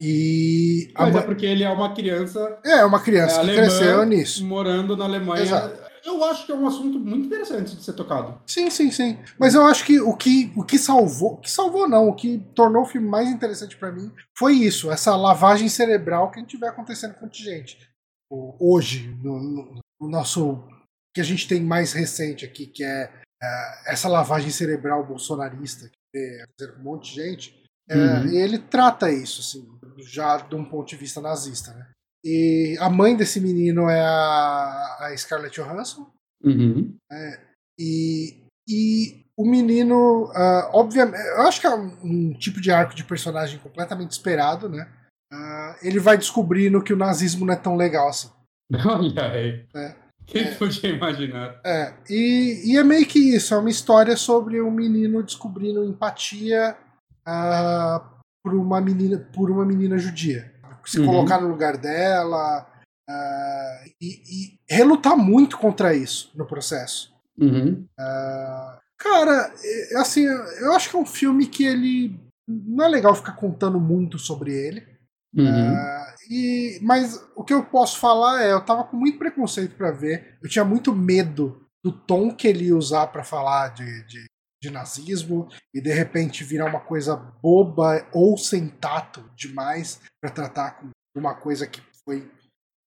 [0.00, 3.50] E a Mas é mãe- porque ele é uma criança é uma criança é, que
[3.50, 4.44] alemã, cresceu nisso.
[4.44, 5.42] morando na Alemanha.
[5.42, 5.84] Exato.
[6.04, 8.38] Eu acho que é um assunto muito interessante de ser tocado.
[8.46, 9.18] Sim, sim, sim.
[9.38, 12.38] Mas eu acho que o que, o que salvou, o que salvou não, o que
[12.54, 16.58] tornou o filme mais interessante pra mim foi isso, essa lavagem cerebral que a gente
[16.58, 17.78] vê acontecendo com gente.
[18.30, 20.62] Hoje, no, no- no nosso.
[21.14, 23.10] que a gente tem mais recente aqui, que é,
[23.42, 26.44] é, essa lavagem cerebral bolsonarista que
[26.74, 27.64] com um monte de gente.
[27.88, 28.26] é, Uhum.
[28.32, 29.68] ele trata isso, assim,
[30.10, 31.86] já de um ponto de vista nazista, né?
[32.24, 36.10] E a mãe desse menino é a, a Scarlett Johansson.
[36.42, 36.96] Uhum.
[37.78, 42.94] E, e o menino, ah, obviamente, eu acho que é um, um tipo de arco
[42.94, 44.90] de personagem completamente esperado, né?
[45.36, 48.30] Ah, ele vai descobrindo que o nazismo não é tão legal assim.
[48.86, 49.66] Olha aí.
[49.74, 49.94] É.
[50.26, 50.54] Quem É.
[50.54, 51.60] podia imaginar?
[51.66, 56.76] É, e, e é meio que isso, é uma história sobre um menino descobrindo empatia
[57.26, 58.02] ah,
[58.42, 60.52] por, uma menina, por uma menina judia.
[60.86, 61.06] Se Uhum.
[61.06, 62.66] colocar no lugar dela
[63.08, 67.12] ah, e, e relutar muito contra isso no processo.
[67.38, 67.84] Uhum.
[68.98, 72.18] Cara, é, assim, eu acho que é um filme que ele.
[72.48, 74.86] Não é legal ficar contando muito sobre ele.
[75.36, 75.74] Uhum.
[75.76, 79.90] Ah, e, mas o que eu posso falar é, eu tava com muito preconceito pra
[79.90, 80.38] ver.
[80.42, 84.24] Eu tinha muito medo do tom que ele ia usar pra falar de, de,
[84.62, 90.78] de nazismo e de repente virar uma coisa boba ou sem tato demais pra tratar
[90.80, 92.30] com uma coisa que foi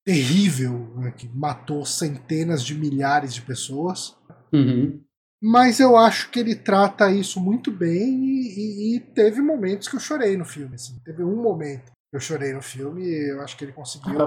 [0.05, 4.17] terrível, né, que matou centenas de milhares de pessoas.
[4.53, 5.01] Uhum.
[5.43, 9.97] Mas eu acho que ele trata isso muito bem e, e- e teve momentos que
[9.97, 10.77] eu chorei no filme.
[10.77, 10.99] Assim.
[11.05, 14.19] Teve um momento eu chorei no filme e eu acho que ele conseguiu.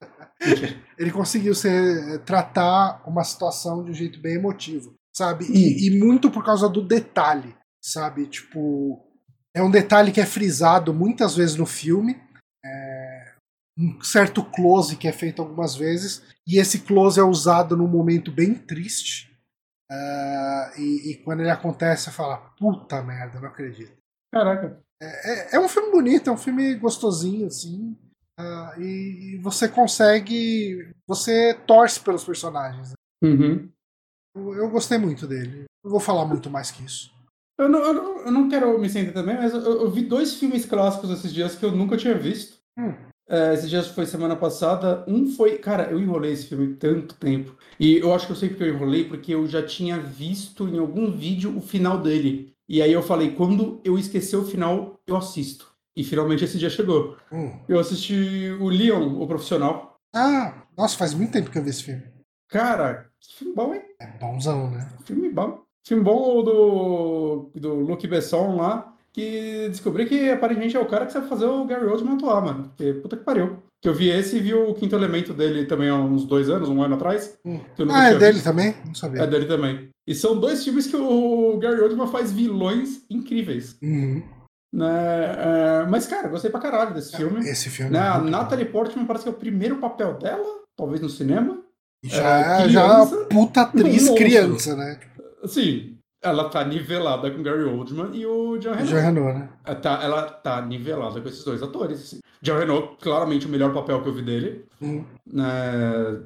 [0.98, 5.46] ele conseguiu ser, tratar uma situação de um jeito bem emotivo, sabe?
[5.46, 8.26] E, e muito por causa do detalhe, sabe?
[8.26, 9.04] Tipo,
[9.54, 12.20] é um detalhe que é frisado muitas vezes no filme.
[12.64, 13.34] é,
[13.78, 18.30] um certo close que é feito algumas vezes, e esse close é usado num momento
[18.30, 19.30] bem triste.
[19.90, 23.96] Ah, e, e quando ele acontece, você fala, puta merda, não acredito.
[24.32, 24.80] Caraca.
[25.02, 27.96] É, é um filme bonito, é um filme gostosinho, assim.
[28.38, 30.90] ah, e, e você consegue.
[31.06, 32.90] Você torce pelos personagens.
[32.90, 32.94] né?
[33.22, 33.68] Uhum.
[34.36, 35.64] Eu, eu gostei muito dele.
[35.84, 37.10] Não vou falar muito mais que isso.
[37.58, 40.34] Eu não, eu, não, eu não quero me sentir também, mas eu, eu vi dois
[40.34, 42.58] filmes clássicos esses dias que eu nunca tinha visto.
[42.78, 42.94] Hum.
[43.28, 45.04] É, esses dias foi semana passada.
[45.06, 45.58] Um foi.
[45.58, 47.56] Cara, eu enrolei esse filme tanto tempo.
[47.78, 50.78] E eu acho que eu sei porque eu enrolei, porque eu já tinha visto em
[50.78, 52.52] algum vídeo o final dele.
[52.70, 55.74] E aí eu falei, quando eu esquecer o final, eu assisto.
[55.96, 57.16] E finalmente esse dia chegou.
[57.32, 57.50] Hum.
[57.68, 59.96] Eu assisti o Leon, o profissional.
[60.14, 62.04] Ah, nossa, faz muito tempo que eu vi esse filme.
[62.48, 63.82] Cara, que filme bom, hein?
[64.00, 64.88] É bonzão, né?
[65.04, 65.64] Filme bom.
[65.84, 71.12] Filme bom do, do Luc Besson lá, que descobri que aparentemente é o cara que
[71.12, 72.68] sabe fazer o Gary Oldman atuar, mano.
[72.68, 73.58] Porque puta que pariu.
[73.82, 76.68] Que eu vi esse e vi o quinto elemento dele também há uns dois anos,
[76.68, 77.36] um ano atrás.
[77.44, 77.58] Hum.
[77.90, 78.44] Ah, é dele visto.
[78.44, 78.76] também?
[78.86, 79.22] Não sabia.
[79.22, 79.88] É dele também.
[80.06, 83.76] E são dois filmes que o Gary Oldman faz vilões incríveis.
[83.82, 84.22] Uhum.
[84.72, 85.34] Né?
[85.82, 87.40] É, mas, cara, gostei pra caralho desse filme.
[87.48, 87.92] Esse filme.
[87.92, 87.98] Né?
[87.98, 88.18] é A.
[88.18, 90.44] Natalie Portman parece que é o primeiro papel dela,
[90.76, 91.60] talvez no cinema.
[92.04, 94.14] Já, é, já criança, puta atriz monstro.
[94.16, 94.98] criança, né?
[95.42, 98.90] Assim, ela tá nivelada com Gary Oldman e o John Renault.
[98.90, 99.48] Já Renault, né?
[99.66, 102.00] Ela tá, ela tá nivelada com esses dois atores.
[102.00, 102.20] Assim.
[102.40, 105.04] John Renault, claramente o melhor papel que eu vi dele, Hum.
[105.30, 105.52] né,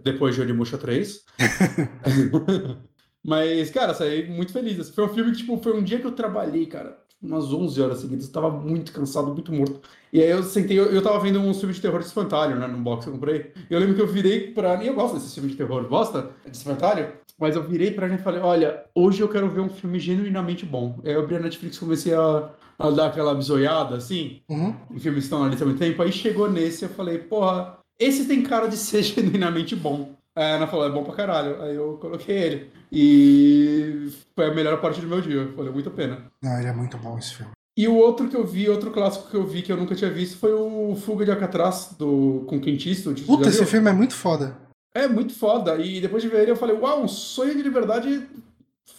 [0.05, 1.24] depois de Onimusha 3.
[3.24, 4.78] Mas, cara, saí muito feliz.
[4.78, 7.80] Assim, Foi um filme que, tipo, foi um dia que eu trabalhei, cara, umas 11
[7.80, 8.26] horas seguidas.
[8.26, 9.80] Eu tava muito cansado, muito morto.
[10.12, 12.66] E aí eu sentei, eu, eu tava vendo um filme de terror de espantalho, né,
[12.66, 13.52] num box que eu comprei.
[13.68, 14.82] E eu lembro que eu virei pra...
[14.84, 17.12] E eu gosto desse filme de terror, gosta de espantalho?
[17.38, 20.64] Mas eu virei pra gente e falei, olha, hoje eu quero ver um filme genuinamente
[20.64, 21.01] bom.
[21.05, 24.72] Aí eu abri a Netflix e comecei a, a dar aquela bisoiada, assim, Uhum.
[24.92, 26.01] em filmes estão lista há muito tempo.
[26.01, 30.14] Aí chegou nesse, eu falei, porra, esse tem cara de ser genuinamente bom.
[30.36, 31.62] Aí a Ana falou, é bom pra caralho.
[31.62, 32.70] Aí eu coloquei ele.
[32.90, 35.47] E foi a melhor parte do meu dia.
[35.56, 36.24] Valeu muito a pena.
[36.43, 37.52] Não, ele é muito bom esse filme.
[37.77, 40.11] E o outro que eu vi, outro clássico que eu vi que eu nunca tinha
[40.11, 43.23] visto foi o Fuga de Alcatraz, do, com Clint Eastwood.
[43.23, 44.56] Puta, esse filme é muito foda.
[44.94, 45.77] É muito foda.
[45.77, 48.28] E depois de ver ele, eu falei, uau, um sonho de liberdade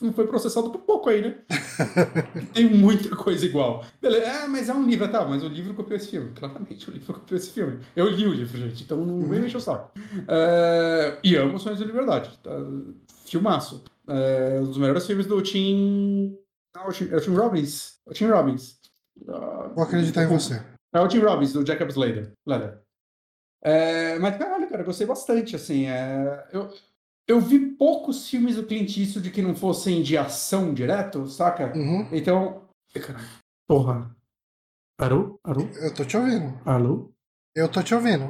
[0.02, 1.38] não foi processado por pouco aí, né?
[2.54, 3.86] Tem muita coisa igual.
[4.02, 6.32] Beleza, ah, mas é um livro, tá, mas o livro copiou esse filme.
[6.32, 7.80] Claramente, o livro copiou esse filme.
[7.96, 9.92] Eu li o livro, gente, então não vem me encher o saco.
[10.28, 12.38] É, e amo Sonhos de Liberdade.
[12.44, 12.52] Tá?
[13.26, 13.84] Filmaço.
[14.08, 16.38] É, um dos melhores filmes do Tim...
[16.76, 18.00] Não, o Tim, é o Tim Robbins.
[18.06, 18.80] O Tim Robbins.
[19.28, 20.62] Ah, Vou acreditar em você.
[20.94, 22.32] é o Tim Robbins, do Jacob Slater.
[22.46, 22.80] Leather.
[23.64, 25.86] É, mas, caralho, cara, gostei bastante, assim.
[25.88, 26.70] é, eu,
[27.28, 31.76] eu vi poucos filmes do Clint Eastwood que não fossem de ação direto, saca?
[31.76, 32.08] Uhum.
[32.12, 32.68] Então.
[33.68, 34.16] Porra.
[35.00, 35.40] Alô?
[35.44, 35.62] Alô?
[35.82, 36.62] Eu tô te ouvindo.
[36.66, 37.12] Alô?
[37.56, 38.26] Eu tô te ouvindo.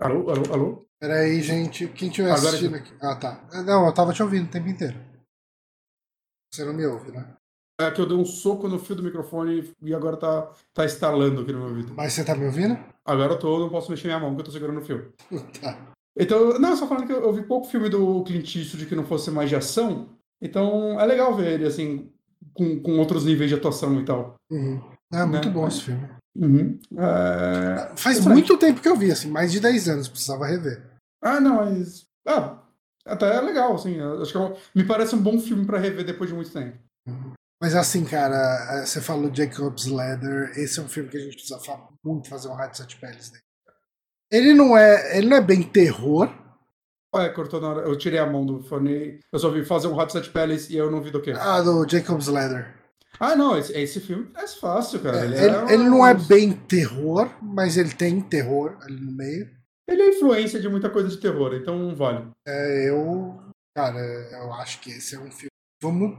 [0.00, 0.30] Alô?
[0.30, 0.52] Alô?
[0.52, 0.88] Alô?
[1.00, 1.88] Peraí, gente.
[1.88, 2.92] Quem tiver Agora assistindo aqui.
[3.00, 3.48] Ah, tá.
[3.64, 4.98] Não, eu tava te ouvindo o tempo inteiro.
[6.52, 7.36] Você não me ouve, né?
[7.80, 11.42] É que eu dei um soco no fio do microfone e agora tá, tá estalando
[11.42, 11.94] aqui no meu ouvido.
[11.94, 12.76] Mas você tá me ouvindo?
[13.04, 15.12] Agora eu tô, não posso mexer minha mão porque eu tô segurando o fio.
[15.62, 15.97] Tá.
[16.16, 19.04] Então, não, só falando que eu, eu vi pouco filme do Clint Eastwood que não
[19.04, 20.08] fosse mais de ação.
[20.42, 22.10] Então, é legal ver ele, assim,
[22.54, 24.34] com, com outros níveis de atuação e tal.
[24.50, 24.80] Uhum.
[25.12, 25.54] É muito Né?
[25.54, 26.08] bom esse filme.
[26.36, 26.78] Uhum.
[26.96, 27.92] É...
[27.96, 28.36] Faz Estranho.
[28.38, 30.84] muito tempo que eu vi, assim, mais de 10 anos, precisava rever.
[31.22, 32.04] Ah, não, mas.
[32.26, 32.62] Ah,
[33.06, 33.94] até é legal, assim.
[33.96, 36.52] eu Acho que é um- me parece um bom filme pra rever depois de muito
[36.52, 36.76] tempo.
[37.60, 41.58] Mas assim, cara, você falou Jacob's Ladder, esse é um filme que a gente precisa
[41.58, 43.42] fa- muito fazer um rádio sete peles dele.
[44.30, 46.30] Ele não é, ele não é bem terror,
[47.14, 47.88] Olha, cortou na hora.
[47.88, 49.18] Eu tirei a mão do fone.
[49.32, 51.32] Eu só vi fazer um Hot Set Peles e eu não vi do quê.
[51.34, 52.74] ah, do Jacob's Ladder.
[53.18, 55.20] Ah, não, esse, esse filme é fácil, cara.
[55.20, 59.00] É, Ele, ele, é ele um- não é bem terror, mas ele tem terror ali
[59.00, 59.48] no meio.
[59.88, 62.28] Ele é influência de muita coisa de terror, então vale.
[62.46, 63.40] É, eu,
[63.74, 65.48] cara, eu acho que esse é um filme.
[65.82, 66.18] Vamos,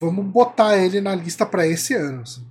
[0.00, 2.22] vamos botar ele na lista pra esse ano.
[2.22, 2.46] assim.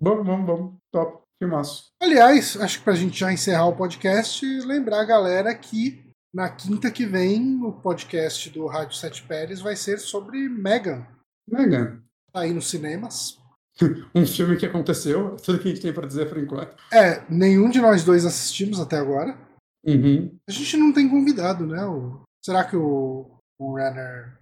[0.00, 0.74] Vamos, vamos, vamos.
[0.92, 1.23] Top.
[1.48, 1.90] Filmaço.
[2.02, 6.02] Aliás, acho que pra gente já encerrar o podcast, lembrar a galera que
[6.34, 11.06] na quinta que vem o podcast do Rádio Sete Pérez vai ser sobre Megan.
[11.48, 12.00] Megan.
[12.32, 13.38] Tá aí nos cinemas.
[14.14, 15.34] Um filme que aconteceu.
[15.36, 16.76] Tudo que a gente tem pra dizer por enquanto.
[16.92, 19.36] É, nenhum de nós dois assistimos até agora.
[19.84, 20.32] Uhum.
[20.48, 21.84] A gente não tem convidado, né?
[21.84, 24.38] O- Será que o, o Renner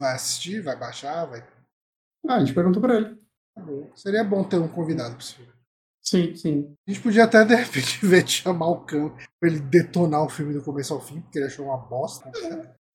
[0.00, 1.24] vai assistir, vai baixar?
[1.26, 1.44] Vai...
[2.28, 3.16] Ah, a gente perguntou pra ele.
[3.56, 3.90] Tá bom.
[3.96, 5.52] Seria bom ter um convidado pra esse filme.
[6.08, 6.74] Sim, sim.
[6.86, 9.10] A gente podia até, de repente, ver de chamar o Cam
[9.40, 12.30] pra ele detonar o filme do começo ao fim, porque ele achou uma bosta.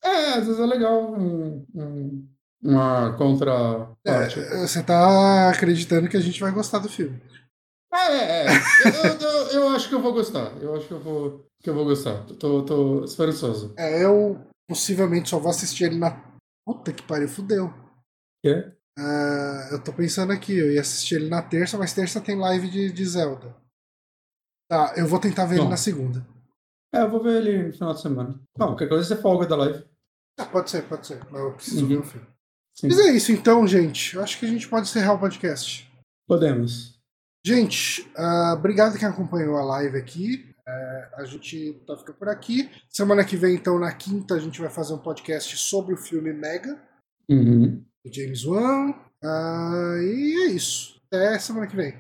[0.04, 2.28] É, às vezes é legal um, um-
[2.64, 4.40] uma contraparte.
[4.40, 7.22] É, você tá acreditando que a gente vai gostar do filme.
[7.94, 8.50] É, é, é.
[8.88, 10.52] Eu, eu- eu acho que eu vou gostar.
[10.62, 12.26] Eu acho que eu vou, que eu vou gostar.
[12.40, 13.74] Tô, tô esperançoso.
[13.78, 16.20] É, eu possivelmente só vou assistir ele na.
[16.66, 17.72] Puta que pariu, fudeu.
[18.44, 18.72] Quê?
[18.98, 22.70] Ah, eu tô pensando aqui, eu ia assistir ele na terça, mas terça tem live
[22.70, 23.56] de, de Zelda.
[24.70, 25.70] Tá, eu vou tentar ver ele Bom.
[25.70, 26.26] na segunda.
[26.94, 28.40] É, eu vou ver ele no final de semana.
[28.58, 29.84] Não, qualquer coisa você folga da live.
[30.40, 31.20] Ah, pode ser, pode ser.
[31.32, 31.88] Mas eu preciso Uhum.
[31.88, 32.28] ver o filme.
[32.76, 32.88] Sim.
[32.88, 34.16] Mas é isso então, gente.
[34.16, 35.92] Eu acho que a gente pode encerrar o podcast.
[36.28, 37.00] Podemos.
[37.46, 40.54] Gente, ah, obrigado quem acompanhou a live aqui.
[40.66, 42.72] É, a gente tá ficando por aqui.
[42.90, 46.32] Semana que vem, então, na quinta, a gente vai fazer um podcast sobre o filme
[46.32, 46.80] Mega,
[47.30, 48.92] Uhum do James Wan.
[49.24, 51.02] Uh, e é isso.
[51.08, 51.96] Até semana que vem.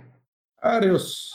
[0.61, 1.34] Adeus.